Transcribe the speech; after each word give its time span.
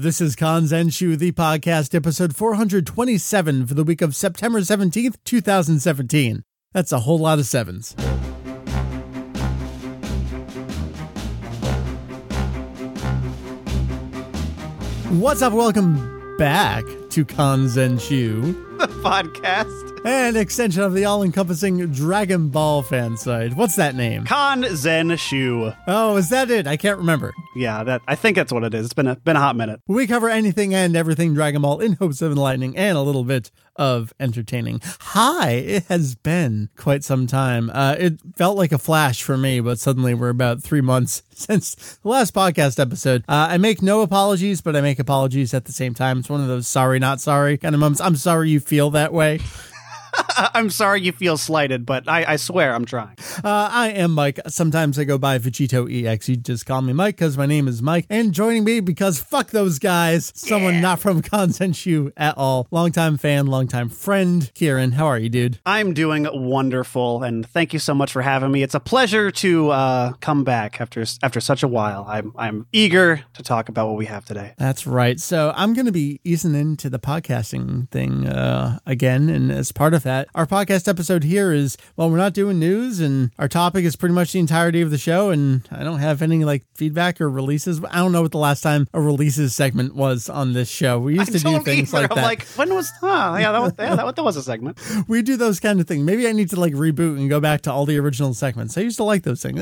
This 0.00 0.20
is 0.20 0.36
Kanzenshuu, 0.36 1.18
the 1.18 1.32
podcast, 1.32 1.92
episode 1.92 2.36
427 2.36 3.66
for 3.66 3.74
the 3.74 3.82
week 3.82 4.00
of 4.00 4.14
September 4.14 4.60
17th, 4.60 5.16
2017. 5.24 6.44
That's 6.72 6.92
a 6.92 7.00
whole 7.00 7.18
lot 7.18 7.40
of 7.40 7.46
sevens. 7.46 7.96
What's 15.10 15.42
up? 15.42 15.52
Welcome 15.52 16.36
back 16.38 16.84
to 16.84 17.24
Kanzenshuu, 17.24 18.67
the 18.78 18.86
podcast. 18.86 20.00
an 20.04 20.36
extension 20.36 20.82
of 20.82 20.94
the 20.94 21.04
all 21.04 21.24
encompassing 21.24 21.84
Dragon 21.90 22.48
Ball 22.48 22.82
fan 22.82 23.16
site. 23.16 23.54
What's 23.56 23.74
that 23.74 23.96
name? 23.96 24.24
Con 24.24 24.64
Zen 24.76 25.16
Shu. 25.16 25.72
Oh, 25.88 26.16
is 26.16 26.28
that 26.30 26.48
it? 26.50 26.68
I 26.68 26.76
can't 26.76 26.98
remember. 26.98 27.34
Yeah, 27.56 27.82
that 27.82 28.02
I 28.06 28.14
think 28.14 28.36
that's 28.36 28.52
what 28.52 28.62
it 28.62 28.74
is. 28.74 28.84
It's 28.84 28.94
been 28.94 29.08
a 29.08 29.16
been 29.16 29.34
a 29.34 29.40
hot 29.40 29.56
minute. 29.56 29.80
We 29.88 30.06
cover 30.06 30.28
anything 30.28 30.74
and 30.74 30.96
everything 30.96 31.34
Dragon 31.34 31.62
Ball 31.62 31.80
in 31.80 31.94
hopes 31.94 32.22
of 32.22 32.30
enlightening 32.30 32.76
and 32.76 32.96
a 32.96 33.02
little 33.02 33.24
bit 33.24 33.50
of 33.78 34.12
entertaining. 34.20 34.80
Hi, 35.00 35.50
it 35.52 35.84
has 35.84 36.14
been 36.16 36.68
quite 36.76 37.04
some 37.04 37.26
time. 37.26 37.70
Uh, 37.72 37.94
it 37.98 38.20
felt 38.36 38.58
like 38.58 38.72
a 38.72 38.78
flash 38.78 39.22
for 39.22 39.38
me, 39.38 39.60
but 39.60 39.78
suddenly 39.78 40.12
we're 40.12 40.28
about 40.28 40.62
three 40.62 40.80
months 40.80 41.22
since 41.30 41.96
the 42.02 42.08
last 42.08 42.34
podcast 42.34 42.78
episode. 42.78 43.24
Uh, 43.28 43.48
I 43.50 43.58
make 43.58 43.80
no 43.80 44.02
apologies, 44.02 44.60
but 44.60 44.76
I 44.76 44.80
make 44.80 44.98
apologies 44.98 45.54
at 45.54 45.64
the 45.64 45.72
same 45.72 45.94
time. 45.94 46.18
It's 46.18 46.28
one 46.28 46.40
of 46.40 46.48
those 46.48 46.66
sorry, 46.66 46.98
not 46.98 47.20
sorry 47.20 47.56
kind 47.56 47.74
of 47.74 47.80
moments. 47.80 48.00
I'm 48.00 48.16
sorry 48.16 48.50
you 48.50 48.60
feel 48.60 48.90
that 48.90 49.12
way. 49.12 49.40
I'm 50.54 50.70
sorry 50.70 51.02
you 51.02 51.12
feel 51.12 51.36
slighted, 51.36 51.86
but 51.86 52.08
I, 52.08 52.32
I 52.32 52.36
swear 52.36 52.74
I'm 52.74 52.84
trying. 52.84 53.16
Uh, 53.44 53.68
I 53.72 53.88
am 53.90 54.12
Mike. 54.12 54.40
Sometimes 54.48 54.98
I 54.98 55.04
go 55.04 55.18
by 55.18 55.38
Vegito 55.38 55.88
EX. 55.90 56.28
You 56.28 56.36
just 56.36 56.66
call 56.66 56.82
me 56.82 56.92
Mike 56.92 57.16
because 57.16 57.36
my 57.36 57.46
name 57.46 57.68
is 57.68 57.82
Mike. 57.82 58.06
And 58.10 58.32
joining 58.32 58.64
me 58.64 58.80
because 58.80 59.20
fuck 59.20 59.50
those 59.50 59.78
guys, 59.78 60.32
someone 60.34 60.80
not 60.80 61.00
from 61.00 61.22
Kanzenshuu 61.22 62.12
at 62.16 62.36
all. 62.36 62.66
Longtime 62.70 63.18
fan, 63.18 63.46
longtime 63.46 63.88
friend. 63.88 64.50
Kieran, 64.54 64.92
how 64.92 65.06
are 65.06 65.18
you, 65.18 65.28
dude? 65.28 65.60
I'm 65.66 65.94
doing 65.94 66.26
wonderful, 66.32 67.22
and 67.22 67.46
thank 67.46 67.72
you 67.72 67.78
so 67.78 67.94
much 67.94 68.12
for 68.12 68.22
having 68.22 68.50
me. 68.50 68.62
It's 68.62 68.74
a 68.74 68.80
pleasure 68.80 69.30
to 69.30 69.70
uh, 69.70 70.12
come 70.20 70.44
back 70.44 70.80
after 70.80 71.04
after 71.22 71.40
such 71.40 71.62
a 71.62 71.68
while. 71.68 72.04
I'm 72.08 72.32
I'm 72.36 72.66
eager 72.72 73.22
to 73.34 73.42
talk 73.42 73.68
about 73.68 73.88
what 73.88 73.96
we 73.96 74.06
have 74.06 74.24
today. 74.24 74.54
That's 74.58 74.86
right. 74.86 75.18
So 75.20 75.52
I'm 75.56 75.74
going 75.74 75.86
to 75.86 75.92
be 75.92 76.20
easing 76.24 76.54
into 76.54 76.90
the 76.90 76.98
podcasting 76.98 77.88
thing 77.90 78.26
uh, 78.26 78.78
again. 78.86 79.28
And 79.28 79.50
as 79.50 79.72
part 79.72 79.94
of 79.94 80.02
that, 80.08 80.28
our 80.34 80.46
podcast 80.46 80.88
episode 80.88 81.22
here 81.24 81.52
is 81.52 81.76
well, 81.96 82.10
we're 82.10 82.16
not 82.16 82.32
doing 82.34 82.58
news, 82.58 83.00
and 83.00 83.30
our 83.38 83.48
topic 83.48 83.84
is 83.84 83.94
pretty 83.96 84.14
much 84.14 84.32
the 84.32 84.38
entirety 84.40 84.80
of 84.80 84.90
the 84.90 84.98
show. 84.98 85.30
And 85.30 85.66
I 85.70 85.84
don't 85.84 85.98
have 86.00 86.22
any 86.22 86.44
like 86.44 86.64
feedback 86.74 87.20
or 87.20 87.28
releases. 87.30 87.82
I 87.84 87.96
don't 87.96 88.12
know 88.12 88.22
what 88.22 88.32
the 88.32 88.38
last 88.38 88.62
time 88.62 88.86
a 88.94 89.00
releases 89.00 89.54
segment 89.54 89.94
was 89.94 90.28
on 90.28 90.52
this 90.54 90.68
show. 90.70 90.98
We 90.98 91.14
used 91.18 91.30
I 91.34 91.38
to 91.38 91.44
do 91.44 91.60
things 91.60 91.92
either. 91.94 92.02
like 92.02 92.10
I'm 92.10 92.16
that. 92.16 92.22
like, 92.24 92.42
when 92.56 92.74
was? 92.74 92.90
Huh, 93.00 93.36
yeah, 93.38 93.52
that 93.52 93.60
was 93.62 93.72
yeah, 93.78 93.94
that, 93.96 94.04
was- 94.04 94.14
that 94.14 94.22
was 94.24 94.36
a 94.36 94.42
segment. 94.42 94.78
we 95.08 95.22
do 95.22 95.36
those 95.36 95.60
kind 95.60 95.80
of 95.80 95.86
things. 95.86 96.02
Maybe 96.02 96.26
I 96.26 96.32
need 96.32 96.50
to 96.50 96.58
like 96.60 96.72
reboot 96.72 97.18
and 97.18 97.28
go 97.28 97.40
back 97.40 97.60
to 97.62 97.72
all 97.72 97.84
the 97.86 97.98
original 97.98 98.34
segments. 98.34 98.76
I 98.78 98.80
used 98.80 98.96
to 98.96 99.04
like 99.04 99.22
those 99.22 99.42
things. 99.42 99.60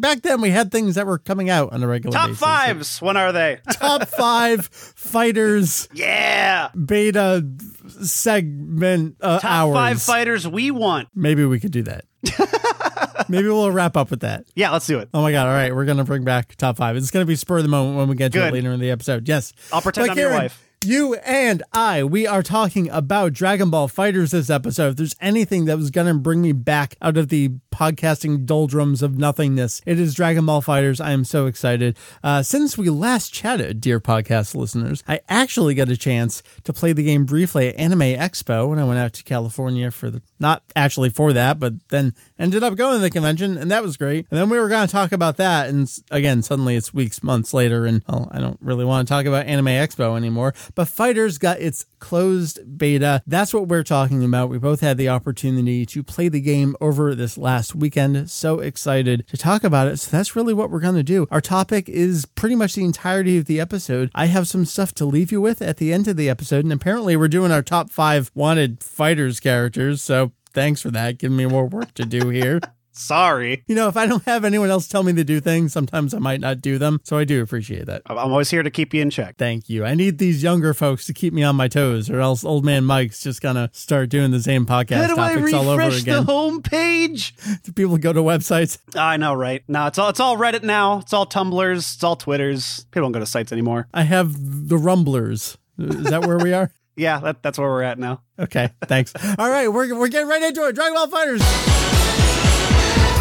Back 0.00 0.22
then, 0.22 0.40
we 0.40 0.50
had 0.50 0.70
things 0.70 0.94
that 0.94 1.06
were 1.06 1.18
coming 1.18 1.50
out 1.50 1.72
on 1.72 1.82
a 1.82 1.86
regular 1.88 2.14
Top 2.16 2.28
basis. 2.28 2.38
fives. 2.40 3.02
When 3.02 3.16
are 3.16 3.32
they? 3.32 3.58
Top 3.72 4.06
five 4.08 4.66
fighters 4.72 5.88
yeah. 5.92 6.68
beta 6.86 7.44
segment 7.90 9.16
uh, 9.20 9.38
Top 9.38 9.50
hours. 9.50 9.74
five 9.74 10.02
fighters 10.02 10.46
we 10.46 10.70
want. 10.70 11.08
Maybe 11.14 11.44
we 11.44 11.60
could 11.60 11.72
do 11.72 11.82
that. 11.84 12.04
Maybe 13.28 13.48
we'll 13.48 13.70
wrap 13.70 13.96
up 13.96 14.10
with 14.10 14.20
that. 14.20 14.44
Yeah, 14.54 14.70
let's 14.70 14.86
do 14.86 14.98
it. 14.98 15.08
Oh 15.12 15.22
my 15.22 15.32
god! 15.32 15.46
All 15.46 15.52
right, 15.52 15.74
we're 15.74 15.84
gonna 15.84 16.04
bring 16.04 16.24
back 16.24 16.56
top 16.56 16.76
five. 16.76 16.96
It's 16.96 17.10
gonna 17.10 17.24
be 17.26 17.36
spur 17.36 17.58
of 17.58 17.62
the 17.62 17.68
moment 17.68 17.96
when 17.98 18.08
we 18.08 18.16
get 18.16 18.32
to 18.32 18.46
it 18.46 18.52
later 18.52 18.72
in 18.72 18.80
the 18.80 18.90
episode. 18.90 19.28
Yes, 19.28 19.52
I'll 19.72 19.82
pretend 19.82 20.10
I'm 20.10 20.18
your 20.18 20.30
wife. 20.32 20.64
You 20.84 21.14
and 21.24 21.64
I, 21.72 22.04
we 22.04 22.24
are 22.28 22.42
talking 22.42 22.88
about 22.90 23.32
Dragon 23.32 23.68
Ball 23.68 23.88
Fighters 23.88 24.30
this 24.30 24.48
episode. 24.48 24.90
If 24.90 24.96
there's 24.96 25.16
anything 25.20 25.64
that 25.64 25.76
was 25.76 25.90
gonna 25.90 26.14
bring 26.14 26.40
me 26.40 26.52
back 26.52 26.94
out 27.02 27.16
of 27.16 27.30
the 27.30 27.50
podcasting 27.72 28.46
doldrums 28.46 29.02
of 29.02 29.18
nothingness, 29.18 29.82
it 29.86 29.98
is 29.98 30.14
Dragon 30.14 30.46
Ball 30.46 30.60
Fighters. 30.60 31.00
I 31.00 31.10
am 31.10 31.24
so 31.24 31.46
excited. 31.46 31.96
Uh, 32.22 32.44
since 32.44 32.78
we 32.78 32.90
last 32.90 33.34
chatted, 33.34 33.80
dear 33.80 33.98
podcast 33.98 34.54
listeners, 34.54 35.02
I 35.08 35.18
actually 35.28 35.74
got 35.74 35.88
a 35.88 35.96
chance 35.96 36.44
to 36.62 36.72
play 36.72 36.92
the 36.92 37.02
game 37.02 37.24
briefly 37.24 37.68
at 37.68 37.76
Anime 37.76 38.00
Expo 38.00 38.68
when 38.68 38.78
I 38.78 38.84
went 38.84 39.00
out 39.00 39.14
to 39.14 39.24
California 39.24 39.90
for 39.90 40.10
the 40.10 40.22
not 40.38 40.62
actually 40.76 41.10
for 41.10 41.32
that, 41.32 41.58
but 41.58 41.88
then 41.88 42.14
ended 42.38 42.62
up 42.62 42.76
going 42.76 42.94
to 42.94 43.00
the 43.00 43.10
convention, 43.10 43.58
and 43.58 43.68
that 43.72 43.82
was 43.82 43.96
great. 43.96 44.26
And 44.30 44.38
then 44.38 44.48
we 44.48 44.60
were 44.60 44.68
going 44.68 44.86
to 44.86 44.92
talk 44.92 45.10
about 45.10 45.38
that, 45.38 45.68
and 45.68 45.92
again, 46.12 46.42
suddenly 46.42 46.76
it's 46.76 46.94
weeks, 46.94 47.24
months 47.24 47.52
later, 47.52 47.84
and 47.84 48.04
well, 48.08 48.28
I 48.30 48.38
don't 48.38 48.58
really 48.60 48.84
want 48.84 49.08
to 49.08 49.12
talk 49.12 49.26
about 49.26 49.46
Anime 49.46 49.66
Expo 49.66 50.16
anymore. 50.16 50.54
But 50.74 50.88
Fighters 50.88 51.38
got 51.38 51.60
its 51.60 51.86
closed 51.98 52.78
beta. 52.78 53.22
That's 53.26 53.54
what 53.54 53.68
we're 53.68 53.82
talking 53.82 54.24
about. 54.24 54.48
We 54.48 54.58
both 54.58 54.80
had 54.80 54.96
the 54.96 55.08
opportunity 55.08 55.86
to 55.86 56.02
play 56.02 56.28
the 56.28 56.40
game 56.40 56.76
over 56.80 57.14
this 57.14 57.38
last 57.38 57.74
weekend. 57.74 58.30
So 58.30 58.60
excited 58.60 59.26
to 59.28 59.36
talk 59.36 59.64
about 59.64 59.88
it. 59.88 59.98
So 59.98 60.16
that's 60.16 60.36
really 60.36 60.54
what 60.54 60.70
we're 60.70 60.80
going 60.80 60.94
to 60.94 61.02
do. 61.02 61.26
Our 61.30 61.40
topic 61.40 61.88
is 61.88 62.26
pretty 62.26 62.54
much 62.54 62.74
the 62.74 62.84
entirety 62.84 63.38
of 63.38 63.46
the 63.46 63.60
episode. 63.60 64.10
I 64.14 64.26
have 64.26 64.48
some 64.48 64.64
stuff 64.64 64.94
to 64.94 65.04
leave 65.04 65.32
you 65.32 65.40
with 65.40 65.62
at 65.62 65.78
the 65.78 65.92
end 65.92 66.08
of 66.08 66.16
the 66.16 66.28
episode, 66.28 66.64
and 66.64 66.72
apparently 66.72 67.16
we're 67.16 67.28
doing 67.28 67.52
our 67.52 67.62
top 67.62 67.90
five 67.90 68.30
wanted 68.34 68.82
fighters 68.82 69.40
characters. 69.40 70.02
So 70.02 70.32
thanks 70.52 70.80
for 70.82 70.90
that. 70.90 71.18
Giving 71.18 71.36
me 71.36 71.46
more 71.46 71.66
work 71.66 71.94
to 71.94 72.04
do 72.04 72.28
here. 72.28 72.60
Sorry. 72.98 73.64
You 73.68 73.74
know, 73.74 73.88
if 73.88 73.96
I 73.96 74.06
don't 74.06 74.24
have 74.24 74.44
anyone 74.44 74.70
else 74.70 74.88
tell 74.88 75.02
me 75.02 75.12
to 75.14 75.24
do 75.24 75.40
things, 75.40 75.72
sometimes 75.72 76.12
I 76.14 76.18
might 76.18 76.40
not 76.40 76.60
do 76.60 76.78
them. 76.78 77.00
So 77.04 77.16
I 77.16 77.24
do 77.24 77.42
appreciate 77.42 77.86
that. 77.86 78.02
I'm 78.06 78.18
always 78.18 78.50
here 78.50 78.62
to 78.62 78.70
keep 78.70 78.92
you 78.92 79.00
in 79.02 79.10
check. 79.10 79.36
Thank 79.36 79.68
you. 79.68 79.84
I 79.84 79.94
need 79.94 80.18
these 80.18 80.42
younger 80.42 80.74
folks 80.74 81.06
to 81.06 81.14
keep 81.14 81.32
me 81.32 81.42
on 81.42 81.56
my 81.56 81.68
toes, 81.68 82.10
or 82.10 82.20
else 82.20 82.44
old 82.44 82.64
man 82.64 82.84
Mike's 82.84 83.22
just 83.22 83.40
gonna 83.40 83.70
start 83.72 84.08
doing 84.08 84.30
the 84.30 84.40
same 84.42 84.66
podcast 84.66 84.96
How 85.06 85.14
do 85.14 85.20
I 85.20 85.34
topics 85.34 85.52
all 85.52 85.68
over 85.68 85.82
refresh 85.82 86.04
the 86.04 86.10
again. 86.12 86.24
home 86.24 86.62
page? 86.62 87.34
People 87.74 87.96
go 87.98 88.12
to 88.12 88.20
websites. 88.20 88.78
I 88.96 89.16
know, 89.16 89.34
right? 89.34 89.62
No, 89.68 89.86
it's 89.86 89.98
all 89.98 90.08
it's 90.08 90.20
all 90.20 90.36
Reddit 90.36 90.62
now. 90.64 90.98
It's 90.98 91.12
all 91.12 91.26
Tumblrs. 91.26 91.94
It's 91.94 92.02
all 92.04 92.16
Twitters. 92.16 92.84
People 92.90 93.06
don't 93.06 93.12
go 93.12 93.20
to 93.20 93.26
sites 93.26 93.52
anymore. 93.52 93.86
I 93.94 94.02
have 94.02 94.34
the 94.68 94.76
Rumblers. 94.76 95.56
Is 95.78 96.04
that 96.04 96.26
where 96.26 96.38
we 96.38 96.52
are? 96.52 96.70
Yeah, 96.98 97.20
that, 97.20 97.44
that's 97.44 97.56
where 97.60 97.68
we're 97.68 97.84
at 97.84 97.96
now. 98.00 98.22
Okay, 98.40 98.70
thanks. 98.88 99.12
All 99.38 99.48
right, 99.48 99.68
we're, 99.68 99.96
we're 99.96 100.08
getting 100.08 100.26
right 100.28 100.42
into 100.42 100.66
it. 100.66 100.74
Dragon 100.74 100.94
Ball 100.94 101.06
Fighters. 101.06 101.77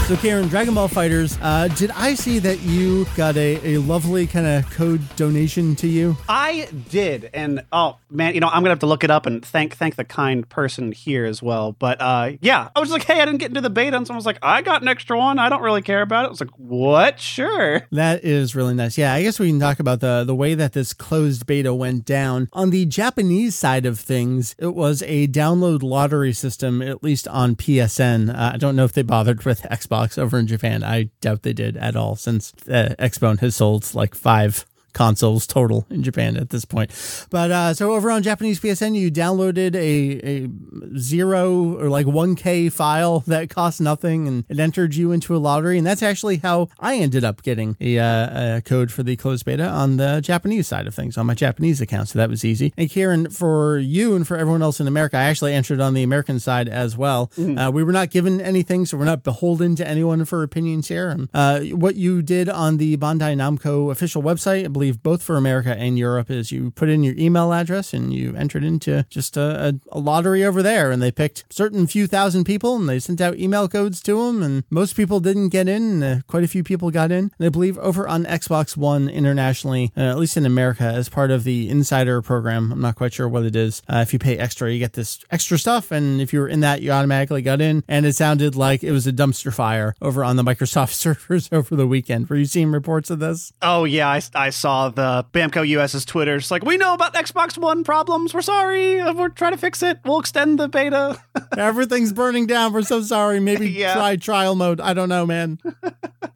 So, 0.07 0.16
Karen, 0.16 0.47
Dragon 0.47 0.73
Ball 0.73 0.88
Fighters, 0.88 1.38
uh, 1.41 1.68
did 1.68 1.91
I 1.91 2.13
see 2.13 2.40
that 2.40 2.62
you 2.62 3.06
got 3.18 3.35
a, 3.35 3.75
a 3.75 3.78
lovely 3.79 4.25
kind 4.25 4.47
of 4.47 4.72
code 4.72 5.01
donation 5.18 5.75
to 5.75 5.88
you? 5.90 6.16
I 6.29 6.69
did, 6.90 7.29
and 7.34 7.66
oh 7.73 7.97
man, 8.09 8.34
you 8.34 8.40
know 8.40 8.47
I'm 8.47 8.62
gonna 8.62 8.69
have 8.69 8.79
to 8.79 8.85
look 8.85 9.03
it 9.03 9.12
up 9.12 9.25
and 9.25 9.44
thank 9.44 9.75
thank 9.75 9.97
the 9.97 10.06
kind 10.06 10.47
person 10.47 10.94
here 10.94 11.25
as 11.25 11.44
well. 11.44 11.73
But 11.73 12.00
uh, 12.00 12.31
yeah, 12.40 12.69
I 12.73 12.79
was 12.79 12.90
like, 12.90 13.03
hey, 13.03 13.19
I 13.19 13.25
didn't 13.25 13.40
get 13.40 13.50
into 13.50 13.59
the 13.59 13.69
beta, 13.69 13.97
and 13.97 14.07
someone 14.07 14.19
was 14.19 14.25
like, 14.25 14.40
I 14.41 14.62
got 14.62 14.81
an 14.81 14.88
extra 14.88 15.18
one. 15.18 15.40
I 15.40 15.50
don't 15.50 15.62
really 15.62 15.81
care 15.81 16.01
about 16.01 16.24
it. 16.24 16.28
I 16.28 16.29
was 16.29 16.39
like, 16.39 16.51
what? 16.51 17.19
Sure. 17.19 17.81
That 17.91 18.24
is 18.24 18.56
really 18.56 18.75
nice. 18.75 18.97
Yeah, 18.97 19.13
I 19.13 19.24
guess 19.24 19.39
we 19.39 19.50
can 19.50 19.59
talk 19.59 19.81
about 19.81 20.00
the 20.00 20.24
the 20.25 20.35
way 20.35 20.53
that 20.53 20.72
this 20.72 20.94
closed 20.94 21.45
beta 21.45 21.74
went 21.74 22.06
down. 22.06 22.47
On 22.53 22.69
the 22.69 22.85
Japanese 22.85 23.56
side 23.56 23.85
of 23.85 24.00
things, 24.00 24.56
it 24.57 24.74
was 24.74 25.03
a 25.06 25.28
download 25.28 25.84
lottery 25.84 26.31
system, 26.31 26.81
at 26.81 27.03
least 27.03 27.28
on 27.28 27.57
PSN. 27.57 28.34
Uh, 28.34 28.51
I 28.53 28.57
don't 28.57 28.78
know 28.78 28.85
if 28.85 28.94
they 28.94 29.01
bothered 29.01 29.44
with 29.44 29.63
Xbox 29.63 29.97
over 30.19 30.38
in 30.38 30.46
Japan. 30.46 30.84
I 30.84 31.09
doubt 31.22 31.41
they 31.41 31.53
did 31.53 31.75
at 31.78 31.96
all, 31.96 32.16
since 32.16 32.53
uh, 32.69 32.94
Xbone 33.00 33.40
has 33.40 33.56
sold 33.56 33.96
like 33.96 34.13
five 34.13 34.66
consoles 34.97 35.46
total 35.46 35.85
in 35.91 36.02
Japan 36.02 36.35
at 36.35 36.50
this 36.50 36.66
point. 36.66 36.90
But 37.30 37.52
uh, 37.52 37.74
so 37.75 37.94
over 37.94 38.09
on 38.09 38.24
Japanese 38.24 38.59
PSN, 38.59 38.96
you 38.96 39.12
downloaded 39.12 39.75
a, 39.75 40.46
a 40.46 40.97
zero 40.97 41.78
or 41.78 41.88
like 41.88 42.08
1K 42.08 42.72
file 42.72 43.19
that 43.28 43.52
cost 43.52 43.80
nothing 43.80 44.28
and 44.28 44.44
it 44.50 44.59
entered 44.59 44.96
you 44.96 45.12
into 45.12 45.36
a 45.36 45.38
lottery. 45.38 45.78
And 45.78 45.86
that's 45.86 46.02
actually 46.02 46.38
how 46.38 46.69
I 46.80 46.96
ended 46.96 47.24
up 47.24 47.44
getting 47.44 47.78
a, 47.80 48.00
uh, 48.00 48.57
a 48.57 48.62
code 48.62 48.91
for 48.91 49.03
the 49.03 49.16
closed 49.16 49.46
beta 49.46 49.68
on 49.68 49.97
the 49.97 50.19
Japanese 50.19 50.68
side 50.68 50.88
of 50.88 50.96
things 50.96 51.16
on 51.16 51.28
my 51.28 51.36
Japanese 51.36 51.80
account. 51.80 52.09
So 52.09 52.18
that 52.18 52.30
was 52.30 52.44
easy. 52.44 52.74
And 52.75 52.89
Kieran, 52.89 53.30
for 53.30 53.77
you 53.77 54.16
and 54.16 54.27
for 54.27 54.36
everyone 54.36 54.63
else 54.63 54.80
in 54.80 54.88
America, 54.88 55.18
I 55.18 55.24
actually 55.24 55.54
entered 55.54 55.80
on 55.80 55.94
the 55.94 56.01
American 56.01 56.39
side 56.39 56.68
as 56.68 56.98
well. 56.98 57.31
Uh, 57.38 57.69
we 57.71 57.83
were 57.83 57.92
not 57.92 58.10
given 58.10 58.42
anything, 58.42 58.86
so 58.86 58.98
we're 58.98 59.06
not 59.06 59.24
beholden 59.24 59.75
to 59.75 59.88
anyone 59.88 60.25
for 60.25 60.42
opinions 60.42 60.88
here. 60.88 61.27
Uh, 61.33 61.60
what 61.62 61.95
you 61.95 62.21
did 62.21 62.50
on 62.50 62.77
the 62.77 62.98
Bandai 62.98 63.36
Namco 63.36 63.92
official 63.92 64.24
website, 64.24 64.66
I 64.66 64.68
believe 64.69 64.87
both 64.92 65.24
for 65.24 65.38
America 65.38 65.75
and 65.78 65.98
Europe, 65.98 66.30
is 66.30 66.51
you 66.51 66.72
put 66.72 66.89
in 66.89 67.04
your 67.04 67.16
email 67.18 67.54
address 67.54 67.94
and 67.94 68.13
you 68.13 68.36
entered 68.36 68.63
into 68.63 69.06
just 69.10 69.38
a, 69.38 69.80
a, 69.92 70.00
lottery 70.00 70.44
over 70.44 70.62
there, 70.62 70.92
and 70.92 71.01
they 71.01 71.12
picked 71.12 71.45
certain 71.50 71.88
few 71.88 72.07
thousand 72.07 72.44
people 72.44 72.75
and 72.75 72.88
they 72.88 73.00
sent 73.00 73.22
out 73.22 73.38
email 73.38 73.68
codes 73.68 74.01
to 74.01 74.25
them, 74.25 74.44
and 74.44 74.63
most 74.69 74.95
people 74.95 75.19
didn't 75.19 75.50
get 75.50 75.68
in. 75.68 76.04
Uh, 76.04 76.22
quite 76.28 76.44
a 76.44 76.48
few 76.48 76.63
people 76.63 76.92
got 76.92 77.12
in, 77.12 77.31
and 77.38 77.48
I 77.48 77.50
believe 77.50 77.78
over 77.80 78.07
on 78.07 78.25
Xbox 78.25 78.78
One 78.78 79.10
internationally, 79.10 79.92
uh, 79.98 80.01
at 80.01 80.18
least 80.18 80.38
in 80.38 80.45
America, 80.45 80.84
as 80.84 81.10
part 81.10 81.31
of 81.31 81.44
the 81.44 81.69
Insider 81.69 82.22
program. 82.22 82.72
I'm 82.72 82.81
not 82.81 82.95
quite 82.95 83.13
sure 83.13 83.28
what 83.28 83.44
it 83.44 83.56
is. 83.56 83.81
Uh, 83.88 83.98
if 83.98 84.13
you 84.13 84.19
pay 84.19 84.38
extra, 84.38 84.72
you 84.72 84.80
get 84.80 84.94
this 84.94 85.19
extra 85.31 85.57
stuff, 85.57 85.92
and 85.92 86.22
if 86.22 86.33
you 86.33 86.40
were 86.40 86.48
in 86.48 86.60
that, 86.62 86.81
you 86.81 86.92
automatically 86.92 87.42
got 87.42 87.62
in. 87.62 87.83
And 87.88 88.06
it 88.06 88.16
sounded 88.16 88.56
like 88.56 88.83
it 88.83 88.92
was 88.92 89.07
a 89.07 89.13
dumpster 89.13 89.54
fire 89.54 89.95
over 90.01 90.24
on 90.24 90.36
the 90.36 90.44
Microsoft 90.44 90.94
servers 90.94 91.50
over 91.51 91.75
the 91.75 91.88
weekend. 91.88 92.30
Were 92.30 92.36
you 92.36 92.45
seeing 92.45 92.72
reports 92.72 93.10
of 93.10 93.19
this? 93.19 93.51
Oh 93.62 93.83
yeah, 93.83 94.07
I, 94.10 94.22
I 94.36 94.50
saw 94.50 94.76
saw 94.77 94.89
the 94.89 95.25
Bamco 95.33 95.68
US's 95.68 96.06
Twitter. 96.06 96.35
It's 96.35 96.51
like, 96.51 96.63
we 96.63 96.77
know 96.77 96.94
about 96.94 97.13
Xbox 97.13 97.57
One 97.57 97.83
problems. 97.83 98.33
We're 98.33 98.41
sorry. 98.41 99.01
We're 99.13 99.29
trying 99.29 99.53
to 99.53 99.57
fix 99.57 99.81
it. 99.81 100.00
We'll 100.06 100.19
extend 100.19 100.59
the 100.59 100.68
beta. 100.68 101.19
Everything's 101.57 102.13
burning 102.13 102.45
down. 102.45 102.74
We're 102.74 102.83
so 102.83 103.01
sorry. 103.01 103.39
Maybe 103.39 103.69
Yeah. 103.77 103.94
try 103.95 104.15
trial 104.15 104.56
mode. 104.56 104.79
I 104.79 104.94
don't 104.94 105.09
know, 105.09 105.25
man. 105.25 105.59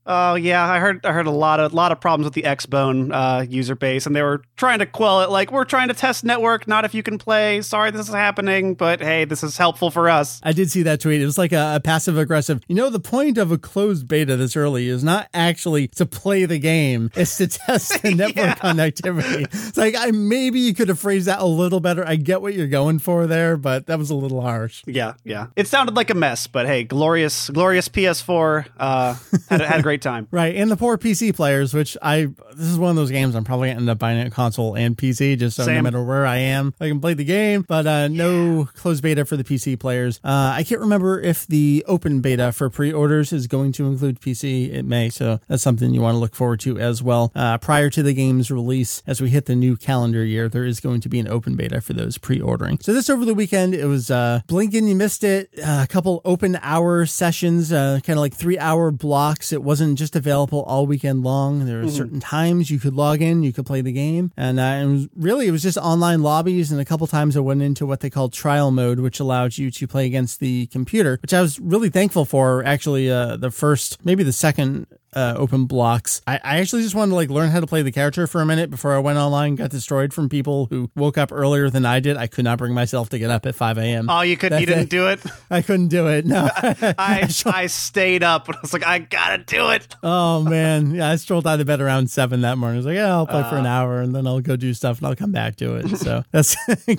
Oh 0.03 0.35
yeah, 0.35 0.67
I 0.67 0.79
heard 0.79 1.05
I 1.05 1.13
heard 1.13 1.27
a 1.27 1.31
lot 1.31 1.59
of 1.59 1.73
lot 1.73 1.91
of 1.93 2.01
problems 2.01 2.25
with 2.25 2.33
the 2.33 2.41
Xbone 2.41 3.11
uh, 3.13 3.43
user 3.47 3.75
base, 3.75 4.05
and 4.07 4.13
they 4.15 4.23
were 4.23 4.43
trying 4.57 4.79
to 4.79 4.85
quell 4.85 5.21
it. 5.21 5.29
Like, 5.29 5.51
we're 5.51 5.63
trying 5.63 5.87
to 5.89 5.93
test 5.93 6.25
network, 6.25 6.67
not 6.67 6.83
if 6.83 6.93
you 6.93 7.01
can 7.03 7.17
play. 7.17 7.61
Sorry, 7.61 7.91
this 7.91 8.09
is 8.09 8.13
happening, 8.13 8.73
but 8.73 8.99
hey, 8.99 9.23
this 9.25 9.41
is 9.43 9.57
helpful 9.57 9.89
for 9.91 10.09
us. 10.09 10.41
I 10.43 10.51
did 10.53 10.69
see 10.71 10.83
that 10.83 10.99
tweet. 11.01 11.21
It 11.21 11.25
was 11.25 11.37
like 11.37 11.53
a, 11.53 11.75
a 11.75 11.79
passive 11.79 12.17
aggressive. 12.17 12.61
You 12.67 12.75
know, 12.75 12.89
the 12.89 12.99
point 12.99 13.37
of 13.37 13.51
a 13.51 13.57
closed 13.57 14.07
beta 14.07 14.35
this 14.35 14.55
early 14.57 14.89
is 14.89 15.03
not 15.03 15.29
actually 15.33 15.87
to 15.89 16.05
play 16.05 16.45
the 16.45 16.59
game; 16.59 17.11
it's 17.15 17.37
to 17.37 17.47
test 17.47 18.01
the 18.01 18.13
network 18.27 18.57
connectivity. 18.59 19.41
It's 19.53 19.77
like 19.77 19.95
I 19.97 20.11
maybe 20.11 20.59
you 20.59 20.73
could 20.73 20.89
have 20.89 20.99
phrased 20.99 21.27
that 21.27 21.39
a 21.39 21.45
little 21.45 21.79
better. 21.79 22.07
I 22.07 22.15
get 22.15 22.41
what 22.41 22.53
you're 22.53 22.67
going 22.67 22.99
for 22.99 23.27
there, 23.27 23.57
but 23.57 23.87
that 23.87 23.97
was 23.99 24.09
a 24.09 24.15
little 24.15 24.41
harsh. 24.41 24.83
Yeah, 24.85 25.13
yeah. 25.23 25.47
It 25.55 25.67
sounded 25.67 25.95
like 25.95 26.09
a 26.09 26.13
mess, 26.15 26.47
but 26.47 26.65
hey, 26.65 26.83
glorious, 26.83 27.49
glorious 27.49 27.87
PS4 27.89 28.65
uh, 28.77 29.15
had, 29.49 29.61
a- 29.61 29.67
had 29.67 29.79
a 29.79 29.83
great 29.83 30.01
time. 30.01 30.27
Right, 30.31 30.55
and 30.55 30.71
the 30.71 30.77
poor 30.77 30.97
PC 30.97 31.35
players, 31.35 31.73
which 31.73 31.97
I 32.01 32.27
this 32.53 32.67
is 32.67 32.77
one 32.77 32.89
of 32.91 32.95
those 32.95 33.11
games 33.11 33.35
I'm 33.35 33.43
probably 33.43 33.69
gonna 33.69 33.81
end 33.81 33.89
up 33.89 33.99
buying 33.99 34.19
a 34.25 34.29
console 34.29 34.75
and 34.75 34.97
PC 34.97 35.37
just 35.37 35.57
so 35.57 35.63
no 35.63 35.67
Same. 35.67 35.83
matter 35.83 36.03
where 36.03 36.25
I 36.25 36.37
am, 36.37 36.73
I 36.79 36.87
can 36.87 36.99
play 37.01 37.13
the 37.13 37.23
game. 37.25 37.65
But 37.67 37.85
uh, 37.87 38.07
no 38.07 38.65
closed 38.75 39.03
beta 39.03 39.25
for 39.25 39.35
the 39.35 39.43
PC 39.43 39.79
players. 39.79 40.19
Uh, 40.23 40.53
I 40.55 40.63
can't 40.63 40.79
remember 40.81 41.19
if 41.19 41.47
the 41.47 41.83
open 41.87 42.21
beta 42.21 42.51
for 42.51 42.69
pre-orders 42.69 43.33
is 43.33 43.47
going 43.47 43.71
to 43.73 43.87
include 43.87 44.19
PC. 44.21 44.73
It 44.73 44.83
may, 44.83 45.09
so 45.09 45.39
that's 45.47 45.63
something 45.63 45.93
you 45.93 46.01
want 46.01 46.15
to 46.15 46.19
look 46.19 46.35
forward 46.35 46.59
to 46.61 46.79
as 46.79 47.01
well. 47.03 47.31
Uh, 47.35 47.57
prior 47.57 47.89
to 47.89 48.03
the 48.03 48.10
game's 48.13 48.51
release, 48.51 49.03
as 49.07 49.21
we 49.21 49.29
hit 49.29 49.45
the 49.45 49.55
new 49.55 49.75
calendar 49.77 50.23
year, 50.23 50.49
there 50.49 50.65
is 50.65 50.79
going 50.79 51.01
to 51.01 51.09
be 51.09 51.19
an 51.19 51.27
open 51.27 51.55
beta 51.55 51.81
for 51.81 51.93
those 51.93 52.17
pre-ordering. 52.17 52.79
So 52.79 52.93
this 52.93 53.09
over 53.09 53.25
the 53.25 53.33
weekend, 53.33 53.73
it 53.73 53.85
was 53.85 54.11
uh, 54.11 54.41
blinking, 54.47 54.87
you 54.87 54.95
missed 54.95 55.23
it. 55.23 55.49
Uh, 55.57 55.81
a 55.83 55.87
couple 55.87 56.21
open 56.25 56.59
hour 56.61 57.05
sessions, 57.05 57.71
uh, 57.71 57.99
kind 58.03 58.17
of 58.17 58.21
like 58.21 58.33
three 58.33 58.57
hour 58.57 58.91
blocks. 58.91 59.51
It 59.51 59.63
wasn't 59.63 59.97
just 59.97 60.15
available 60.15 60.63
all 60.63 60.85
weekend 60.85 61.23
long. 61.23 61.65
There 61.65 61.81
were 61.81 61.89
certain 61.89 62.19
times 62.19 62.69
you 62.69 62.79
could 62.79 62.93
log 62.93 63.21
in, 63.21 63.43
you 63.43 63.53
could 63.53 63.65
play 63.65 63.81
the 63.81 63.91
game, 63.91 64.31
and 64.37 64.59
uh, 64.59 64.63
it 64.63 64.85
was 64.85 65.07
really 65.15 65.47
it 65.47 65.51
was 65.51 65.63
just 65.63 65.77
online 65.77 66.21
lobbies. 66.21 66.71
And 66.71 66.79
a 66.79 66.85
couple 66.85 67.07
times 67.07 67.35
I 67.35 67.39
went 67.39 67.61
into 67.61 67.85
what 67.85 67.99
they 67.99 68.09
called 68.09 68.33
trial 68.33 68.71
mode, 68.71 68.99
which 68.99 69.19
allowed 69.19 69.57
you 69.57 69.71
to 69.71 69.87
play 69.87 70.05
against 70.05 70.39
the 70.39 70.67
computer, 70.67 71.19
which 71.21 71.33
I 71.33 71.41
was 71.41 71.59
really 71.59 71.89
thankful 71.89 72.25
for. 72.25 72.63
Actually, 72.63 73.09
uh, 73.09 73.37
the 73.37 73.51
first, 73.51 74.03
maybe 74.05 74.23
the 74.23 74.33
second 74.33 74.87
uh, 75.15 75.33
open 75.37 75.65
blocks. 75.65 76.21
I, 76.25 76.35
I 76.43 76.57
actually 76.59 76.83
just 76.83 76.95
wanted 76.95 77.09
to 77.11 77.15
like 77.15 77.29
learn 77.29 77.49
how 77.49 77.59
to 77.59 77.67
play 77.67 77.81
the 77.81 77.91
character 77.91 78.27
for 78.27 78.41
a 78.41 78.45
minute 78.45 78.69
before 78.69 78.93
I 78.95 78.99
went 78.99 79.17
online. 79.17 79.55
Got 79.55 79.69
destroyed 79.71 80.13
from 80.13 80.29
people 80.29 80.67
who 80.69 80.89
woke 80.95 81.17
up 81.17 81.31
earlier 81.31 81.69
than 81.69 81.85
I 81.85 81.99
did. 81.99 82.17
I 82.17 82.27
could 82.27 82.45
not 82.45 82.57
bring 82.57 82.73
myself 82.73 83.09
to 83.09 83.19
get 83.19 83.29
up 83.29 83.45
at 83.45 83.55
5 83.55 83.77
a.m. 83.77 84.09
Oh, 84.09 84.21
you 84.21 84.37
could, 84.37 84.51
That 84.51 84.61
you 84.61 84.67
didn't 84.67 84.89
day. 84.89 84.97
do 84.97 85.07
it. 85.07 85.19
I 85.51 85.61
couldn't 85.61 85.89
do 85.89 86.07
it. 86.07 86.25
No. 86.25 86.49
I 86.55 87.29
I 87.45 87.67
stayed 87.67 88.23
up 88.23 88.47
and 88.47 88.55
I 88.57 88.59
was 88.61 88.73
like, 88.73 88.85
I 88.85 88.99
gotta 88.99 89.39
do 89.43 89.69
it. 89.71 89.95
oh 90.03 90.41
man, 90.43 90.91
yeah. 90.95 91.09
I 91.09 91.15
strolled 91.17 91.45
out 91.47 91.59
of 91.59 91.67
bed 91.67 91.81
around 91.81 92.09
seven 92.09 92.41
that 92.41 92.57
morning. 92.57 92.75
I 92.75 92.79
was 92.79 92.85
like, 92.85 92.95
yeah, 92.95 93.09
I'll 93.13 93.27
play 93.27 93.41
Uh. 93.41 93.49
for 93.49 93.57
an 93.57 93.65
hour 93.65 94.01
and 94.01 94.15
then 94.15 94.25
I'll 94.27 94.39
go 94.41 94.55
do 94.55 94.73
stuff 94.73 94.99
and 94.99 95.07
I'll 95.07 95.15
come 95.15 95.31
back 95.31 95.55
to 95.57 95.75
it. 95.75 95.89
So 95.97 96.23
that's 96.31 96.55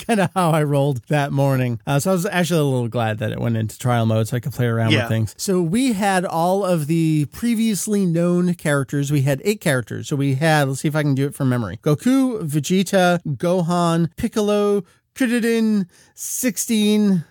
kind 0.06 0.20
of 0.20 0.30
how 0.34 0.50
I 0.50 0.62
rolled 0.64 1.02
that 1.08 1.32
morning. 1.32 1.80
Uh, 1.86 1.98
so 1.98 2.10
I 2.10 2.14
was 2.14 2.26
actually 2.26 2.60
a 2.60 2.64
little 2.64 2.88
glad 2.88 3.18
that 3.18 3.32
it 3.32 3.40
went 3.40 3.56
into 3.56 3.78
trial 3.78 4.04
mode 4.06 4.28
so 4.28 4.36
I 4.36 4.40
could 4.40 4.52
play 4.52 4.66
around 4.66 4.92
Yeah. 4.92 5.02
with 5.04 5.08
things. 5.08 5.34
So 5.38 5.62
we 5.62 5.92
had 5.94 6.24
all 6.24 6.64
of 6.64 6.86
the 6.88 7.26
previously 7.32 8.01
known 8.06 8.54
characters. 8.54 9.10
We 9.10 9.22
had 9.22 9.40
eight 9.44 9.60
characters. 9.60 10.08
So 10.08 10.16
we 10.16 10.34
had, 10.34 10.68
let's 10.68 10.80
see 10.80 10.88
if 10.88 10.96
I 10.96 11.02
can 11.02 11.14
do 11.14 11.26
it 11.26 11.34
from 11.34 11.48
memory 11.48 11.78
Goku, 11.82 12.42
Vegeta, 12.42 13.20
Gohan, 13.24 14.10
Piccolo, 14.16 14.82
Krillin, 15.14 15.88
16, 16.14 17.24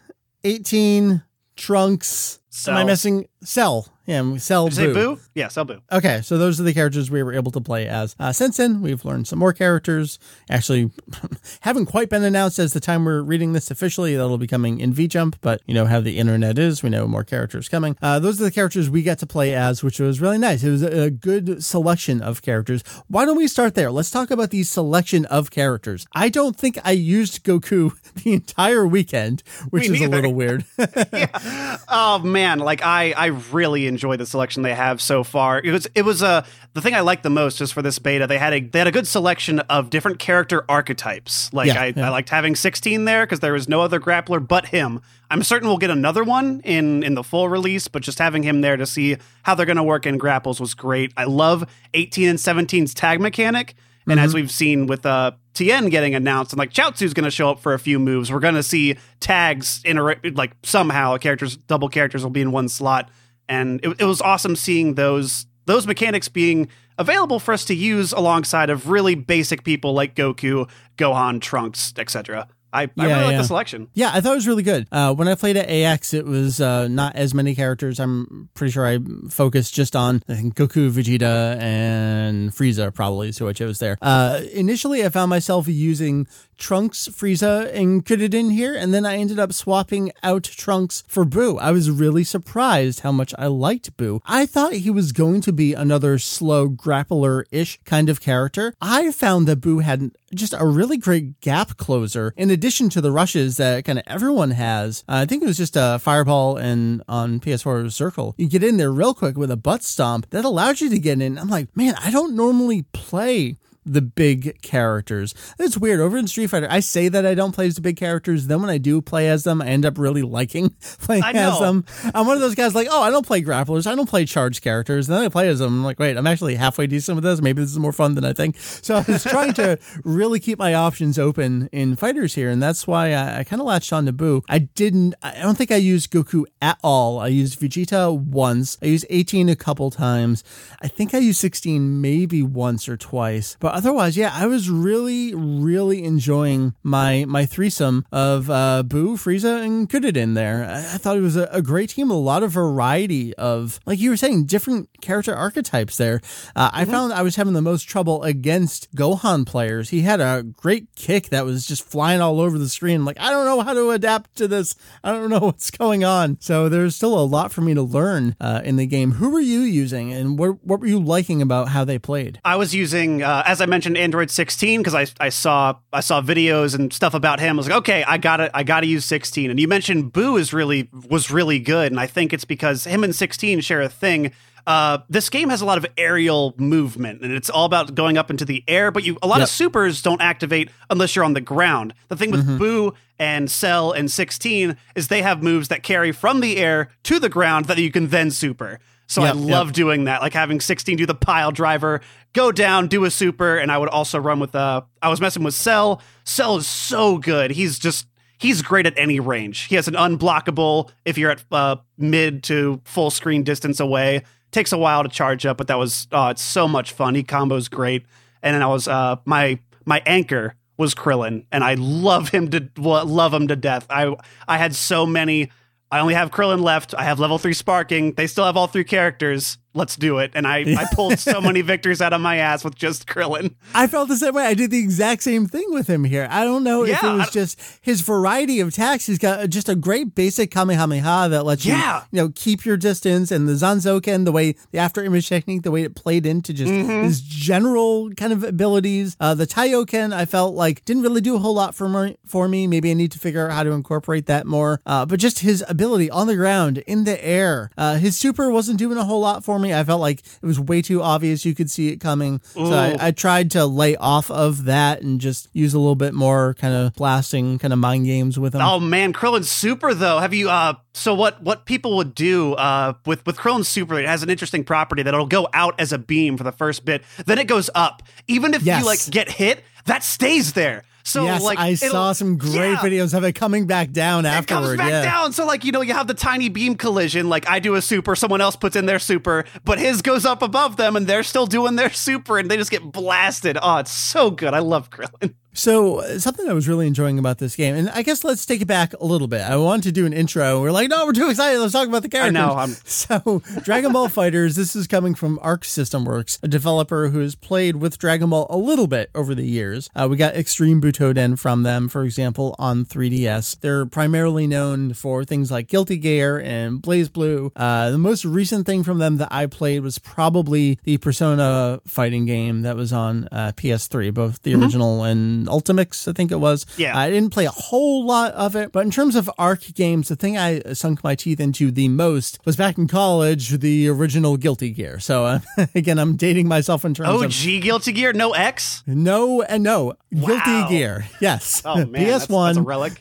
18, 0.44 1.24
Trunks. 1.56 2.40
Am 2.68 2.78
I 2.78 2.84
missing 2.84 3.28
Cell? 3.44 3.88
Yeah, 4.06 4.38
Cell. 4.38 4.68
Did 4.68 4.94
Boo. 4.94 5.16
boo? 5.16 5.22
Yeah, 5.36 5.48
Cell 5.48 5.64
Boo. 5.64 5.80
Okay, 5.92 6.22
so 6.22 6.38
those 6.38 6.60
are 6.60 6.64
the 6.64 6.74
characters 6.74 7.10
we 7.10 7.24
were 7.24 7.34
able 7.34 7.52
to 7.52 7.62
play 7.62 7.88
as. 7.88 8.16
Uh, 8.20 8.34
since 8.34 8.58
then, 8.58 8.82
we've 8.82 9.06
learned 9.06 9.28
some 9.28 9.40
more 9.40 9.54
characters. 9.54 10.20
Actually, 10.50 10.92
haven't 11.62 11.86
quite 11.86 12.10
been 12.10 12.24
announced 12.24 12.60
as 12.60 12.74
the 12.74 12.80
time 12.80 13.06
we're 13.06 13.22
reading 13.22 13.54
this 13.54 13.72
officially. 13.72 14.16
That'll 14.16 14.38
be 14.38 14.48
coming 14.48 14.80
in 14.80 14.94
VJump, 14.94 15.36
but 15.42 15.62
you 15.66 15.74
know 15.74 15.86
how 15.86 16.02
the 16.02 16.18
internet 16.18 16.58
is. 16.58 16.84
We 16.84 16.90
know 16.90 17.08
more 17.08 17.24
characters 17.24 17.70
coming. 17.70 17.96
Uh, 18.02 18.20
those 18.20 18.42
are 18.42 18.44
the 18.44 18.52
characters 18.52 18.90
we 18.90 19.02
got 19.04 19.20
to 19.20 19.28
play 19.28 19.54
as, 19.54 19.84
which 19.84 20.00
was 20.00 20.20
really 20.20 20.40
nice. 20.40 20.64
It 20.64 20.72
was 20.72 20.84
a, 20.84 21.12
good 21.12 21.64
selection 21.64 22.22
of 22.22 22.42
characters. 22.42 22.84
Why 23.08 23.26
don't 23.26 23.38
we 23.38 23.48
start 23.48 23.76
there? 23.76 23.92
Let's 23.92 24.10
talk 24.10 24.32
about 24.32 24.50
the 24.50 24.64
selection 24.64 25.26
of 25.26 25.52
characters. 25.52 26.08
I 26.14 26.30
don't 26.30 26.56
think 26.56 26.80
I 26.84 26.92
used 26.92 27.44
Goku 27.44 27.92
the 28.24 28.34
entire 28.34 28.88
weekend, 28.88 29.44
which 29.70 29.88
is 29.88 30.02
a 30.02 30.08
little 30.08 30.34
weird. 30.34 30.66
Oh 31.94 32.20
man, 32.20 32.60
like 32.60 32.82
I 32.82 33.12
I 33.12 33.31
really 33.32 33.88
enjoy 33.88 34.18
the 34.18 34.26
selection 34.26 34.64
they 34.64 34.74
have 34.76 35.02
so 35.02 35.24
far. 35.24 35.60
It 35.60 35.72
was 35.72 35.88
it 35.96 36.04
was 36.04 36.22
uh, 36.22 36.46
the 36.74 36.82
thing 36.82 36.94
I 36.94 37.02
liked 37.02 37.24
the 37.24 37.30
most 37.30 37.62
is 37.62 37.72
for 37.72 37.82
this 37.82 38.00
beta 38.00 38.28
they 38.28 38.38
had 38.38 38.54
a 38.54 38.60
they 38.62 38.80
had 38.80 38.88
a 38.88 38.92
good 38.92 39.08
selection 39.08 39.60
of 39.62 39.90
different 39.90 40.20
character 40.20 40.64
archetypes. 40.70 41.52
Like 41.54 41.68
Yeah, 41.68 41.82
I, 41.82 41.94
yeah. 41.96 42.08
I 42.08 42.10
liked 42.10 42.30
having 42.30 42.56
16 42.56 43.06
there 43.06 43.26
because 43.26 43.40
there 43.40 43.54
was 43.54 43.68
no 43.70 43.82
other 43.82 44.00
grappler 44.00 44.46
but 44.46 44.68
him. 44.68 45.02
I'm 45.30 45.44
certain 45.44 45.68
we'll 45.70 45.78
get 45.78 45.90
another 45.90 46.24
one 46.24 46.62
in 46.66 47.04
in 47.04 47.16
the 47.16 47.24
full 47.24 47.48
release, 47.50 47.88
but 47.88 48.02
just 48.02 48.20
having 48.20 48.44
him 48.44 48.62
there 48.62 48.78
to 48.78 48.86
see 48.86 49.18
how 49.44 49.56
they're 49.56 49.66
going 49.66 49.78
to 49.78 49.84
work 49.84 50.06
in 50.06 50.18
grapples 50.18 50.60
was 50.60 50.74
great. 50.74 51.14
I 51.16 51.24
love 51.24 51.70
18 51.94 52.30
and 52.30 52.40
17's 52.40 52.94
tag 52.94 53.20
mechanic. 53.22 53.76
And 54.08 54.18
Mm-hmm. 54.18 54.26
as 54.26 54.34
we've 54.34 54.50
seen 54.52 54.88
with 54.88 55.06
uh, 55.06 55.34
Tien 55.54 55.90
getting 55.90 56.16
announced, 56.16 56.54
and 56.54 56.58
like 56.58 56.74
Chaozu's 56.74 57.14
going 57.14 57.24
to 57.24 57.30
show 57.32 57.52
up 57.52 57.60
for 57.60 57.76
a 57.76 57.80
few 57.80 58.00
moves, 58.00 58.32
we're 58.32 58.40
going 58.40 58.56
to 58.56 58.64
see 58.64 58.98
tags 59.20 59.80
inter- 59.86 60.16
like 60.34 60.54
somehow 60.64 61.16
characters, 61.18 61.56
double 61.56 61.88
characters 61.88 62.24
will 62.24 62.32
be 62.32 62.42
in 62.42 62.52
one 62.52 62.68
slot, 62.68 63.10
and 63.52 63.80
it, 63.84 64.02
it 64.02 64.06
was 64.06 64.22
awesome 64.22 64.56
seeing 64.56 64.96
those 64.96 65.46
those 65.66 65.86
mechanics 65.86 66.28
being 66.28 66.68
available 66.98 67.40
for 67.40 67.54
us 67.54 67.66
to 67.66 67.76
use 67.76 68.12
alongside 68.14 68.70
of 68.70 68.90
really 68.90 69.16
basic 69.16 69.64
people 69.64 69.94
like 69.94 70.16
Goku, 70.16 70.68
Gohan, 70.98 71.40
Trunks, 71.42 71.94
etc. 71.98 72.48
I, 72.74 72.84
I 72.84 72.90
Yeah, 72.96 73.06
really 73.06 73.26
like 73.26 73.38
the 73.38 73.44
selection. 73.44 73.88
Yeah, 73.94 74.12
I 74.14 74.22
thought 74.22 74.32
it 74.32 74.36
was 74.36 74.48
really 74.48 74.64
good. 74.64 74.88
Uh, 74.94 75.14
when 75.14 75.28
I 75.28 75.36
played 75.36 75.58
at 75.58 75.70
AX, 75.70 76.14
it 76.14 76.26
was 76.26 76.62
uh, 76.62 76.88
not 76.88 77.16
as 77.18 77.34
many 77.34 77.54
characters. 77.54 78.00
I'm 78.00 78.50
pretty 78.54 78.72
sure 78.72 78.88
I 78.88 79.00
focused 79.30 79.74
just 79.74 79.94
on 79.96 80.22
I 80.30 80.36
think 80.36 80.56
Goku, 80.56 80.90
Vegeta, 80.90 81.60
and 81.60 82.52
Frieza 82.52 82.94
probably, 82.94 83.34
so 83.34 83.50
I 83.50 83.54
chose 83.54 83.80
there. 83.80 83.98
Uh, 84.02 84.42
initially, 84.54 85.04
I 85.06 85.10
found 85.10 85.30
myself 85.30 85.68
using 85.68 86.28
Trunks, 86.62 87.08
Frieza, 87.08 87.74
and 87.74 88.06
Krillin 88.06 88.52
here, 88.54 88.76
and 88.76 88.94
then 88.94 89.04
I 89.04 89.18
ended 89.18 89.40
up 89.40 89.52
swapping 89.52 90.12
out 90.22 90.44
Trunks 90.44 91.04
for 91.08 91.26
Boo. 91.26 91.58
I 91.58 91.72
was 91.72 91.90
really 91.90 92.24
surprised 92.24 93.00
how 93.00 93.12
much 93.12 93.34
I 93.36 93.48
liked 93.48 93.98
Boo. 93.98 94.22
I 94.28 94.46
thought 94.46 94.74
he 94.74 94.92
was 94.92 95.12
going 95.12 95.42
to 95.42 95.52
be 95.52 95.74
another 95.74 96.20
slow 96.20 96.70
grappler-ish 96.70 97.80
kind 97.84 98.10
of 98.10 98.22
character. 98.22 98.76
I 98.80 99.12
found 99.12 99.48
that 99.48 99.60
Boo 99.60 99.80
had 99.80 100.12
just 100.36 100.54
a 100.54 100.66
really 100.66 100.98
great 100.98 101.42
gap 101.42 101.78
closer 101.78 102.32
in 102.38 102.52
addition 102.52 102.90
to 102.90 103.02
the 103.02 103.12
rushes 103.12 103.58
that 103.58 103.84
kind 103.84 103.98
of 103.98 104.06
everyone 104.06 104.52
has. 104.52 105.04
Uh, 105.10 105.16
I 105.16 105.26
think 105.26 105.42
it 105.42 105.48
was 105.48 105.58
just 105.58 105.76
a 105.76 105.98
fireball 106.00 106.58
and 106.58 107.02
on 107.10 107.40
PS4 107.40 107.92
circle. 107.92 108.36
You 108.38 108.48
get 108.48 108.64
in 108.64 108.78
there 108.78 108.92
real 108.92 109.16
quick 109.16 109.36
with 109.36 109.50
a 109.50 109.58
butt 109.58 109.84
stomp 109.84 110.30
that 110.30 110.46
allows 110.46 110.80
you 110.80 110.90
to 110.92 111.00
get 111.00 111.22
in. 111.22 111.40
I'm 111.40 111.50
like, 111.50 111.76
man, 111.76 111.96
I 112.00 112.12
don't 112.12 112.36
normally 112.36 112.84
play 112.94 113.58
the 113.86 114.02
big 114.02 114.62
characters. 114.62 115.34
It's 115.58 115.78
weird. 115.78 116.00
Over 116.00 116.18
in 116.18 116.28
Street 116.28 116.48
Fighter, 116.48 116.68
I 116.70 116.80
say 116.80 117.08
that 117.10 117.26
I 117.26 117.34
don't 117.34 117.52
play 117.52 117.68
as 117.68 117.76
the 117.76 117.82
big 117.82 117.98
characters. 117.98 118.48
Then 118.48 118.62
when 118.62 118.70
I 118.70 118.78
do 118.78 119.02
play 119.02 119.30
as 119.30 119.44
them, 119.44 119.62
I 119.62 119.68
end 119.68 119.86
up 119.86 119.98
really 119.98 120.22
liking 120.22 120.70
playing 121.00 121.24
as 121.24 121.60
them. 121.60 121.86
I'm 122.14 122.28
one 122.28 122.36
of 122.36 122.42
those 122.42 122.56
guys 122.56 122.76
like, 122.76 122.88
oh, 122.92 123.02
I 123.02 123.10
don't 123.10 123.26
play 123.26 123.42
grapplers. 123.42 123.88
I 123.88 123.96
don't 123.96 124.10
play 124.10 124.26
charged 124.26 124.62
characters. 124.62 125.10
And 125.10 125.18
then 125.18 125.26
I 125.26 125.30
play 125.30 125.48
as 125.48 125.60
them. 125.60 125.80
I'm 125.80 125.84
like, 125.84 126.00
wait, 126.00 126.18
I'm 126.18 126.28
actually 126.28 126.56
halfway 126.56 126.88
decent 126.88 127.16
with 127.16 127.24
this. 127.24 127.42
Maybe 127.42 127.62
this 127.62 127.72
is 127.72 127.80
more 127.80 127.92
fun 127.92 128.16
than 128.16 128.26
I 128.26 128.34
think. 128.34 128.58
So 128.60 128.96
I 128.96 129.06
was 129.08 129.24
trying 129.24 129.54
to 129.54 129.80
really 130.04 130.40
keep 130.40 130.60
my 130.60 130.74
options 130.74 131.18
open 131.18 131.70
in 131.72 131.96
fighters 131.96 132.36
here. 132.36 132.50
And 132.50 132.62
that's 132.62 132.86
why 132.86 133.14
I, 133.14 133.40
I 133.40 133.44
kind 133.44 133.62
of 133.62 133.66
latched 133.66 133.94
on 133.94 134.06
to 134.06 134.14
Boo. 134.14 134.44
I 134.48 134.60
didn't, 134.60 135.16
I 135.24 135.40
don't 135.42 135.58
think 135.58 135.72
I 135.72 135.78
used 135.78 136.12
Goku 136.12 136.46
at 136.62 136.78
all. 136.84 137.20
I 137.20 137.28
used 137.28 137.60
Vegeta 137.60 138.16
once. 138.16 138.78
I 138.82 138.86
used 138.88 139.06
18 139.10 139.50
a 139.50 139.56
couple 139.56 139.90
times. 139.90 140.44
I 140.82 140.88
think 140.88 141.14
I 141.14 141.18
used 141.18 141.40
16 141.40 142.00
maybe 142.00 142.44
once 142.44 142.88
or 142.88 142.98
twice. 142.98 143.58
But 143.60 143.71
otherwise, 143.72 144.18
yeah, 144.18 144.32
I 144.34 144.48
was 144.48 144.70
really, 144.70 145.34
really 145.34 146.04
enjoying 146.04 146.76
my 146.84 147.26
my 147.28 147.46
threesome 147.46 148.06
of 148.12 148.50
uh, 148.50 148.84
Boo, 148.84 149.18
Frieza, 149.18 149.64
and 149.64 149.90
Krillin 149.90 150.36
there. 150.36 150.66
I, 150.66 150.80
I 150.80 150.98
thought 150.98 151.18
it 151.18 151.22
was 151.22 151.36
a, 151.36 151.50
a 151.52 151.62
great 151.62 151.92
team, 151.92 152.12
a 152.12 152.16
lot 152.16 152.44
of 152.44 152.52
variety 152.52 153.34
of, 153.36 153.80
like 153.86 154.00
you 154.00 154.10
were 154.10 154.18
saying, 154.18 154.46
different 154.46 154.90
character 155.02 155.34
archetypes 155.34 155.98
there. 155.98 156.22
Uh, 156.56 156.70
I 156.74 156.86
found 156.86 157.14
I 157.14 157.22
was 157.22 157.36
having 157.36 157.54
the 157.54 157.62
most 157.62 157.84
trouble 157.84 158.24
against 158.24 158.94
Gohan 158.96 159.46
players. 159.46 159.90
He 159.90 160.02
had 160.02 160.20
a 160.20 160.44
great 160.44 160.96
kick 160.96 161.30
that 161.30 161.46
was 161.46 161.66
just 161.66 161.84
flying 161.84 162.22
all 162.22 162.40
over 162.40 162.58
the 162.58 162.70
screen. 162.70 163.06
Like, 163.06 163.20
I 163.20 163.30
don't 163.30 163.46
know 163.46 163.62
how 163.62 163.74
to 163.74 163.92
adapt 163.92 164.36
to 164.38 164.48
this. 164.48 164.76
I 165.04 165.12
don't 165.12 165.30
know 165.30 165.40
what's 165.40 165.72
going 165.72 166.04
on. 166.04 166.38
So 166.42 166.70
there's 166.70 166.96
still 166.96 167.18
a 167.18 167.24
lot 167.24 167.52
for 167.52 167.62
me 167.62 167.74
to 167.74 167.82
learn 167.82 168.36
uh, 168.40 168.62
in 168.64 168.76
the 168.76 168.86
game. 168.86 169.14
Who 169.14 169.30
were 169.30 169.40
you 169.40 169.60
using 169.60 170.12
and 170.14 170.38
what, 170.38 170.64
what 170.64 170.80
were 170.80 170.88
you 170.88 171.00
liking 171.00 171.42
about 171.42 171.70
how 171.70 171.86
they 171.86 172.00
played? 172.00 172.40
I 172.44 172.56
was 172.56 172.76
using, 172.76 173.24
uh, 173.24 173.44
as 173.46 173.61
I 173.62 173.66
mentioned, 173.68 173.98
Android 173.98 174.30
16 174.32 174.80
because 174.82 174.96
I, 174.96 175.06
I 175.26 175.30
saw 175.30 175.76
I 175.94 176.02
saw 176.02 176.22
videos 176.22 176.76
and 176.76 176.92
stuff 176.92 177.14
about 177.14 177.40
him. 177.40 177.56
I 177.56 177.58
was 177.58 177.68
like, 177.70 177.78
okay, 177.80 178.04
I 178.04 178.18
got 178.18 178.38
to 178.38 178.50
I 178.56 178.64
got 178.64 178.82
to 178.82 178.88
use 178.88 179.06
16. 179.06 179.50
And 179.50 179.60
you 179.60 179.68
mentioned 179.68 180.12
Boo 180.14 180.38
is 180.38 180.54
really 180.54 180.90
was 181.08 181.32
really 181.32 181.60
good, 181.60 181.92
and 181.92 182.00
I 182.00 182.08
think 182.08 182.34
it's 182.34 182.46
because 182.46 182.84
him 182.86 183.04
and 183.04 183.16
16 183.16 183.62
share 183.62 183.82
a 183.82 183.90
thing. 183.90 184.32
Uh, 184.68 185.00
this 185.10 185.28
game 185.32 185.50
has 185.50 185.62
a 185.62 185.66
lot 185.66 185.80
of 185.80 185.86
aerial 185.98 186.54
movement, 186.58 187.22
and 187.24 187.34
it's 187.34 187.50
all 187.50 187.66
about 187.66 187.96
going 187.96 188.16
up 188.16 188.30
into 188.30 188.46
the 188.46 188.64
air. 188.68 188.92
But 188.92 189.04
you, 189.04 189.18
a 189.24 189.28
lot 189.28 189.38
Yep. 189.40 189.44
of 189.46 189.50
supers 189.50 190.02
don't 190.04 190.22
activate 190.22 190.70
unless 190.92 191.16
you're 191.16 191.26
on 191.26 191.34
the 191.34 191.42
ground. 191.42 191.96
The 192.10 192.16
thing 192.16 192.30
with 192.30 192.60
Boo 192.60 192.94
and 193.18 193.50
Cell 193.50 193.92
and 193.92 194.12
16 194.12 194.78
is 194.96 195.08
they 195.08 195.24
have 195.24 195.42
moves 195.42 195.70
that 195.70 195.82
carry 195.82 196.12
from 196.12 196.42
the 196.42 196.58
air 196.58 196.90
to 197.04 197.18
the 197.20 197.28
ground 197.30 197.66
that 197.66 197.80
you 197.80 197.92
can 197.92 198.10
then 198.10 198.30
super. 198.30 198.80
So 199.12 199.26
Yep, 199.26 199.36
I 199.36 199.38
yep. 199.38 199.50
love 199.50 199.74
doing 199.74 200.06
that, 200.06 200.22
like 200.22 200.34
having 200.34 200.62
16 200.62 200.96
do 200.96 201.06
the 201.06 201.14
pile 201.14 201.52
driver, 201.52 202.00
go 202.32 202.50
down, 202.50 202.88
do 202.88 203.04
a 203.04 203.12
super, 203.12 203.58
and 203.58 203.70
I 203.70 203.78
would 203.78 203.90
also 203.90 204.18
run 204.20 204.40
with 204.40 204.56
uh 204.56 204.84
I 205.02 205.10
was 205.10 205.20
messing 205.20 205.44
with 205.44 205.54
Cell. 205.54 206.02
Cell 206.24 206.56
is 206.56 206.66
so 206.66 207.18
good. 207.18 207.52
He's 207.52 207.78
just 207.78 208.08
he's 208.38 208.62
great 208.62 208.86
at 208.86 208.94
any 208.98 209.20
range. 209.20 209.66
He 209.66 209.76
has 209.76 209.90
an 209.90 209.96
unblockable 209.96 210.92
if 211.04 211.18
you're 211.18 211.32
at 211.32 211.44
uh, 211.52 211.76
mid 211.98 212.42
to 212.44 212.80
full 212.86 213.12
screen 213.12 213.44
distance 213.44 213.82
away. 213.82 214.24
Takes 214.52 214.72
a 214.72 214.78
while 214.78 215.04
to 215.04 215.10
charge 215.10 215.46
up, 215.46 215.58
but 215.58 215.68
that 215.68 215.78
was 215.78 216.08
oh, 216.14 216.30
it's 216.30 216.42
so 216.42 216.66
much 216.66 216.94
fun. 216.94 217.14
He 217.14 217.24
combos 217.24 217.70
great. 217.70 218.06
And 218.42 218.56
then 218.56 218.62
I 218.62 218.68
was 218.68 218.88
uh 218.88 219.18
my 219.26 219.60
my 219.84 220.02
anchor 220.06 220.56
was 220.78 220.96
Krillin, 220.96 221.44
and 221.52 221.66
I 221.66 221.74
love 221.74 222.30
him 222.30 222.50
to 222.52 222.70
love 222.78 223.34
him 223.34 223.50
to 223.50 223.58
death. 223.58 223.88
I 223.90 224.16
I 224.48 224.58
had 224.58 224.74
so 224.74 225.06
many. 225.06 225.52
I 225.92 226.00
only 226.00 226.14
have 226.14 226.32
Krillin 226.32 226.62
left. 226.62 226.96
I 226.96 227.04
have 227.04 227.20
level 227.20 227.38
three 227.38 227.54
sparking. 227.54 228.14
They 228.14 228.28
still 228.28 228.46
have 228.46 228.56
all 228.56 228.68
three 228.68 228.86
characters. 228.86 229.58
Let's 229.74 229.96
do 229.96 230.18
it. 230.20 230.32
And 230.34 230.46
I, 230.46 230.60
I 230.78 230.86
pulled 230.94 231.18
so 231.18 231.40
many 231.50 231.62
victories 231.62 232.02
out 232.02 232.12
of 232.14 232.20
my 232.22 232.38
ass 232.38 232.64
with 232.64 232.76
just 232.76 233.08
Krillin. 233.08 233.56
I 233.74 233.88
felt 233.88 234.10
the 234.10 234.18
same 234.18 234.34
way. 234.34 234.46
I 234.46 234.54
did 234.54 234.70
the 234.72 234.80
exact 234.80 235.24
same 235.24 235.48
thing 235.48 235.66
with 235.70 235.88
him 235.88 236.04
here. 236.04 236.28
I 236.30 236.44
don't 236.44 236.64
know 236.64 236.84
if 236.84 237.02
it 237.02 237.08
was 237.08 237.30
just 237.32 237.60
his 237.82 238.02
variety 238.02 238.60
of 238.60 238.68
attacks. 238.70 239.06
He's 239.06 239.18
got 239.18 239.50
just 239.50 239.70
a 239.70 239.76
great 239.76 240.14
basic 240.14 240.52
Kamehameha 240.52 241.30
that 241.30 241.46
lets 241.46 241.66
you, 241.66 241.74
Yeah. 241.74 242.04
you 242.12 242.22
know, 242.22 242.32
keep 242.36 242.66
your 242.66 242.76
distance, 242.76 243.32
and 243.32 243.48
the 243.48 243.54
Zanzoken, 243.54 244.26
the 244.26 244.32
way 244.34 244.56
the 244.72 244.78
after 244.80 245.04
image 245.04 245.30
technique, 245.30 245.64
the 245.64 245.72
way 245.72 245.84
it 245.84 245.96
played 245.96 246.26
into 246.26 246.52
just 246.54 246.72
Mm-hmm. 246.72 247.04
his 247.04 247.22
general 247.22 248.10
kind 248.12 248.34
of 248.34 248.44
abilities. 248.44 249.16
Uh, 249.20 249.34
the 249.34 249.46
Taiyoken, 249.48 250.14
I 250.14 250.26
felt 250.26 250.54
like 250.56 250.84
didn't 250.86 251.04
really 251.04 251.22
do 251.22 251.36
a 251.36 251.40
whole 251.40 251.54
lot 251.54 251.76
for 251.76 251.88
me. 251.88 252.18
For 252.26 252.48
me, 252.48 252.68
maybe 252.68 252.92
I 252.92 252.94
need 252.94 253.12
to 253.14 253.20
figure 253.20 253.48
out 253.48 253.54
how 253.54 253.64
to 253.64 253.72
incorporate 253.72 254.26
that 254.28 254.46
more. 254.48 254.80
Uh, 254.86 255.06
but 255.06 255.20
just 255.20 255.40
his 255.40 255.64
ability 255.68 256.10
on 256.10 256.28
the 256.28 256.36
ground, 256.36 256.80
in 256.80 257.04
the 257.06 257.24
air, 257.26 257.70
uh, 257.78 257.96
his 257.96 258.18
super 258.18 258.50
wasn't 258.52 258.78
doing 258.80 258.98
a 258.98 259.04
whole 259.06 259.22
lot 259.22 259.44
for 259.44 259.60
me. 259.60 259.61
I 259.70 259.84
felt 259.84 260.02
like 260.02 260.20
it 260.42 260.46
was 260.46 260.60
way 260.60 260.82
too 260.82 261.02
obvious. 261.02 261.46
You 261.46 261.54
could 261.54 261.70
see 261.70 261.90
it 261.90 261.98
coming. 261.98 262.42
So 262.54 262.72
I, 262.74 262.96
I 263.00 263.12
tried 263.12 263.52
to 263.52 263.66
lay 263.66 263.96
off 263.96 264.32
of 264.32 264.66
that 264.66 265.02
and 265.02 265.20
just 265.22 265.48
use 265.54 265.74
a 265.74 265.80
little 265.80 265.96
bit 265.96 266.14
more 266.14 266.56
kind 266.56 266.74
of 266.74 266.94
blasting 266.96 267.60
kind 267.60 267.72
of 267.74 267.80
mind 267.80 268.06
games 268.06 268.40
with 268.40 268.56
him. 268.56 268.62
Oh 268.62 268.80
man, 268.80 269.14
Krillin's 269.14 269.52
super 269.52 269.94
though. 269.94 270.20
Have 270.20 270.34
you 270.34 270.50
uh 270.50 270.74
so 270.94 271.14
what 271.14 271.42
what 271.44 271.66
people 271.66 271.98
would 271.98 272.16
do 272.16 272.54
uh 272.54 272.94
with 273.06 273.26
with 273.26 273.38
Krillin's 273.38 273.68
super 273.68 274.00
it 274.00 274.06
has 274.08 274.24
an 274.24 274.30
interesting 274.30 274.64
property 274.64 275.04
that 275.04 275.14
it'll 275.14 275.28
go 275.28 275.48
out 275.54 275.80
as 275.80 275.94
a 275.94 275.98
beam 275.98 276.38
for 276.38 276.44
the 276.44 276.52
first 276.52 276.84
bit, 276.86 277.04
then 277.26 277.38
it 277.40 277.48
goes 277.48 277.70
up. 277.76 278.02
Even 278.28 278.54
if 278.54 278.64
Yes. 278.64 278.80
you 278.82 278.86
like 278.86 279.00
get 279.10 279.30
hit, 279.30 279.64
that 279.86 280.04
stays 280.04 280.54
there. 280.54 280.84
So 281.04 281.24
yes, 281.24 281.44
like 281.44 281.58
I 281.60 281.74
saw 281.76 282.14
some 282.14 282.38
great 282.38 282.72
Yeah. 282.72 282.78
videos 282.78 283.14
of 283.18 283.24
it 283.24 283.34
coming 283.34 283.66
back 283.68 283.92
down 283.92 284.26
It 284.26 284.30
afterward. 284.30 284.66
comes 284.66 284.78
back 284.78 284.90
yeah. 284.90 285.02
down. 285.04 285.34
So, 285.34 285.46
like, 285.46 285.66
you 285.66 285.72
know, 285.72 285.82
you 285.82 285.94
have 285.94 286.08
the 286.08 286.14
tiny 286.14 286.50
beam 286.50 286.76
collision. 286.76 287.28
Like, 287.30 287.50
I 287.50 287.60
do 287.60 287.76
a 287.76 287.82
super, 287.82 288.16
someone 288.16 288.42
else 288.42 288.56
puts 288.56 288.76
in 288.76 288.86
their 288.86 289.00
super, 289.00 289.46
but 289.66 289.80
his 289.80 290.02
goes 290.02 290.26
up 290.26 290.42
above 290.42 290.78
them 290.78 290.96
and 290.96 291.08
they're 291.08 291.24
still 291.24 291.46
doing 291.48 291.76
their 291.76 291.92
super 291.92 292.38
and 292.38 292.50
they 292.52 292.58
just 292.58 292.72
get 292.72 292.84
blasted. 292.92 293.58
Oh, 293.62 293.78
it's 293.78 293.92
so 293.92 294.32
good. 294.32 294.54
I 294.54 294.60
love 294.60 294.90
Krillin. 294.90 295.34
So 295.54 295.98
uh, 296.00 296.18
something 296.20 296.48
I 296.48 296.54
was 296.54 296.68
really 296.68 296.88
enjoying 296.88 297.20
about 297.20 297.38
this 297.40 297.56
game, 297.58 297.76
and 297.76 297.90
I 297.90 298.04
guess 298.04 298.24
let's 298.24 298.46
take 298.46 298.62
it 298.62 298.68
back 298.68 298.94
a 298.94 299.06
little 299.06 299.28
bit. 299.28 299.42
I 299.42 299.58
wanted 299.58 299.84
to 299.84 299.92
do 299.92 300.06
an 300.06 300.14
intro. 300.14 300.54
and 300.54 300.62
We're 300.62 300.72
like, 300.72 300.90
no, 300.90 301.06
we're 301.06 301.12
too 301.12 301.30
excited. 301.30 301.60
Let's 301.60 301.74
talk 301.74 301.88
about 301.90 302.04
the 302.04 302.10
characters. 302.10 302.34
know, 302.34 302.54
I'm- 302.54 302.76
So 302.86 303.42
Dragon 303.64 303.92
Ball 303.92 304.08
Fighters. 304.08 304.56
This 304.56 304.76
is 304.76 304.88
coming 304.88 305.14
from 305.14 305.40
Arc 305.42 305.66
System 305.66 306.06
Works, 306.06 306.40
a 306.42 306.48
developer 306.48 307.10
who 307.10 307.20
has 307.20 307.36
played 307.36 307.76
with 307.78 308.00
Dragon 308.00 308.30
Ball 308.30 308.48
a 308.50 308.58
little 308.58 308.88
bit 308.88 309.10
over 309.14 309.36
the 309.36 309.44
years. 309.46 309.90
Uh, 309.96 310.08
we 310.10 310.16
got 310.18 310.36
Extreme 310.36 310.82
Butoden 310.82 311.38
from 311.38 311.64
them, 311.64 311.90
for 311.90 312.04
example, 312.04 312.56
on 312.58 312.86
3DS. 312.86 313.60
They're 313.60 313.86
primarily 313.86 314.48
known 314.48 314.94
for 314.94 315.26
things 315.26 315.52
like 315.52 315.68
Guilty 315.68 315.98
Gear 315.98 316.40
and 316.40 316.82
BlazBlue. 316.82 317.52
Uh, 317.56 317.90
the 317.92 317.98
most 317.98 318.24
recent 318.24 318.66
thing 318.66 318.84
from 318.84 319.00
them 319.00 319.18
that 319.18 319.28
I 319.32 319.48
played 319.48 319.82
was 319.82 320.00
probably 320.00 320.80
the 320.84 320.98
Persona 320.98 321.82
fighting 321.86 322.26
game 322.26 322.62
that 322.62 322.76
was 322.78 322.94
on 322.94 323.28
uh, 323.32 323.52
PS3, 323.58 324.14
both 324.14 324.42
the 324.44 324.56
original 324.56 325.04
and 325.04 325.41
Ultimax, 325.48 326.08
I 326.08 326.14
think 326.14 326.32
it 326.32 326.40
was. 326.40 326.66
Yeah. 326.78 326.98
I 326.98 327.10
didn't 327.10 327.32
play 327.32 327.46
a 327.46 327.52
whole 327.52 328.06
lot 328.06 328.34
of 328.34 328.56
it, 328.56 328.72
but 328.72 328.86
in 328.86 328.92
terms 328.92 329.16
of 329.16 329.30
Arc 329.38 329.62
games, 329.74 330.08
the 330.10 330.16
thing 330.16 330.38
I 330.38 330.60
sunk 330.74 331.04
my 331.04 331.16
teeth 331.16 331.40
into 331.40 331.72
the 331.72 331.88
most 331.88 332.40
was 332.46 332.56
back 332.56 332.78
in 332.78 332.88
college, 332.88 333.50
the 333.60 333.88
original 333.90 334.38
Guilty 334.38 334.72
Gear. 334.72 335.00
So 335.00 335.26
uh, 335.26 335.40
again, 335.76 336.00
I'm 336.00 336.16
dating 336.16 336.48
myself 336.48 336.86
in 336.86 336.94
terms 336.94 337.10
Oh, 337.10 337.24
of 337.24 337.32
G 337.32 337.60
Guilty 337.60 337.92
Gear, 337.92 338.14
no 338.14 338.32
X. 338.34 338.84
no 338.88 339.42
and 339.42 339.64
no. 339.64 339.94
Wow. 340.12 340.28
Guilty 340.28 340.70
Gear. 340.76 341.08
Yes. 341.20 341.62
Oh 341.72 341.86
man, 341.86 341.92
that's, 342.08 342.28
that's 342.28 342.58
a 342.58 342.62
PS1. 342.62 342.66
relic. 342.66 342.94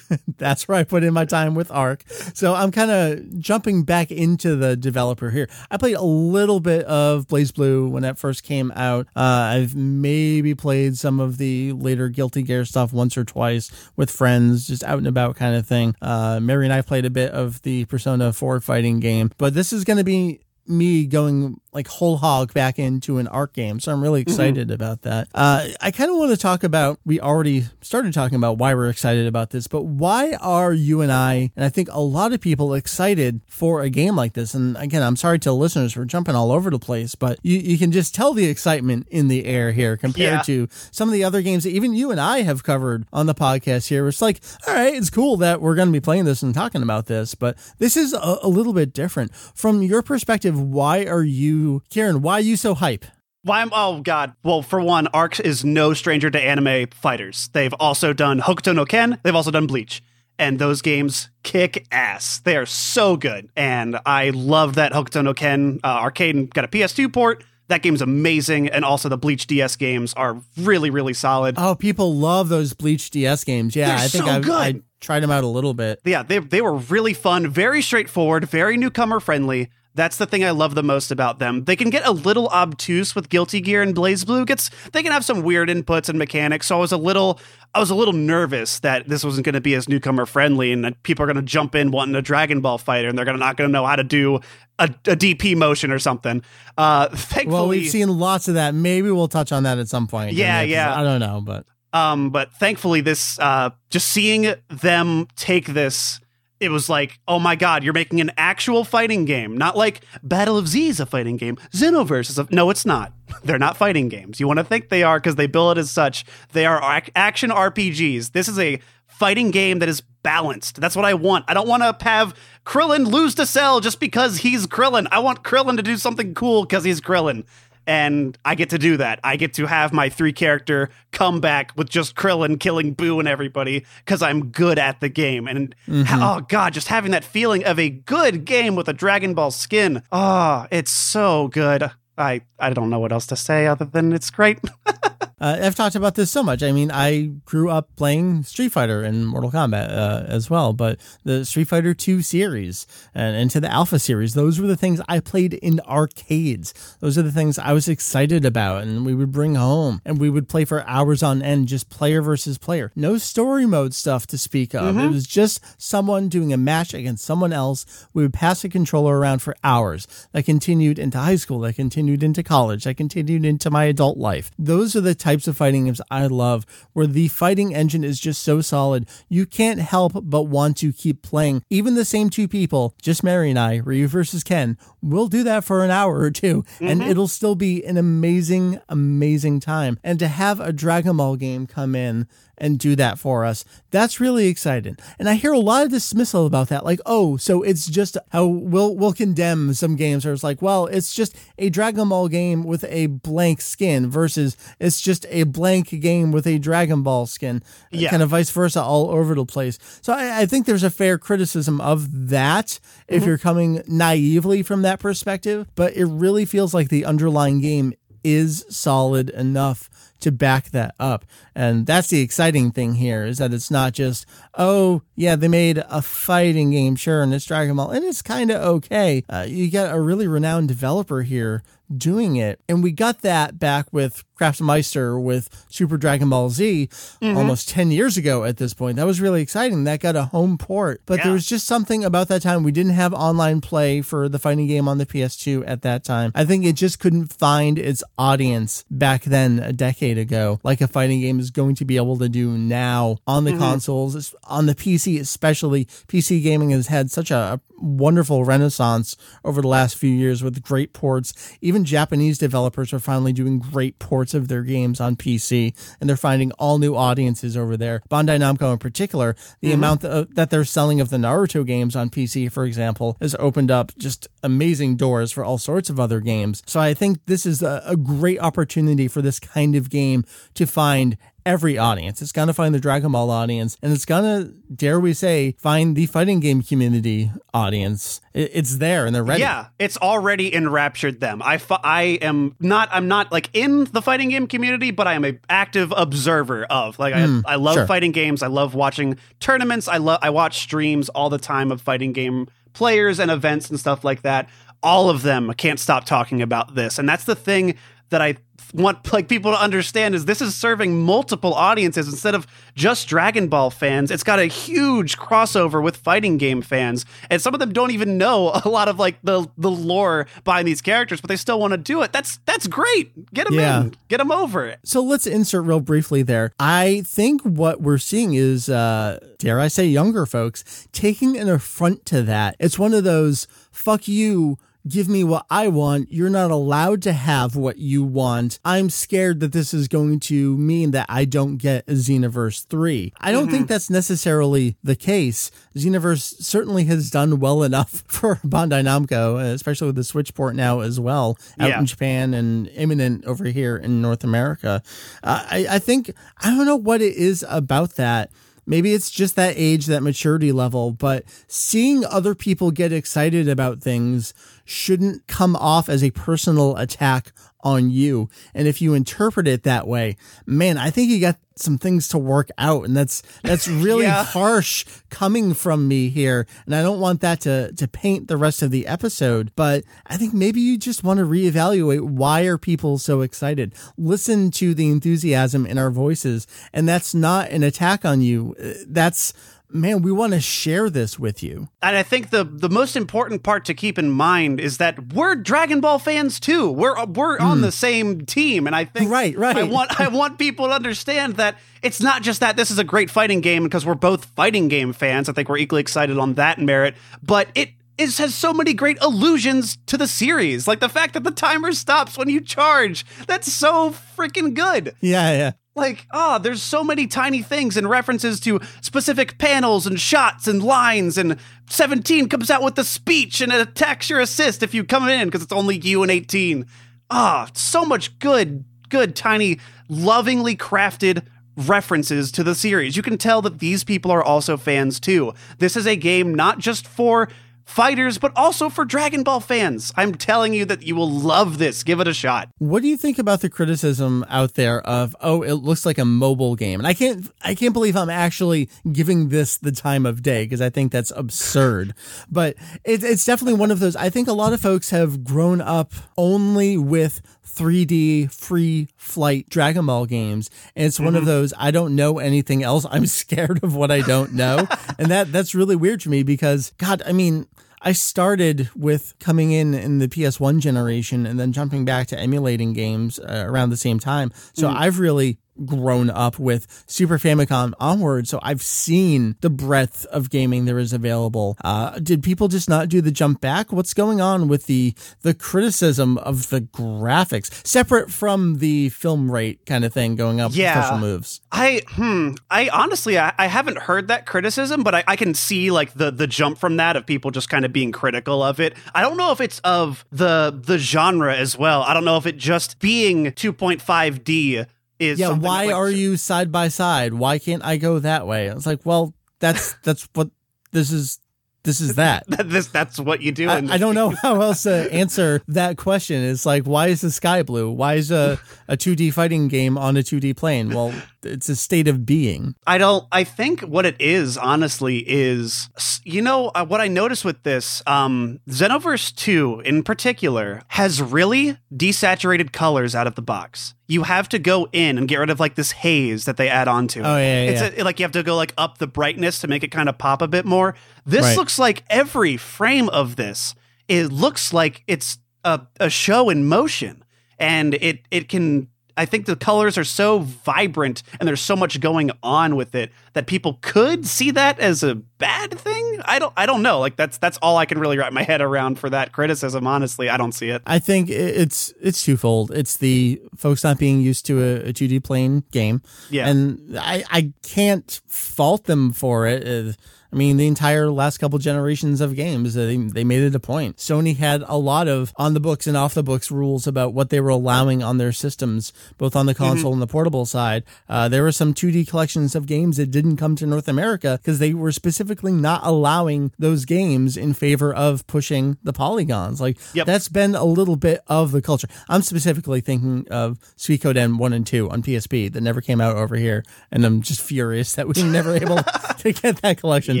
That's 0.37 0.67
where 0.67 0.77
I 0.77 0.83
put 0.83 1.03
in 1.03 1.13
my 1.13 1.25
time 1.25 1.53
with 1.53 1.69
Arc. 1.71 2.03
So 2.33 2.53
I'm 2.55 2.71
kind 2.71 2.89
of 2.91 3.39
jumping 3.39 3.83
back 3.83 4.09
into 4.11 4.55
the 4.55 4.75
developer 4.75 5.29
here. 5.29 5.47
I 5.69 5.77
played 5.77 5.95
a 5.95 6.03
little 6.03 6.59
bit 6.59 6.85
of 6.85 7.27
BlazBlue 7.27 7.89
when 7.91 8.03
it 8.03 8.17
first 8.17 8.43
came 8.43 8.71
out. 8.71 9.07
Uh, 9.15 9.19
I've 9.55 9.75
maybe 9.75 10.55
played 10.55 10.97
some 10.97 11.19
of 11.21 11.37
the 11.37 11.71
later 11.73 12.09
Guilty 12.09 12.41
Gear 12.41 12.65
stuff 12.65 12.91
once 12.91 13.17
or 13.17 13.23
twice 13.23 13.71
with 13.95 14.11
friends, 14.11 14.67
just 14.67 14.83
out 14.83 14.97
and 14.97 15.07
about 15.07 15.35
kind 15.35 15.55
of 15.55 15.65
thing. 15.65 15.95
Uh, 16.01 16.39
Mary 16.41 16.65
and 16.65 16.73
I 16.73 16.81
played 16.81 17.05
a 17.05 17.09
bit 17.09 17.31
of 17.31 17.61
the 17.61 17.85
Persona 17.85 18.33
4 18.33 18.59
fighting 18.59 18.99
game, 18.99 19.31
but 19.37 19.53
this 19.53 19.71
is 19.71 19.83
going 19.83 19.97
to 19.97 20.03
be 20.03 20.41
me 20.67 21.05
going 21.05 21.59
like 21.73 21.87
whole 21.87 22.17
hog 22.17 22.53
back 22.53 22.77
into 22.77 23.17
an 23.17 23.27
arc 23.29 23.53
game. 23.53 23.79
So 23.79 23.91
I'm 23.93 24.01
really 24.01 24.21
excited 24.21 24.71
about 24.71 25.03
that. 25.03 25.29
Uh, 25.33 25.67
I 25.79 25.91
kind 25.91 26.11
of 26.11 26.17
want 26.17 26.31
to 26.31 26.37
talk 26.37 26.63
about, 26.63 26.99
we 27.05 27.19
already 27.21 27.63
started 27.81 28.13
talking 28.13 28.35
about 28.35 28.57
why 28.57 28.73
we're 28.73 28.89
excited 28.89 29.25
about 29.25 29.51
this, 29.51 29.67
but 29.67 29.83
why 29.83 30.33
are 30.41 30.73
you 30.73 30.99
and 31.01 31.11
I, 31.11 31.51
and 31.55 31.63
I 31.63 31.69
think 31.69 31.87
a 31.91 32.01
lot 32.01 32.33
of 32.33 32.41
people 32.41 32.73
excited 32.73 33.39
for 33.47 33.81
a 33.81 33.89
game 33.89 34.17
like 34.17 34.33
this? 34.33 34.53
And 34.53 34.75
again, 34.77 35.01
I'm 35.01 35.15
sorry 35.15 35.39
to 35.39 35.53
listeners 35.53 35.93
for 35.93 36.03
jumping 36.03 36.35
all 36.35 36.51
over 36.51 36.69
the 36.69 36.79
place, 36.79 37.15
but 37.15 37.39
you, 37.41 37.57
you 37.57 37.77
can 37.77 37.93
just 37.93 38.13
tell 38.13 38.33
the 38.33 38.45
excitement 38.47 39.07
in 39.09 39.29
the 39.29 39.45
air 39.45 39.71
here 39.71 39.95
compared 39.95 40.33
Yeah. 40.33 40.41
to 40.41 40.67
some 40.91 41.07
of 41.07 41.13
the 41.13 41.23
other 41.23 41.41
games 41.41 41.63
that 41.63 41.69
even 41.71 41.93
you 41.93 42.11
and 42.11 42.19
I 42.19 42.41
have 42.41 42.63
covered 42.63 43.05
on 43.13 43.27
the 43.27 43.35
podcast 43.35 43.87
here. 43.87 44.07
It's 44.09 44.21
like, 44.21 44.41
all 44.67 44.73
right, 44.73 44.93
it's 44.93 45.09
cool 45.09 45.37
that 45.37 45.61
we're 45.61 45.75
going 45.75 45.87
to 45.87 45.93
be 45.93 46.01
playing 46.01 46.25
this 46.25 46.43
and 46.43 46.53
talking 46.53 46.81
about 46.83 47.05
this, 47.05 47.33
but 47.33 47.57
this 47.77 47.95
is 47.95 48.11
a, 48.13 48.39
a 48.43 48.47
little 48.49 48.73
bit 48.73 48.93
different. 48.93 49.33
From 49.55 49.81
your 49.83 50.01
perspective, 50.01 50.59
why 50.59 51.05
are 51.05 51.23
you, 51.23 51.60
Karen, 51.89 52.21
why 52.21 52.33
are 52.35 52.41
you 52.41 52.55
so 52.55 52.73
hype? 52.75 53.05
Why 53.43 53.61
am 53.61 53.71
oh 53.73 54.01
god. 54.01 54.33
Well, 54.43 54.61
for 54.61 54.79
one, 54.79 55.07
Arc 55.07 55.39
is 55.39 55.65
no 55.65 55.93
stranger 55.93 56.29
to 56.29 56.39
anime 56.39 56.87
fighters. 56.91 57.49
They've 57.53 57.73
also 57.79 58.13
done 58.13 58.39
Hokuto 58.39 58.75
no 58.75 58.85
Ken, 58.85 59.19
they've 59.23 59.35
also 59.35 59.51
done 59.51 59.67
Bleach. 59.67 60.03
And 60.37 60.57
those 60.59 60.81
games 60.81 61.29
kick 61.43 61.85
ass. 61.91 62.39
They 62.39 62.55
are 62.57 62.65
so 62.65 63.15
good. 63.15 63.49
And 63.55 63.99
I 64.05 64.31
love 64.31 64.75
that 64.75 64.91
Hokuto 64.91 65.23
no 65.23 65.33
Ken 65.33 65.79
uh, 65.83 65.87
arcade 65.87 66.53
got 66.53 66.65
a 66.65 66.67
PS2 66.67 67.11
port. 67.13 67.43
That 67.67 67.83
game's 67.83 68.01
amazing. 68.01 68.67
And 68.67 68.83
also 68.83 69.07
the 69.07 69.17
Bleach 69.17 69.47
DS 69.47 69.75
games 69.75 70.13
are 70.15 70.41
really, 70.57 70.89
really 70.89 71.13
solid. 71.13 71.55
Oh, 71.57 71.75
people 71.75 72.15
love 72.15 72.49
those 72.49 72.73
Bleach 72.73 73.11
DS 73.11 73.43
games. 73.43 73.75
Yeah, 73.75 73.87
They're 73.87 73.97
I 73.97 74.07
think 74.07 74.25
so 74.25 74.31
I've, 74.31 74.43
good. 74.43 74.53
I 74.77 74.81
tried 74.99 75.19
them 75.21 75.31
out 75.31 75.43
a 75.43 75.47
little 75.47 75.73
bit. 75.73 75.99
yeah, 76.05 76.23
they 76.23 76.39
they 76.39 76.61
were 76.61 76.75
really 76.75 77.13
fun, 77.13 77.47
very 77.47 77.81
straightforward, 77.81 78.45
very 78.49 78.77
newcomer 78.77 79.19
friendly. 79.19 79.69
That's 79.93 80.17
the 80.17 80.25
thing 80.25 80.43
I 80.45 80.51
love 80.51 80.75
the 80.75 80.83
most 80.83 81.11
about 81.11 81.39
them. 81.39 81.65
They 81.65 81.75
can 81.75 81.89
get 81.89 82.05
a 82.07 82.11
little 82.11 82.47
obtuse 82.47 83.13
with 83.13 83.27
Guilty 83.29 83.59
Gear 83.59 83.81
and 83.81 83.93
BlazBlue. 83.93 84.45
Gets 84.45 84.69
they 84.93 85.03
can 85.03 85.11
have 85.11 85.25
some 85.25 85.41
weird 85.41 85.67
inputs 85.69 86.07
and 86.07 86.17
mechanics. 86.17 86.67
So 86.67 86.77
I 86.77 86.79
was 86.79 86.91
a 86.91 86.97
little 86.97 87.39
I 87.73 87.79
was 87.79 87.89
a 87.89 87.95
little 87.95 88.13
nervous 88.13 88.79
that 88.79 89.07
this 89.09 89.23
wasn't 89.23 89.45
going 89.45 89.55
to 89.55 89.61
be 89.61 89.75
as 89.75 89.89
newcomer 89.89 90.25
friendly 90.25 90.71
and 90.71 90.83
that 90.85 91.03
people 91.03 91.23
are 91.23 91.25
going 91.25 91.35
to 91.35 91.41
jump 91.41 91.75
in 91.75 91.91
wanting 91.91 92.15
a 92.15 92.21
Dragon 92.21 92.61
Ball 92.61 92.77
fighter 92.77 93.09
and 93.09 93.17
they're 93.17 93.25
gonna, 93.25 93.37
not 93.37 93.57
going 93.57 93.67
to 93.69 93.71
know 93.71 93.85
how 93.85 93.95
to 93.95 94.03
do 94.03 94.37
a, 94.79 94.85
a 94.85 95.15
DP 95.15 95.55
motion 95.57 95.91
or 95.91 95.99
something. 95.99 96.41
Uh, 96.77 97.07
thankfully, 97.09 97.53
Well, 97.53 97.67
we've 97.67 97.89
seen 97.89 98.09
lots 98.09 98.47
of 98.47 98.53
that. 98.55 98.73
Maybe 98.73 99.11
we'll 99.11 99.27
touch 99.27 99.51
on 99.51 99.63
that 99.63 99.77
at 99.77 99.87
some 99.89 100.07
point. 100.07 100.33
Yeah, 100.33 100.61
yeah. 100.61 100.97
I 100.97 101.03
don't 101.03 101.19
know, 101.19 101.41
but 101.41 101.65
Um, 101.93 102.29
but 102.29 102.53
thankfully, 102.53 103.01
this 103.01 103.37
uh, 103.39 103.71
just 103.89 104.07
seeing 104.09 104.53
them 104.69 105.27
take 105.35 105.67
this, 105.67 106.19
it 106.61 106.69
was 106.69 106.87
like, 106.87 107.19
oh 107.27 107.39
my 107.39 107.55
god, 107.55 107.83
you're 107.83 107.91
making 107.91 108.21
an 108.21 108.31
actual 108.37 108.85
fighting 108.85 109.25
game, 109.25 109.57
not 109.57 109.75
like 109.75 110.01
Battle 110.23 110.57
of 110.57 110.67
Z 110.67 110.87
is 110.87 110.99
a 110.99 111.05
fighting 111.05 111.35
game, 111.35 111.57
Xenoverse 111.73 112.29
is 112.29 112.39
a 112.39 112.47
no, 112.51 112.69
it's 112.69 112.85
not. 112.85 113.11
They're 113.43 113.59
not 113.59 113.75
fighting 113.75 114.07
games. 114.07 114.39
You 114.39 114.47
want 114.47 114.59
to 114.59 114.63
think 114.63 114.89
they 114.89 115.03
are 115.03 115.19
because 115.19 115.35
they 115.35 115.47
bill 115.47 115.71
it 115.71 115.77
as 115.77 115.89
such. 115.89 116.23
They 116.53 116.65
are 116.65 116.97
ac- 116.97 117.11
action 117.15 117.49
RPGs. 117.49 118.31
This 118.31 118.47
is 118.47 118.59
a 118.59 118.79
fighting 119.07 119.51
game 119.51 119.79
that 119.79 119.89
is 119.89 120.01
balanced. 120.23 120.79
That's 120.79 120.95
what 120.95 121.05
I 121.05 121.15
want. 121.15 121.45
I 121.47 121.53
don't 121.53 121.67
want 121.67 121.81
to 121.81 122.05
have 122.05 122.35
Krillin 122.65 123.11
lose 123.11 123.35
to 123.35 123.45
Cell 123.45 123.79
just 123.79 123.99
because 123.99 124.37
he's 124.37 124.67
Krillin. 124.67 125.07
I 125.11 125.19
want 125.19 125.43
Krillin 125.43 125.77
to 125.77 125.83
do 125.83 125.97
something 125.97 126.35
cool 126.35 126.63
because 126.63 126.83
he's 126.83 127.01
Krillin. 127.01 127.43
And 127.87 128.37
I 128.45 128.55
get 128.55 128.69
to 128.71 128.77
do 128.77 128.97
that. 128.97 129.19
I 129.23 129.35
get 129.35 129.53
to 129.55 129.65
have 129.65 129.91
my 129.93 130.09
three 130.09 130.33
character 130.33 130.89
come 131.11 131.39
back 131.41 131.71
with 131.75 131.89
just 131.89 132.15
Krillin 132.15 132.59
killing 132.59 132.93
Boo 132.93 133.19
and 133.19 133.27
everybody 133.27 133.85
because 134.05 134.21
I'm 134.21 134.47
good 134.51 134.77
at 134.79 134.99
the 135.01 135.09
game. 135.09 135.47
And 135.47 135.75
Mm-hmm. 135.87 136.21
oh 136.23 136.41
god, 136.47 136.73
just 136.73 136.87
having 136.89 137.11
that 137.11 137.23
feeling 137.23 137.63
of 137.65 137.77
a 137.79 137.89
good 137.89 138.45
game 138.45 138.75
with 138.75 138.87
a 138.87 138.93
Dragon 138.93 139.33
Ball 139.33 139.51
skin. 139.51 140.03
Oh, 140.11 140.67
it's 140.71 140.91
so 140.91 141.47
good. 141.49 141.89
I 142.17 142.41
I 142.59 142.71
don't 142.73 142.89
know 142.89 142.99
what 142.99 143.11
else 143.11 143.25
to 143.27 143.35
say 143.35 143.67
other 143.67 143.85
than 143.85 144.13
it's 144.13 144.29
great. 144.29 144.59
Uh, 145.41 145.57
I've 145.63 145.73
talked 145.73 145.95
about 145.95 146.13
this 146.13 146.29
so 146.29 146.43
much. 146.43 146.61
I 146.61 146.71
mean, 146.71 146.91
I 146.91 147.31
grew 147.45 147.71
up 147.71 147.89
playing 147.95 148.43
Street 148.43 148.71
Fighter 148.71 149.01
and 149.01 149.27
Mortal 149.27 149.49
Kombat 149.49 149.89
uh, 149.89 150.23
as 150.27 150.51
well, 150.51 150.71
but 150.71 150.99
the 151.23 151.43
Street 151.45 151.67
Fighter 151.67 151.95
2 151.95 152.21
series 152.21 152.85
and 153.15 153.35
into 153.35 153.59
the 153.59 153.71
Alpha 153.71 153.97
series, 153.97 154.35
those 154.35 154.59
were 154.59 154.67
the 154.67 154.77
things 154.77 155.01
I 155.09 155.19
played 155.19 155.55
in 155.55 155.79
arcades. 155.81 156.95
Those 156.99 157.17
are 157.17 157.23
the 157.23 157.31
things 157.31 157.57
I 157.57 157.73
was 157.73 157.87
excited 157.87 158.45
about, 158.45 158.83
and 158.83 159.03
we 159.03 159.15
would 159.15 159.31
bring 159.31 159.55
home 159.55 159.99
and 160.05 160.19
we 160.19 160.29
would 160.29 160.47
play 160.47 160.63
for 160.63 160.87
hours 160.87 161.23
on 161.23 161.41
end, 161.41 161.69
just 161.69 161.89
player 161.89 162.21
versus 162.21 162.59
player. 162.59 162.91
No 162.95 163.17
story 163.17 163.65
mode 163.65 163.95
stuff 163.95 164.27
to 164.27 164.37
speak 164.37 164.75
of. 164.75 164.95
It 165.05 165.09
was 165.09 165.25
just 165.25 165.81
someone 165.81 166.29
doing 166.29 166.53
a 166.53 166.57
match 166.57 166.93
against 166.93 167.25
someone 167.25 167.51
else. 167.51 168.07
We 168.13 168.21
would 168.21 168.33
pass 168.33 168.63
a 168.63 168.69
controller 168.69 169.17
around 169.17 169.39
for 169.39 169.55
hours. 169.63 170.07
That 170.33 170.45
continued 170.45 170.99
into 170.99 171.17
high 171.17 171.37
school, 171.37 171.61
that 171.61 171.73
continued 171.77 172.21
into 172.21 172.43
college, 172.43 172.83
that 172.83 172.95
continued 172.97 173.43
into 173.43 173.71
my 173.71 173.85
adult 173.85 174.17
life. 174.19 174.51
Those 174.59 174.95
are 174.95 175.01
the 175.01 175.15
types 175.15 175.30
of 175.33 175.57
fighting 175.57 175.85
games 175.85 176.01
I 176.11 176.27
love, 176.27 176.65
where 176.93 177.07
the 177.07 177.27
fighting 177.29 177.73
engine 177.73 178.03
is 178.03 178.19
just 178.19 178.43
so 178.43 178.61
solid, 178.61 179.07
you 179.29 179.45
can't 179.45 179.79
help 179.79 180.13
but 180.23 180.43
want 180.43 180.77
to 180.77 180.91
keep 180.93 181.21
playing. 181.21 181.63
Even 181.69 181.95
the 181.95 182.05
same 182.05 182.29
two 182.29 182.47
people, 182.47 182.95
just 183.01 183.23
Mary 183.23 183.49
and 183.49 183.59
I, 183.59 183.77
Ryu 183.77 184.07
versus 184.07 184.43
Ken, 184.43 184.77
we'll 185.01 185.27
do 185.27 185.43
that 185.43 185.63
for 185.63 185.83
an 185.83 185.91
hour 185.91 186.19
or 186.19 186.31
2 186.31 186.63
and 186.79 187.01
mm-hmm. 187.01 187.09
it'll 187.09 187.27
still 187.27 187.55
be 187.55 187.83
an 187.85 187.97
amazing, 187.97 188.79
amazing 188.89 189.59
time. 189.59 189.99
And 190.03 190.19
to 190.19 190.27
have 190.27 190.59
a 190.59 190.73
Dragon 190.73 191.17
Ball 191.17 191.35
game 191.35 191.67
come 191.67 191.95
in 191.95 192.27
and 192.61 192.77
do 192.77 192.95
that 192.95 193.19
for 193.19 193.43
us. 193.43 193.65
That's 193.89 194.21
really 194.21 194.47
exciting. 194.47 194.95
And 195.19 195.27
I 195.27 195.33
hear 195.33 195.51
a 195.51 195.59
lot 195.59 195.83
of 195.83 195.89
dismissal 195.89 196.45
about 196.45 196.69
that. 196.69 196.85
Like, 196.85 197.01
oh, 197.05 197.35
so 197.35 197.63
it's 197.63 197.87
just 197.87 198.17
how 198.31 198.45
we'll 198.45 198.95
we'll 198.95 199.13
condemn 199.13 199.73
some 199.73 199.95
games 199.97 200.25
or 200.25 200.31
it's 200.31 200.43
like, 200.43 200.61
well, 200.61 200.85
it's 200.85 201.13
just 201.13 201.35
a 201.57 201.69
Dragon 201.69 202.07
Ball 202.07 202.29
game 202.29 202.63
with 202.63 202.85
a 202.85 203.07
blank 203.07 203.61
skin 203.61 204.09
versus 204.09 204.55
it's 204.79 205.01
just 205.01 205.25
a 205.29 205.43
blank 205.43 205.89
game 205.99 206.31
with 206.31 206.45
a 206.45 206.59
Dragon 206.59 207.01
Ball 207.01 207.25
skin. 207.25 207.63
Yeah. 207.91 208.11
Kind 208.11 208.23
of 208.23 208.29
vice 208.29 208.51
versa 208.51 208.81
all 208.81 209.09
over 209.09 209.33
the 209.33 209.45
place. 209.45 209.79
So 210.01 210.13
I, 210.13 210.41
I 210.41 210.45
think 210.45 210.67
there's 210.67 210.83
a 210.83 210.91
fair 210.91 211.17
criticism 211.17 211.81
of 211.81 212.29
that 212.29 212.79
if 213.07 213.21
mm-hmm. 213.21 213.27
you're 213.27 213.37
coming 213.39 213.81
naively 213.87 214.61
from 214.61 214.83
that 214.83 214.99
perspective. 214.99 215.67
But 215.75 215.97
it 215.97 216.05
really 216.05 216.45
feels 216.45 216.75
like 216.75 216.89
the 216.89 217.05
underlying 217.05 217.59
game 217.59 217.93
is 218.23 218.63
solid 218.69 219.31
enough 219.31 219.89
to 220.21 220.31
back 220.31 220.71
that 220.71 220.95
up. 220.99 221.25
And 221.53 221.85
that's 221.85 222.09
the 222.09 222.21
exciting 222.21 222.71
thing 222.71 222.95
here 222.95 223.25
is 223.25 223.37
that 223.39 223.53
it's 223.53 223.71
not 223.71 223.93
just, 223.93 224.25
oh, 224.57 225.01
yeah, 225.15 225.35
they 225.35 225.47
made 225.47 225.77
a 225.89 226.01
fighting 226.01 226.71
game, 226.71 226.95
sure, 226.95 227.21
and 227.21 227.33
it's 227.33 227.45
Dragon 227.45 227.75
Ball, 227.75 227.91
and 227.91 228.03
it's 228.05 228.21
kind 228.21 228.51
of 228.51 228.61
okay. 228.61 229.23
Uh, 229.29 229.45
you 229.47 229.69
got 229.71 229.93
a 229.95 229.99
really 229.99 230.27
renowned 230.27 230.67
developer 230.67 231.21
here 231.21 231.63
doing 231.95 232.37
it. 232.37 232.59
And 232.69 232.81
we 232.81 232.93
got 232.93 233.21
that 233.21 233.59
back 233.59 233.87
with 233.91 234.23
Craftsmeister 234.39 235.21
with 235.21 235.65
Super 235.69 235.97
Dragon 235.97 236.29
Ball 236.29 236.49
Z 236.49 236.87
almost 237.21 237.67
10 237.69 237.91
years 237.91 238.15
ago 238.15 238.43
at 238.45 238.55
this 238.57 238.73
point. 238.73 238.95
That 238.95 239.05
was 239.05 239.19
really 239.19 239.41
exciting. 239.41 239.83
That 239.83 239.99
got 239.99 240.15
a 240.15 240.23
home 240.23 240.57
port. 240.57 241.01
But 241.05 241.17
there 241.23 241.33
was 241.33 241.45
just 241.45 241.67
something 241.67 242.03
about 242.05 242.29
that 242.29 242.41
time. 242.41 242.63
We 242.63 242.71
didn't 242.71 242.93
have 242.93 243.13
online 243.13 243.59
play 243.61 244.01
for 244.01 244.29
the 244.29 244.39
fighting 244.39 244.67
game 244.67 244.87
on 244.87 244.99
the 244.99 245.05
PS2 245.05 245.63
at 245.67 245.81
that 245.81 246.03
time. 246.05 246.31
I 246.33 246.45
think 246.45 246.65
it 246.65 246.73
just 246.77 246.99
couldn't 246.99 247.33
find 247.33 247.77
its 247.77 248.03
audience 248.17 248.85
back 248.89 249.23
then, 249.23 249.59
a 249.59 249.73
decade 249.73 250.17
ago, 250.17 250.59
like 250.63 250.79
a 250.81 250.87
fighting 250.87 251.19
game 251.19 251.39
is 251.41 251.51
going 251.51 251.75
to 251.75 251.85
be 251.85 251.97
able 251.97 252.17
to 252.19 252.29
do 252.29 252.51
now 252.57 253.17
on 253.27 253.43
the 253.43 253.51
consoles, 253.57 254.15
es- 254.15 254.35
on 254.45 254.65
the 254.65 254.75
PC 254.75 255.19
especially. 255.19 255.85
PC 255.85 256.41
gaming 256.43 256.71
has 256.71 256.87
had 256.87 257.11
such 257.11 257.31
a, 257.31 257.59
wonderful 257.81 258.45
renaissance 258.45 259.17
over 259.43 259.61
the 259.61 259.67
last 259.67 259.97
few 259.97 260.09
years 260.09 260.43
with 260.43 260.61
great 260.61 260.93
ports. 260.93 261.57
Even 261.61 261.83
Japanese 261.83 262.37
developers 262.37 262.93
are 262.93 262.99
finally 262.99 263.33
doing 263.33 263.59
great 263.59 263.99
ports 263.99 264.33
of 264.33 264.47
their 264.47 264.63
games 264.63 265.01
on 265.01 265.15
PC, 265.15 265.73
and 265.99 266.09
they're 266.09 266.17
finding 266.17 266.51
all 266.53 266.77
new 266.77 266.95
audiences 266.95 267.57
over 267.57 267.75
there. 267.75 268.01
Bandai 268.09 268.39
Namco, 268.39 268.71
in 268.71 268.79
particular, 268.79 269.35
the 269.61 269.69
mm-hmm. 269.69 269.75
amount 269.75 270.01
that, 270.01 270.35
that 270.35 270.49
they're 270.49 270.65
selling 270.65 271.01
of 271.01 271.09
the 271.09 271.17
Naruto 271.17 271.65
games 271.65 271.95
on 271.95 272.09
PC, 272.09 272.51
for 272.51 272.65
example, 272.65 273.17
has 273.19 273.35
opened 273.39 273.71
up 273.71 273.91
just 273.97 274.27
amazing 274.43 274.95
doors 274.95 275.31
for 275.31 275.43
all 275.43 275.57
sorts 275.57 275.89
of 275.89 275.99
other 275.99 276.19
games. 276.19 276.63
So 276.65 276.79
I 276.79 276.93
think 276.93 277.19
this 277.25 277.45
is 277.45 277.61
a, 277.61 277.81
a 277.85 277.97
great 277.97 278.39
opportunity 278.39 279.07
for 279.07 279.21
this 279.21 279.39
kind 279.39 279.75
of 279.75 279.89
game 279.89 280.23
to 280.53 280.65
find 280.65 281.17
every 281.45 281.77
audience. 281.77 282.21
It's 282.21 282.31
going 282.31 282.47
to 282.47 282.53
find 282.53 282.73
the 282.73 282.79
Dragon 282.79 283.11
Ball 283.11 283.29
audience, 283.29 283.77
and 283.81 283.91
it's 283.91 284.05
going 284.05 284.23
to, 284.23 284.53
dare 284.73 284.99
we 284.99 285.13
say, 285.13 285.55
find 285.57 285.95
the 285.95 286.05
fighting 286.05 286.39
game 286.39 286.61
community 286.61 287.31
audience. 287.53 288.21
It's 288.33 288.77
there, 288.77 289.05
and 289.05 289.15
they're 289.15 289.23
ready. 289.23 289.41
Yeah, 289.41 289.67
it's 289.79 289.97
already 289.97 290.53
enraptured 290.53 291.19
them. 291.19 291.41
I 291.43 291.57
fi- 291.57 291.79
I 291.83 292.03
am 292.21 292.55
not 292.59 292.89
I'm 292.91 293.07
not 293.07 293.31
like 293.31 293.49
in 293.53 293.85
the 293.85 294.01
fighting 294.01 294.29
game 294.29 294.47
community, 294.47 294.91
but 294.91 295.07
I 295.07 295.13
am 295.13 295.25
a 295.25 295.37
active 295.49 295.93
observer 295.95 296.65
of. 296.65 296.99
Like 296.99 297.13
I 297.13 297.21
mm, 297.21 297.43
I 297.45 297.55
love 297.55 297.75
sure. 297.75 297.87
fighting 297.87 298.11
games. 298.11 298.41
I 298.43 298.47
love 298.47 298.73
watching 298.73 299.17
tournaments. 299.39 299.87
I 299.87 299.97
love 299.97 300.19
I 300.21 300.29
watch 300.29 300.59
streams 300.59 301.09
all 301.09 301.29
the 301.29 301.37
time 301.37 301.71
of 301.71 301.81
fighting 301.81 302.13
game 302.13 302.47
players 302.73 303.19
and 303.19 303.29
events 303.29 303.69
and 303.69 303.79
stuff 303.79 304.03
like 304.03 304.21
that. 304.21 304.49
All 304.83 305.09
of 305.09 305.21
them 305.21 305.53
can't 305.57 305.79
stop 305.79 306.05
talking 306.05 306.41
about 306.41 306.73
this. 306.75 306.97
And 306.97 307.07
that's 307.07 307.25
the 307.25 307.35
thing 307.35 307.75
that 308.09 308.21
I 308.21 308.35
want 308.73 309.11
like 309.11 309.27
people 309.27 309.51
to 309.51 309.59
understand 309.61 310.15
is 310.15 310.25
this 310.25 310.41
is 310.41 310.55
serving 310.55 311.01
multiple 311.03 311.53
audiences 311.53 312.07
instead 312.07 312.35
of 312.35 312.47
just 312.75 313.07
Dragon 313.07 313.47
Ball 313.47 313.69
fans. 313.69 314.11
It's 314.11 314.23
got 314.23 314.39
a 314.39 314.45
huge 314.45 315.17
crossover 315.17 315.81
with 315.83 315.97
fighting 315.97 316.37
game 316.37 316.61
fans, 316.61 317.05
and 317.29 317.41
some 317.41 317.53
of 317.53 317.59
them 317.59 317.73
don't 317.73 317.91
even 317.91 318.17
know 318.17 318.51
a 318.65 318.69
lot 318.69 318.87
of 318.87 318.99
like 318.99 319.17
the 319.23 319.47
the 319.57 319.71
lore 319.71 320.27
behind 320.43 320.67
these 320.67 320.81
characters, 320.81 321.21
but 321.21 321.27
they 321.27 321.35
still 321.35 321.59
want 321.59 321.71
to 321.71 321.77
do 321.77 322.01
it. 322.01 322.11
That's 322.13 322.37
that's 322.45 322.67
great. 322.67 323.33
Get 323.33 323.45
them 323.45 323.55
Yeah. 323.55 323.81
in. 323.81 323.95
Get 324.07 324.17
them 324.17 324.31
over 324.31 324.65
it. 324.65 324.79
So 324.83 325.01
let's 325.03 325.27
insert 325.27 325.65
real 325.65 325.79
briefly 325.79 326.21
there. 326.23 326.51
I 326.59 327.03
think 327.05 327.41
what 327.43 327.81
we're 327.81 327.97
seeing 327.97 328.33
is, 328.33 328.69
uh, 328.69 329.19
dare 329.37 329.59
I 329.59 329.67
say, 329.67 329.85
younger 329.85 330.25
folks 330.25 330.87
taking 330.91 331.37
an 331.37 331.49
affront 331.49 332.05
to 332.07 332.21
that. 332.23 332.55
It's 332.59 332.77
one 332.79 332.93
of 332.93 333.03
those 333.03 333.47
fuck 333.71 334.07
you. 334.07 334.57
Give 334.87 335.07
me 335.07 335.23
what 335.23 335.45
I 335.49 335.67
want. 335.67 336.11
You're 336.11 336.29
not 336.31 336.49
allowed 336.49 337.03
to 337.03 337.13
have 337.13 337.55
what 337.55 337.77
you 337.77 338.03
want. 338.03 338.59
I'm 338.65 338.89
scared 338.89 339.39
that 339.41 339.51
this 339.53 339.73
is 339.75 339.87
going 339.87 340.19
to 340.21 340.57
mean 340.57 340.89
that 340.91 341.05
I 341.07 341.25
don't 341.25 341.57
get 341.57 341.87
a 341.87 341.91
Xenoverse 341.91 342.65
3. 342.65 343.13
I 343.21 343.31
don't 343.31 343.51
think 343.51 343.67
that's 343.67 343.91
necessarily 343.91 344.75
the 344.83 344.95
case. 344.95 345.51
Xenoverse 345.75 346.41
certainly 346.41 346.85
has 346.85 347.11
done 347.11 347.39
well 347.39 347.61
enough 347.61 348.03
for 348.07 348.37
Bandai 348.37 348.83
Namco, 348.83 349.39
especially 349.53 349.87
with 349.87 349.95
the 349.97 350.03
Switch 350.03 350.33
port 350.33 350.55
now 350.55 350.79
as 350.79 350.99
well, 350.99 351.37
out 351.59 351.69
Yeah. 351.69 351.79
in 351.79 351.85
Japan 351.85 352.33
and 352.33 352.67
imminent 352.69 353.25
over 353.25 353.45
here 353.45 353.77
in 353.77 354.01
North 354.01 354.23
America. 354.23 354.81
Uh, 355.23 355.45
I, 355.49 355.67
I 355.71 355.79
think, 355.79 356.11
I 356.41 356.49
don't 356.55 356.65
know 356.65 356.75
what 356.75 357.01
it 357.01 357.15
is 357.15 357.45
about 357.47 357.97
that. 357.97 358.31
Maybe 358.65 358.93
it's 358.93 359.09
just 359.09 359.35
that 359.35 359.55
age, 359.57 359.87
that 359.87 360.03
maturity 360.03 360.51
level, 360.51 360.91
but 360.91 361.23
seeing 361.47 362.05
other 362.05 362.35
people 362.35 362.71
get 362.71 362.93
excited 362.93 363.49
about 363.49 363.81
things 363.81 364.33
shouldn't 364.65 365.27
come 365.27 365.55
off 365.55 365.89
as 365.89 366.03
a 366.03 366.11
personal 366.11 366.77
attack 366.77 367.33
on 367.63 367.89
you. 367.89 368.29
And 368.53 368.67
if 368.67 368.81
you 368.81 368.93
interpret 368.93 369.47
it 369.47 369.63
that 369.63 369.87
way, 369.87 370.17
man, 370.45 370.77
I 370.77 370.89
think 370.89 371.09
you 371.09 371.19
got 371.19 371.37
some 371.55 371.77
things 371.77 372.07
to 372.07 372.17
work 372.17 372.49
out. 372.57 372.85
And 372.85 372.95
that's, 372.97 373.21
that's 373.43 373.67
really 373.87 374.03
Yeah. 374.05 374.23
harsh 374.23 374.85
coming 375.09 375.53
from 375.53 375.87
me 375.87 376.09
here. 376.09 376.47
And 376.65 376.73
I 376.75 376.81
don't 376.81 376.99
want 376.99 377.21
that 377.21 377.41
to, 377.41 377.71
to 377.73 377.87
paint 377.87 378.27
the 378.27 378.37
rest 378.37 378.61
of 378.61 378.71
the 378.71 378.87
episode, 378.87 379.51
but 379.55 379.83
I 380.07 380.17
think 380.17 380.33
maybe 380.33 380.59
you 380.61 380.77
just 380.77 381.03
want 381.03 381.19
to 381.19 381.25
reevaluate 381.25 382.01
why 382.01 382.43
are 382.43 382.57
people 382.57 382.97
so 382.97 383.21
excited? 383.21 383.73
Listen 383.97 384.49
to 384.51 384.73
the 384.73 384.89
enthusiasm 384.89 385.65
in 385.67 385.77
our 385.77 385.91
voices. 385.91 386.47
And 386.73 386.87
that's 386.89 387.13
not 387.13 387.49
an 387.51 387.63
attack 387.63 388.05
on 388.05 388.21
you. 388.21 388.55
Uh, 388.61 388.73
That's, 388.87 389.33
man, 389.73 390.01
we 390.01 390.11
want 390.11 390.33
to 390.33 390.41
share 390.41 390.89
this 390.89 391.17
with 391.19 391.41
you. 391.43 391.69
And 391.81 391.95
I 391.95 392.03
think 392.03 392.29
the 392.29 392.43
the 392.43 392.69
most 392.69 392.95
important 392.95 393.43
part 393.43 393.65
to 393.65 393.73
keep 393.73 393.97
in 393.97 394.09
mind 394.09 394.59
is 394.59 394.77
that 394.77 395.13
we're 395.13 395.35
Dragon 395.35 395.81
Ball 395.81 395.99
fans 395.99 396.39
too. 396.39 396.69
We're 396.71 397.05
we're 397.05 397.39
on 397.39 397.61
the 397.61 397.71
same 397.71 398.25
team, 398.25 398.67
and 398.67 398.75
I 398.75 398.85
think 398.85 399.07
Hmm. 399.07 399.13
Right, 399.13 399.37
right. 399.37 399.57
I 399.57 399.63
want 399.63 399.99
I 399.99 400.07
want 400.07 400.37
people 400.37 400.67
to 400.67 400.73
understand 400.73 401.35
that 401.35 401.57
it's 401.81 402.01
not 402.01 402.21
just 402.21 402.39
that 402.39 402.55
this 402.55 402.71
is 402.71 402.79
a 402.79 402.83
great 402.83 403.09
fighting 403.09 403.41
game 403.41 403.63
because 403.63 403.85
we're 403.85 403.95
both 403.95 404.25
fighting 404.25 404.67
game 404.67 404.93
fans. 404.93 405.27
I 405.29 405.33
think 405.33 405.49
we're 405.49 405.57
equally 405.57 405.81
excited 405.81 406.17
on 406.17 406.35
that 406.35 406.59
merit, 406.59 406.95
but 407.23 407.49
it. 407.55 407.69
It 407.97 408.17
has 408.17 408.33
so 408.33 408.51
many 408.51 408.73
great 408.73 408.97
allusions 408.99 409.77
to 409.85 409.95
the 409.95 410.07
series, 410.07 410.67
like 410.67 410.79
the 410.79 410.89
fact 410.89 411.13
that 411.13 411.23
the 411.23 411.29
timer 411.29 411.71
stops 411.71 412.17
when 412.17 412.29
you 412.29 412.41
charge. 412.41 413.05
That's 413.27 413.51
so 413.51 413.91
freaking 414.17 414.55
good. 414.55 414.95
Yeah, 415.01 415.31
yeah. 415.33 415.51
Like, 415.73 416.05
oh, 416.11 416.37
there's 416.37 416.61
so 416.61 416.83
many 416.83 417.07
tiny 417.07 417.41
things 417.41 417.77
and 417.77 417.89
references 417.89 418.41
to 418.41 418.59
specific 418.81 419.37
panels 419.37 419.87
and 419.87 419.99
shots 419.99 420.47
and 420.47 420.61
lines. 420.61 421.17
And 421.17 421.37
17 421.69 422.27
comes 422.27 422.51
out 422.51 422.61
with 422.61 422.75
the 422.75 422.83
speech 422.83 423.39
and 423.39 423.53
it 423.53 423.61
attacks 423.61 424.09
your 424.09 424.19
assist 424.19 424.63
if 424.63 424.73
you 424.73 424.83
come 424.83 425.07
in 425.07 425.27
because 425.27 425.41
it's 425.41 425.53
only 425.53 425.77
you 425.77 426.01
and 426.01 426.11
18. 426.11 426.65
ah, 427.09 427.49
so 427.53 427.85
much 427.85 428.17
good, 428.19 428.65
good, 428.89 429.15
tiny, 429.15 429.59
lovingly 429.87 430.55
crafted 430.57 431.25
references 431.55 432.31
to 432.31 432.43
the 432.43 432.55
series. 432.55 432.95
You 432.95 433.03
can 433.03 433.17
tell 433.17 433.41
that 433.41 433.59
these 433.59 433.83
people 433.83 434.11
are 434.11 434.23
also 434.23 434.57
fans 434.57 434.99
too. 434.99 435.33
This 435.59 435.75
is 435.75 435.85
a 435.85 435.95
game 435.95 436.33
not 436.33 436.59
just 436.59 436.87
for 436.87 437.29
fighters, 437.71 438.17
but 438.17 438.31
also 438.35 438.69
for 438.69 438.85
Dragon 438.85 439.23
Ball 439.23 439.39
fans. 439.39 439.93
I'm 439.95 440.15
telling 440.15 440.53
you 440.53 440.65
that 440.65 440.83
you 440.83 440.95
will 440.95 441.09
love 441.09 441.57
this. 441.57 441.83
Give 441.83 441.99
it 441.99 442.07
a 442.07 442.13
shot. 442.13 442.49
What 442.57 442.81
do 442.81 442.89
you 442.89 442.97
think 442.97 443.17
about 443.17 443.41
the 443.41 443.49
criticism 443.49 444.25
out 444.29 444.55
there 444.55 444.81
of 444.81 445.15
oh, 445.21 445.41
it 445.41 445.53
looks 445.53 445.85
like 445.85 445.97
a 445.97 446.05
mobile 446.05 446.55
game? 446.55 446.79
And 446.79 446.87
I 446.87 446.93
can't 446.93 447.31
I 447.41 447.55
can't 447.55 447.73
believe 447.73 447.95
I'm 447.95 448.09
actually 448.09 448.69
giving 448.91 449.29
this 449.29 449.57
the 449.57 449.71
time 449.71 450.05
of 450.05 450.21
day 450.21 450.43
because 450.43 450.61
I 450.61 450.69
think 450.69 450.91
that's 450.91 451.11
absurd. 451.15 451.93
but 452.29 452.55
it, 452.83 453.03
it's 453.03 453.25
definitely 453.25 453.57
one 453.59 453.71
of 453.71 453.79
those. 453.79 453.95
I 453.95 454.09
think 454.09 454.27
a 454.27 454.33
lot 454.33 454.53
of 454.53 454.59
folks 454.59 454.89
have 454.89 455.23
grown 455.23 455.61
up 455.61 455.93
only 456.17 456.77
with 456.77 457.21
3D 457.45 458.31
free 458.33 458.87
flight 458.97 459.49
Dragon 459.49 459.85
Ball 459.85 460.05
games. 460.05 460.49
And 460.75 460.85
it's 460.85 460.99
one 460.99 461.09
mm-hmm. 461.09 461.17
of 461.17 461.25
those 461.25 461.53
I 461.57 461.71
don't 461.71 461.95
know 461.95 462.19
anything 462.19 462.63
else. 462.63 462.85
I'm 462.89 463.05
scared 463.21 463.63
of 463.63 463.75
what 463.75 463.91
I 463.91 464.01
don't 464.01 464.33
know. 464.33 464.67
and 464.99 465.07
that 465.07 465.31
that's 465.31 465.55
really 465.55 465.75
weird 465.75 466.01
to 466.01 466.09
me 466.09 466.23
because 466.23 466.73
god, 466.77 467.01
I 467.05 467.13
mean, 467.13 467.47
I 467.83 467.93
started 467.93 468.69
with 468.75 469.13
coming 469.19 469.51
in 469.51 469.73
in 469.73 469.97
the 469.97 470.07
PS1 470.07 470.59
generation 470.59 471.25
and 471.25 471.39
then 471.39 471.51
jumping 471.51 471.83
back 471.83 472.07
to 472.07 472.19
emulating 472.19 472.73
games 472.73 473.19
uh, 473.19 473.43
around 473.47 473.71
the 473.71 473.77
same 473.77 473.99
time. 473.99 474.31
So 474.53 474.69
mm. 474.69 474.75
I've 474.75 474.99
really 474.99 475.39
grown 475.65 476.09
up 476.09 476.39
with 476.39 476.83
Super 476.87 477.17
Famicom 477.17 477.73
onward, 477.79 478.27
so 478.27 478.39
I've 478.41 478.61
seen 478.61 479.35
the 479.41 479.49
breadth 479.49 480.05
of 480.07 480.29
gaming 480.29 480.65
there 480.65 480.79
is 480.79 480.93
available. 480.93 481.57
Uh, 481.63 481.99
did 481.99 482.23
people 482.23 482.47
just 482.47 482.69
not 482.69 482.89
do 482.89 483.01
the 483.01 483.11
jump 483.11 483.41
back? 483.41 483.71
What's 483.71 483.93
going 483.93 484.21
on 484.21 484.47
with 484.47 484.65
the 484.65 484.93
the 485.21 485.33
criticism 485.33 486.17
of 486.19 486.49
the 486.49 486.61
graphics, 486.61 487.65
separate 487.65 488.11
from 488.11 488.59
the 488.59 488.89
film 488.89 489.31
rate 489.31 489.65
kind 489.65 489.85
of 489.85 489.93
thing 489.93 490.15
going 490.15 490.39
up? 490.39 490.51
Yeah, 490.53 490.81
special 490.81 490.99
moves. 490.99 491.41
I 491.51 491.81
hmm. 491.87 492.31
I 492.49 492.69
honestly, 492.69 493.19
I, 493.19 493.33
I 493.37 493.47
haven't 493.47 493.77
heard 493.77 494.07
that 494.07 494.25
criticism, 494.25 494.83
but 494.83 494.95
I, 494.95 495.03
I 495.07 495.15
can 495.15 495.33
see 495.33 495.71
like 495.71 495.93
the 495.93 496.11
the 496.11 496.27
jump 496.27 496.57
from 496.57 496.77
that 496.77 496.95
of 496.95 497.05
people 497.05 497.31
just 497.31 497.49
kind 497.49 497.65
of 497.65 497.73
being 497.73 497.91
critical 497.91 498.43
of 498.43 498.59
it. 498.59 498.75
I 498.95 499.01
don't 499.01 499.17
know 499.17 499.31
if 499.31 499.41
it's 499.41 499.59
of 499.59 500.05
the 500.11 500.57
the 500.65 500.77
genre 500.77 501.35
as 501.35 501.57
well. 501.57 501.83
I 501.83 501.93
don't 501.93 502.05
know 502.05 502.17
if 502.17 502.25
it 502.25 502.37
just 502.37 502.79
being 502.79 503.25
2.5D 503.27 504.65
is 505.01 505.19
yeah 505.19 505.29
why 505.29 505.65
like, 505.65 505.75
are 505.75 505.89
you 505.89 506.15
side 506.15 506.51
by 506.51 506.67
side 506.67 507.13
why 507.13 507.39
can't 507.39 507.63
i 507.65 507.75
go 507.77 507.99
that 507.99 508.27
way 508.27 508.47
it's 508.47 508.65
like 508.65 508.85
well 508.85 509.13
that's 509.39 509.73
that's 509.83 510.07
what 510.13 510.29
this 510.71 510.91
is 510.91 511.19
this 511.63 511.79
is 511.79 511.95
that. 511.95 512.23
this 512.45 512.67
that's 512.67 512.99
what 512.99 513.21
you 513.21 513.31
do. 513.31 513.47
I, 513.49 513.57
I, 513.57 513.77
don't 513.77 513.93
know 513.93 514.09
how 514.21 514.41
else 514.41 514.63
to 514.63 514.91
answer 514.91 515.41
that 515.49 515.77
question. 515.77 516.23
It's 516.23 516.45
like, 516.45 516.63
why 516.63 516.87
is 516.87 517.01
the 517.01 517.11
sky 517.11 517.43
blue? 517.43 517.69
Why 517.69 517.95
is 517.95 518.11
a 518.11 518.39
a 518.67 518.75
two 518.75 518.95
D 518.95 519.11
fighting 519.11 519.47
game 519.47 519.77
on 519.77 519.97
a 519.97 520.03
two 520.03 520.19
D 520.19 520.33
plane? 520.33 520.69
Well, 520.69 520.93
it's 521.23 521.49
a 521.49 521.55
state 521.55 521.87
of 521.87 522.05
being. 522.05 522.55
I 522.65 522.77
don't. 522.77 523.05
I 523.11 523.23
think 523.23 523.61
what 523.61 523.85
it 523.85 523.95
is, 523.99 524.37
honestly, 524.37 525.03
is 525.07 525.69
you 526.03 526.21
know 526.21 526.49
uh, 526.55 526.65
what 526.65 526.81
I 526.81 526.87
noticed 526.87 527.25
with 527.25 527.43
this. 527.43 527.81
Um, 527.87 528.39
Xenoverse 528.49 529.15
Two, 529.15 529.61
in 529.61 529.83
particular, 529.83 530.61
has 530.69 531.01
really 531.01 531.57
desaturated 531.73 532.51
colors 532.51 532.95
out 532.95 533.07
of 533.07 533.15
the 533.15 533.21
box 533.21 533.73
you 533.91 534.03
have 534.03 534.29
to 534.29 534.39
go 534.39 534.69
in 534.71 534.97
and 534.97 535.05
get 535.05 535.17
rid 535.17 535.29
of 535.29 535.41
like 535.41 535.55
this 535.55 535.71
haze 535.71 536.23
that 536.23 536.37
they 536.37 536.47
add 536.47 536.69
on 536.69 536.87
to. 536.87 537.01
Oh 537.01 537.17
yeah, 537.17 537.43
yeah. 537.43 537.49
It's 537.51 537.77
a, 537.77 537.83
like 537.83 537.99
you 537.99 538.05
have 538.05 538.13
to 538.13 538.23
go 538.23 538.37
like 538.37 538.53
up 538.57 538.77
the 538.77 538.87
brightness 538.87 539.41
to 539.41 539.49
make 539.49 539.63
it 539.63 539.67
kind 539.67 539.89
of 539.89 539.97
pop 539.97 540.21
a 540.21 540.29
bit 540.29 540.45
more. 540.45 540.75
This 541.05 541.23
right. 541.23 541.37
looks 541.37 541.59
like 541.59 541.83
every 541.89 542.37
frame 542.37 542.87
of 542.87 543.17
this. 543.17 543.53
It 543.89 544.05
looks 544.07 544.53
like 544.53 544.85
it's 544.87 545.17
a, 545.43 545.61
a 545.77 545.89
show 545.89 546.29
in 546.29 546.47
motion, 546.47 547.03
and 547.37 547.73
it 547.73 548.03
it 548.11 548.29
can 548.29 548.69
I 549.01 549.05
think 549.05 549.25
the 549.25 549.35
colors 549.35 549.79
are 549.79 549.83
so 549.83 550.19
vibrant 550.19 551.01
and 551.19 551.27
there's 551.27 551.41
so 551.41 551.55
much 551.55 551.79
going 551.79 552.11
on 552.21 552.55
with 552.55 552.75
it 552.75 552.91
that 553.13 553.25
people 553.25 553.57
could 553.61 554.05
see 554.05 554.29
that 554.29 554.59
as 554.59 554.83
a 554.83 554.93
bad 554.93 555.57
thing. 555.57 556.01
I 556.05 556.19
don't 556.19 556.31
I 556.37 556.45
don't 556.45 556.61
know. 556.61 556.79
Like 556.79 556.97
that's 556.97 557.17
that's 557.17 557.39
all 557.41 557.57
I 557.57 557.65
can 557.65 557.79
really 557.79 557.97
wrap 557.97 558.13
my 558.13 558.21
head 558.21 558.41
around 558.41 558.77
for 558.77 558.91
that 558.91 559.11
criticism. 559.11 559.65
Honestly, 559.65 560.07
I 560.07 560.17
don't 560.17 560.33
see 560.33 560.49
it. 560.49 560.61
I 560.67 560.77
think 560.77 561.09
it's 561.09 561.73
it's 561.81 562.03
twofold. 562.03 562.51
It's 562.51 562.77
the 562.77 563.19
folks 563.35 563.63
not 563.63 563.79
being 563.79 564.01
used 564.01 564.27
to 564.27 564.39
a, 564.39 564.69
a 564.69 564.71
2D 564.71 565.03
plane 565.03 565.45
game. 565.49 565.81
Yeah. 566.11 566.29
And 566.29 566.77
I 566.77 567.03
I 567.09 567.33
can't 567.41 568.01
fault 568.05 568.65
them 568.65 568.93
for 568.93 569.25
it. 569.25 569.47
Uh, 569.47 569.73
I 570.11 570.15
mean, 570.17 570.35
the 570.35 570.47
entire 570.47 570.89
last 570.89 571.19
couple 571.19 571.39
generations 571.39 572.01
of 572.01 572.15
games, 572.15 572.53
they, 572.53 572.75
they 572.75 573.05
made 573.05 573.21
it 573.21 573.35
a 573.35 573.39
point. 573.39 573.77
Sony 573.77 574.17
had 574.17 574.43
a 574.45 574.57
lot 574.57 574.89
of 574.89 575.13
on 575.15 575.33
the 575.33 575.39
books 575.39 575.67
and 575.67 575.77
off 575.77 575.93
the 575.93 576.03
books 576.03 576.29
rules 576.29 576.67
about 576.67 576.93
what 576.93 577.09
they 577.09 577.21
were 577.21 577.29
allowing 577.29 577.81
on 577.81 577.97
their 577.97 578.11
systems, 578.11 578.73
both 578.97 579.15
on 579.15 579.25
the 579.25 579.33
mm-hmm. 579.33 579.43
console 579.43 579.71
mm-hmm. 579.71 579.81
and 579.81 579.81
the 579.81 579.91
portable 579.91 580.25
side. 580.25 580.63
Uh, 580.89 581.07
there 581.07 581.23
were 581.23 581.31
some 581.31 581.53
2D 581.53 581.87
collections 581.87 582.35
of 582.35 582.45
games 582.45 582.75
that 582.75 582.91
didn't 582.91 583.15
come 583.15 583.37
to 583.37 583.45
North 583.45 583.69
America 583.69 584.19
because 584.21 584.39
they 584.39 584.53
were 584.53 584.73
specifically 584.73 585.31
not 585.31 585.61
allowing 585.63 586.33
those 586.37 586.65
games 586.65 587.15
in 587.15 587.33
favor 587.33 587.73
of 587.73 588.05
pushing 588.07 588.57
the 588.63 588.73
polygons. 588.73 589.39
Like, 589.39 589.57
yep. 589.73 589.85
that's 589.85 590.09
been 590.09 590.35
a 590.35 590.43
little 590.43 590.75
bit 590.75 591.01
of 591.07 591.31
the 591.31 591.41
culture. 591.41 591.69
I'm 591.87 592.01
specifically 592.01 592.59
thinking 592.59 593.07
of 593.09 593.39
Suikoden 593.57 594.17
1 594.17 594.33
and 594.33 594.45
2 594.45 594.69
on 594.69 594.83
PSP 594.83 595.31
that 595.31 595.41
never 595.41 595.61
came 595.61 595.79
out 595.79 595.95
over 595.95 596.17
here. 596.17 596.43
And 596.69 596.85
I'm 596.85 597.01
just 597.01 597.21
furious 597.21 597.73
that 597.75 597.87
we 597.87 598.01
were 598.01 598.09
never 598.09 598.35
able 598.35 598.57
to 598.99 599.13
get 599.13 599.41
that 599.41 599.57
collection. 599.57 600.00